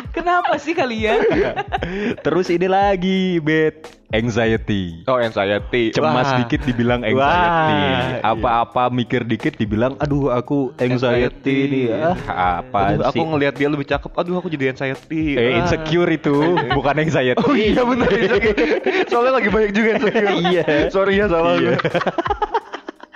Kenapa 0.09 0.59
sih 0.59 0.74
kalian? 0.74 1.22
Terus 2.18 2.51
ini 2.51 2.66
lagi 2.66 3.39
bet 3.39 3.86
Anxiety 4.09 5.05
Oh 5.05 5.14
anxiety. 5.14 5.93
cemas 5.93 6.26
Wah. 6.26 6.41
dikit 6.41 6.64
dibilang 6.64 7.05
anxiety 7.05 7.76
apa-apa 8.18 8.89
mikir 8.89 9.20
dikit 9.22 9.55
dibilang 9.55 10.01
aduh 10.01 10.32
aku 10.32 10.72
anxiety 10.74 11.28
Anxiety. 11.28 11.57
nih 11.68 11.86
ah, 12.24 12.64
apa 12.64 12.97
Aduh, 12.97 13.05
sih 13.05 13.20
aku 13.20 13.28
ngelihat 13.28 13.55
dia 13.55 13.68
lebih 13.68 13.84
cakep. 13.84 14.09
Aduh 14.11 14.34
aku 14.34 14.49
jadi 14.49 14.72
anxiety. 14.72 15.36
eh 15.36 15.53
Ah. 15.55 15.61
insecure 15.61 16.09
itu 16.09 16.34
bukan 16.76 16.95
anxiety 16.99 17.39
Oh 17.39 17.53
iya 17.53 17.84
benar 17.84 18.09
Soalnya 19.12 19.32
lagi 19.39 19.49
banyak 19.53 19.70
juga 19.70 19.89
insecure. 19.95 20.34
Iya. 20.43 20.64
Sorry 20.89 21.14
ya 21.14 21.26
salah 21.28 21.55
Iya. 21.55 21.76
gue. 21.76 21.76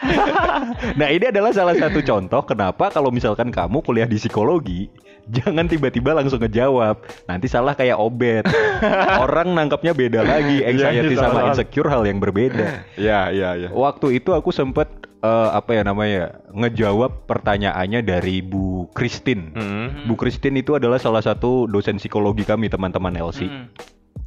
nah 1.00 1.08
ini 1.08 1.30
adalah 1.30 1.54
salah 1.54 1.78
satu 1.78 2.02
contoh 2.02 2.42
kenapa 2.42 2.90
kalau 2.90 3.08
misalkan 3.08 3.48
kamu 3.48 3.80
kuliah 3.80 4.08
di 4.08 4.18
psikologi 4.18 4.90
jangan 5.30 5.70
tiba-tiba 5.70 6.12
langsung 6.12 6.42
ngejawab 6.42 6.98
nanti 7.26 7.46
salah 7.46 7.78
kayak 7.78 7.94
obet 7.96 8.42
orang 9.24 9.54
nangkapnya 9.54 9.94
beda 9.94 10.20
lagi 10.26 10.66
anxiety 10.66 11.14
Iya, 11.14 11.22
sama 11.22 11.38
salah. 11.38 11.48
insecure 11.54 11.88
hal 11.88 12.02
yang 12.02 12.18
berbeda 12.18 12.82
Iya 12.98 13.30
iya 13.30 13.50
iya. 13.56 13.68
Waktu 13.70 14.18
itu 14.18 14.34
aku 14.34 14.50
sempet 14.50 14.90
eh, 15.22 15.48
apa 15.54 15.78
ya 15.78 15.82
namanya 15.86 16.42
ngejawab 16.50 17.24
pertanyaannya 17.30 18.02
dari 18.02 18.42
Bu 18.42 18.90
Christine. 18.92 19.54
Hmm. 19.54 19.88
Bu 20.10 20.18
Christine 20.18 20.58
itu 20.58 20.74
adalah 20.74 20.98
salah 20.98 21.22
satu 21.22 21.70
dosen 21.70 21.96
psikologi 22.02 22.42
kami 22.42 22.66
teman-teman 22.66 23.14
LC. 23.14 23.46
Hmm. 23.46 23.66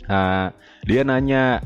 Nah, 0.08 0.56
dia 0.88 1.02
nanya 1.04 1.60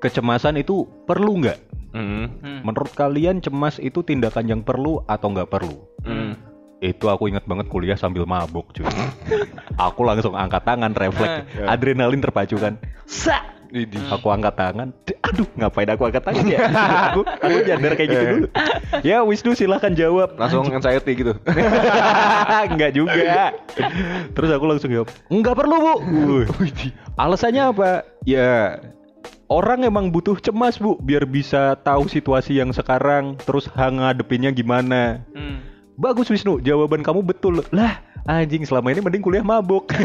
kecemasan 0.00 0.58
itu 0.58 0.88
perlu 1.04 1.44
nggak? 1.44 1.58
Hmm. 1.92 2.26
Hmm. 2.40 2.60
Menurut 2.64 2.92
kalian 2.92 3.38
cemas 3.38 3.76
itu 3.76 4.00
tindakan 4.00 4.48
yang 4.48 4.60
perlu 4.64 5.04
atau 5.04 5.28
nggak 5.28 5.48
perlu? 5.52 5.76
Hmm. 6.02 6.34
Itu 6.82 7.06
aku 7.06 7.30
ingat 7.30 7.46
banget 7.46 7.70
kuliah 7.70 7.94
sambil 7.94 8.26
mabuk 8.26 8.74
cuy. 8.74 8.88
aku 9.78 10.00
langsung 10.02 10.34
angkat 10.34 10.66
tangan 10.66 10.90
refleks, 10.96 11.46
Eh. 11.54 11.68
adrenalin 11.68 12.18
terpacu 12.18 12.58
kan. 12.58 12.74
Sa, 13.06 13.38
Widih. 13.72 14.04
Aku 14.12 14.28
angkat 14.28 14.52
tangan. 14.52 14.92
Aduh, 15.24 15.48
ngapain 15.56 15.88
aku 15.88 16.04
angkat 16.04 16.28
tangan 16.28 16.44
ya? 16.44 16.60
aku 17.08 17.24
aku 17.24 17.56
nyadar 17.64 17.92
kayak 17.96 18.08
gitu 18.12 18.24
dulu. 18.28 18.46
Ya, 19.00 19.24
Wisnu 19.24 19.56
silahkan 19.56 19.96
jawab. 19.96 20.36
Langsung 20.36 20.68
anxiety 20.68 21.16
gitu. 21.16 21.32
Enggak 22.72 22.92
juga. 22.92 23.56
Terus 24.36 24.50
aku 24.52 24.64
langsung 24.68 24.92
jawab, 24.92 25.08
enggak 25.32 25.56
perlu 25.56 25.76
bu. 25.80 25.96
Alasannya 27.16 27.72
apa? 27.72 28.04
Ya 28.28 28.76
orang 29.52 29.84
emang 29.84 30.08
butuh 30.08 30.40
cemas 30.40 30.80
bu, 30.80 30.96
biar 31.00 31.28
bisa 31.28 31.76
tahu 31.84 32.08
situasi 32.08 32.58
yang 32.58 32.72
sekarang, 32.72 33.36
terus 33.44 33.68
ngadepinnya 33.76 34.50
gimana. 34.50 35.22
Hmm. 35.36 35.60
Bagus 36.00 36.32
Wisnu, 36.32 36.64
jawaban 36.64 37.04
kamu 37.04 37.20
betul. 37.20 37.60
Lah, 37.68 38.00
anjing 38.24 38.64
selama 38.64 38.96
ini 38.96 39.04
mending 39.04 39.22
kuliah 39.22 39.44
mabuk. 39.44 39.92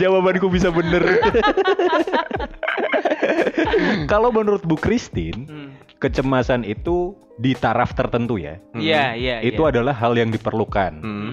Jawabanku 0.00 0.48
bisa 0.50 0.72
bener. 0.72 1.02
Kalau 4.10 4.34
menurut 4.34 4.62
Bu 4.64 4.76
Christine, 4.78 5.46
Hmm. 5.46 5.68
kecemasan 6.02 6.66
itu 6.66 7.14
di 7.38 7.54
taraf 7.54 7.94
tertentu 7.94 8.38
ya. 8.38 8.58
Iya, 8.74 9.14
iya, 9.14 9.36
itu 9.42 9.62
iya. 9.62 9.70
adalah 9.74 9.94
hal 9.94 10.18
yang 10.18 10.30
diperlukan. 10.30 10.92
Hmm. 11.02 11.06
Hmm. 11.06 11.32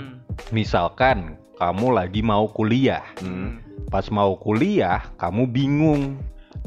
Misalkan 0.54 1.38
kamu 1.60 1.88
lagi 1.91 2.24
mau 2.24 2.47
kuliah. 2.47 3.03
Hmm. 3.20 3.60
Pas 3.91 4.07
mau 4.07 4.34
kuliah, 4.34 5.12
kamu 5.20 5.43
bingung. 5.45 6.03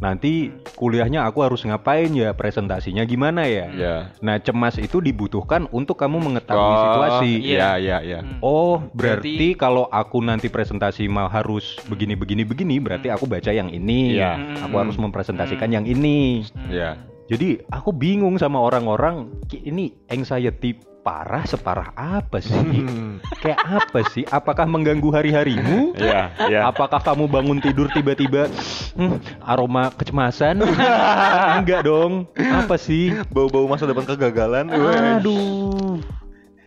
Nanti 0.02 0.50
kuliahnya 0.74 1.22
aku 1.22 1.46
harus 1.46 1.62
ngapain 1.62 2.10
ya? 2.10 2.34
Presentasinya 2.34 3.06
gimana 3.06 3.46
ya? 3.46 3.66
Ya. 3.70 3.96
Nah, 4.18 4.34
cemas 4.42 4.74
itu 4.76 4.98
dibutuhkan 4.98 5.70
untuk 5.70 5.94
kamu 5.94 6.18
mengetahui 6.18 6.58
Oh, 6.74 6.82
situasi. 6.82 7.32
Iya, 7.54 7.78
iya, 7.78 7.96
iya. 8.02 8.20
Hmm. 8.20 8.42
Oh, 8.42 8.82
Berarti- 8.92 9.38
berarti, 9.38 9.48
kalau 9.54 9.86
aku 9.86 10.18
nanti 10.18 10.50
presentasi 10.50 11.06
mau 11.06 11.30
harus 11.30 11.78
begini 11.86 12.18
begini 12.18 12.42
begini, 12.42 12.82
berarti 12.82 13.14
aku 13.14 13.30
baca 13.30 13.54
yang 13.54 13.70
ini. 13.70 14.18
Iya. 14.18 14.58
Aku 14.66 14.74
harus 14.74 14.98
mempresentasikan 14.98 15.70
yang 15.70 15.86
ini. 15.86 16.42
Iya. 16.66 16.98
Jadi 17.30 17.62
aku 17.70 17.94
bingung 17.94 18.34
sama 18.36 18.58
orang-orang 18.58 19.30
"Ki, 19.46 19.62
ini 19.64 19.94
anxiety 20.10 20.74
parah 21.02 21.42
separah 21.44 21.90
apa 21.98 22.38
sih? 22.38 22.54
Kayak 23.42 23.60
apa 23.82 24.00
sih? 24.14 24.22
Apakah 24.30 24.64
mengganggu 24.70 25.10
hari-harimu? 25.10 25.98
Iya, 25.98 26.30
iya. 26.46 26.60
Apakah 26.70 27.02
kamu 27.02 27.26
bangun 27.26 27.58
tidur 27.58 27.90
tiba-tiba 27.90 28.46
"Hmm, 28.94 29.18
aroma 29.42 29.90
kecemasan? 29.92 30.62
Enggak 31.58 31.84
dong. 31.84 32.30
Apa 32.38 32.78
sih? 32.78 33.12
Bau-bau 33.34 33.66
masa 33.66 33.84
depan 33.84 34.06
kegagalan. 34.06 34.70
Aduh. 34.70 35.98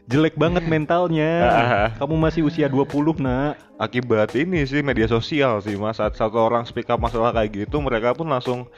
Jelek 0.05 0.37
banget 0.37 0.69
mentalnya. 0.69 1.41
Kamu 1.97 2.13
masih 2.19 2.45
usia 2.45 2.69
20, 2.69 3.17
Nak. 3.17 3.57
Akibat 3.81 4.37
ini 4.37 4.61
sih 4.63 4.79
media 4.79 5.03
sosial 5.03 5.59
sih 5.59 5.75
mas 5.75 5.99
Saat 5.99 6.15
satu 6.15 6.39
orang 6.39 6.63
speak 6.63 6.87
up 6.87 6.95
masalah 6.95 7.35
kayak 7.35 7.67
gitu 7.67 7.83
Mereka 7.83 8.15
pun 8.15 8.31
langsung 8.31 8.71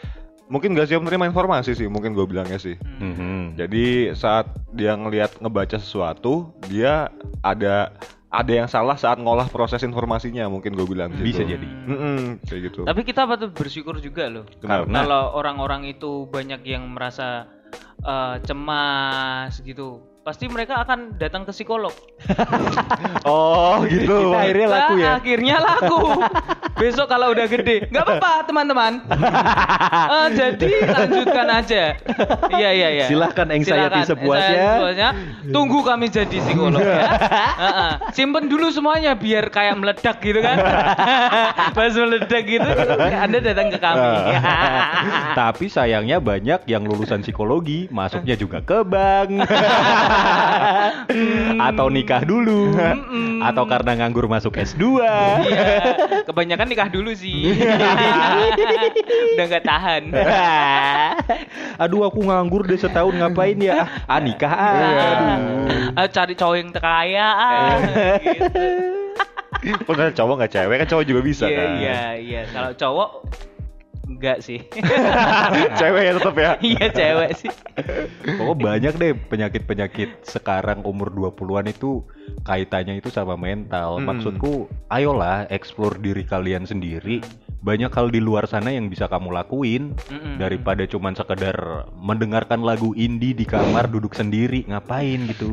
Mungkin 0.48 0.72
gak 0.72 0.88
siap 0.88 1.00
menerima 1.00 1.28
informasi 1.28 1.72
sih 1.74 1.86
Mungkin 1.86 2.12
gue 2.12 2.24
bilangnya 2.24 2.56
sih 2.56 2.80
Mhm. 2.80 3.56
Jadi 3.56 3.86
saat 4.14 4.48
dia 4.70 4.94
ngelihat 4.94 5.38
ngebaca 5.38 5.76
sesuatu 5.76 6.56
Dia 6.66 7.12
ada 7.42 7.92
ada 8.28 8.52
yang 8.54 8.66
salah 8.66 8.94
saat 8.94 9.18
ngolah 9.18 9.48
proses 9.48 9.80
informasinya 9.82 10.48
Mungkin 10.48 10.72
gue 10.72 10.84
bilang 10.86 11.12
Bisa 11.14 11.42
gitu. 11.42 11.54
jadi. 11.54 11.68
Mm-mm, 11.86 12.20
kayak 12.44 12.62
gitu 12.66 12.80
Tapi 12.84 13.02
kita 13.02 13.24
patut 13.24 13.52
bersyukur 13.52 13.98
juga 13.98 14.28
loh. 14.28 14.44
Karena- 14.58 15.00
Kalau 15.02 15.24
orang-orang 15.34 15.88
itu 15.88 16.28
banyak 16.28 16.60
yang 16.64 16.88
merasa 16.90 17.48
eh, 18.00 18.36
cemas 18.42 19.60
gitu, 19.60 20.00
pasti 20.28 20.52
mereka 20.52 20.84
akan 20.84 21.16
datang 21.16 21.48
ke 21.48 21.56
psikolog. 21.56 21.96
Oh 23.28 23.84
gitu 23.84 24.32
Kita 24.32 24.40
akhirnya 24.40 24.68
laku 24.72 24.94
ya. 25.04 25.20
Akhirnya 25.20 25.56
laku. 25.60 26.00
Besok 26.80 27.08
kalau 27.12 27.36
udah 27.36 27.44
gede, 27.50 27.92
nggak 27.92 28.04
apa-apa 28.04 28.32
teman-teman. 28.48 28.94
Eh, 30.08 30.28
jadi 30.32 30.72
lanjutkan 30.88 31.48
aja. 31.52 31.84
Iya 32.48 32.70
iya 32.72 32.90
iya. 32.96 33.06
Silahkan 33.12 33.48
anxiety 33.52 34.04
Silakan, 34.04 34.08
sepuasnya. 34.08 34.68
sepuasnya. 34.80 35.10
Tunggu 35.52 35.80
kami 35.84 36.08
jadi 36.08 36.38
psikolog 36.40 36.80
ya. 36.80 37.04
Heeh. 37.64 37.92
Simpen 38.16 38.48
dulu 38.48 38.72
semuanya 38.72 39.16
biar 39.20 39.52
kayak 39.52 39.76
meledak 39.80 40.24
gitu 40.24 40.40
kan. 40.40 40.58
Pas 41.76 41.92
meledak 41.92 42.44
gitu, 42.48 42.70
Anda 42.98 43.38
datang 43.44 43.68
ke 43.68 43.80
kami. 43.80 44.08
Tapi 45.36 45.66
sayangnya 45.68 46.24
banyak 46.24 46.64
yang 46.68 46.88
lulusan 46.88 47.20
psikologi 47.24 47.92
masuknya 47.92 48.40
juga 48.40 48.64
ke 48.64 48.84
bank. 48.88 49.44
atau 51.70 51.88
nikah 51.90 52.22
dulu. 52.24 52.76
atau 53.38 53.64
karena 53.70 53.92
nganggur 53.98 54.26
masuk 54.26 54.58
S2. 54.58 55.02
Iya, 55.46 55.68
kebanyakan 56.26 56.68
nikah 56.68 56.90
dulu 56.90 57.14
sih. 57.14 57.54
Udah 59.38 59.46
nggak 59.46 59.66
tahan. 59.66 60.04
Aduh 61.84 62.10
aku 62.10 62.26
nganggur 62.26 62.66
deh 62.66 62.80
setahun 62.80 63.14
ngapain 63.14 63.58
ya? 63.62 63.86
Ah, 64.10 64.18
ah 64.18 64.20
nikah 64.20 64.54
ah. 64.54 64.74
Aduh. 64.76 65.98
Ah, 65.98 66.08
cari 66.10 66.34
cowok 66.34 66.56
yang 66.58 66.70
kaya 66.74 67.28
ah, 67.28 67.78
gitu. 68.22 68.68
Bener 69.90 70.14
cowok 70.14 70.46
gak 70.46 70.52
cewek 70.54 70.76
kan 70.86 70.88
cowok 70.88 71.06
juga 71.10 71.22
bisa 71.26 71.46
Iya 71.50 71.58
kan 71.58 71.70
iya 71.82 72.02
iya. 72.18 72.42
Kalau 72.54 72.72
cowok 72.78 73.10
enggak 74.18 74.42
sih. 74.42 74.60
Cewek 75.80 76.02
ya 76.04 76.12
tetap 76.18 76.36
ya 76.36 76.52
Iya 76.58 76.86
cewek 76.90 77.32
sih. 77.38 77.52
Pokoknya 78.36 78.58
banyak 78.58 78.94
deh 78.98 79.12
penyakit-penyakit 79.14 80.26
sekarang 80.26 80.82
umur 80.84 81.14
20-an 81.14 81.70
itu 81.70 82.02
kaitannya 82.44 82.98
itu 82.98 83.14
sama 83.14 83.38
mental. 83.38 84.02
Hmm. 84.02 84.10
Maksudku, 84.10 84.66
ayolah 84.90 85.46
explore 85.48 86.02
diri 86.02 86.26
kalian 86.26 86.66
sendiri. 86.66 87.22
Banyak 87.58 87.94
hal 87.94 88.10
di 88.10 88.22
luar 88.22 88.46
sana 88.46 88.70
yang 88.70 88.88
bisa 88.88 89.10
kamu 89.10 89.34
lakuin 89.34 89.98
Mm-mm. 90.08 90.38
daripada 90.38 90.86
cuman 90.86 91.18
sekedar 91.18 91.90
mendengarkan 91.98 92.62
lagu 92.62 92.94
indie 92.94 93.34
di 93.34 93.44
kamar 93.44 93.90
duduk 93.90 94.14
sendiri 94.14 94.64
ngapain 94.70 95.26
gitu. 95.26 95.50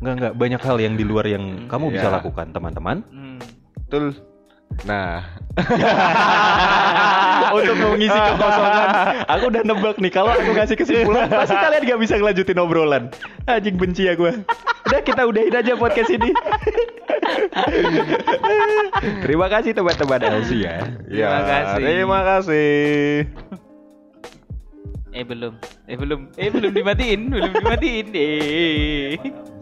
Enggak 0.00 0.14
enggak 0.18 0.34
banyak 0.34 0.60
hal 0.64 0.76
yang 0.80 0.94
di 0.96 1.04
luar 1.04 1.28
yang 1.28 1.68
kamu 1.68 1.94
bisa 1.94 2.08
Ya. 2.10 2.16
lakukan, 2.18 2.50
teman-teman. 2.50 3.04
Hmm. 3.12 3.38
Betul 3.86 4.16
Nah 4.86 5.38
Untuk 7.58 7.74
mengisi 7.80 8.14
kekosongan, 8.14 8.88
aku 9.26 9.44
udah 9.50 9.62
nebak 9.66 9.96
nih 9.98 10.12
kalau 10.12 10.30
aku 10.36 10.54
ngasih 10.54 10.76
kesimpulan 10.78 11.26
pasti 11.26 11.56
kalian 11.56 11.82
gak 11.82 12.00
bisa 12.00 12.14
ngelanjutin 12.20 12.58
obrolan. 12.60 13.10
Anjing 13.48 13.74
benci 13.74 14.06
ya 14.06 14.14
gue. 14.14 14.44
Udah 14.88 15.00
kita 15.02 15.26
udahin 15.26 15.54
aja 15.56 15.74
podcast 15.74 16.12
ini. 16.12 16.30
Terima 19.24 19.46
kasih 19.50 19.74
teman-teman 19.74 20.20
LC 20.44 20.50
ya. 20.62 20.76
Ya, 21.10 21.28
Terima 21.28 21.40
kasih. 21.42 21.82
Terima 21.82 22.20
kasih. 22.22 23.26
Eh 25.16 25.24
belum. 25.24 25.54
Eh 25.88 25.96
belum. 25.96 26.20
Eh 26.36 26.48
belum 26.52 26.70
dimatiin, 26.70 27.20
belum 27.32 27.50
dimatiin. 27.50 28.06
Eh. 28.14 29.57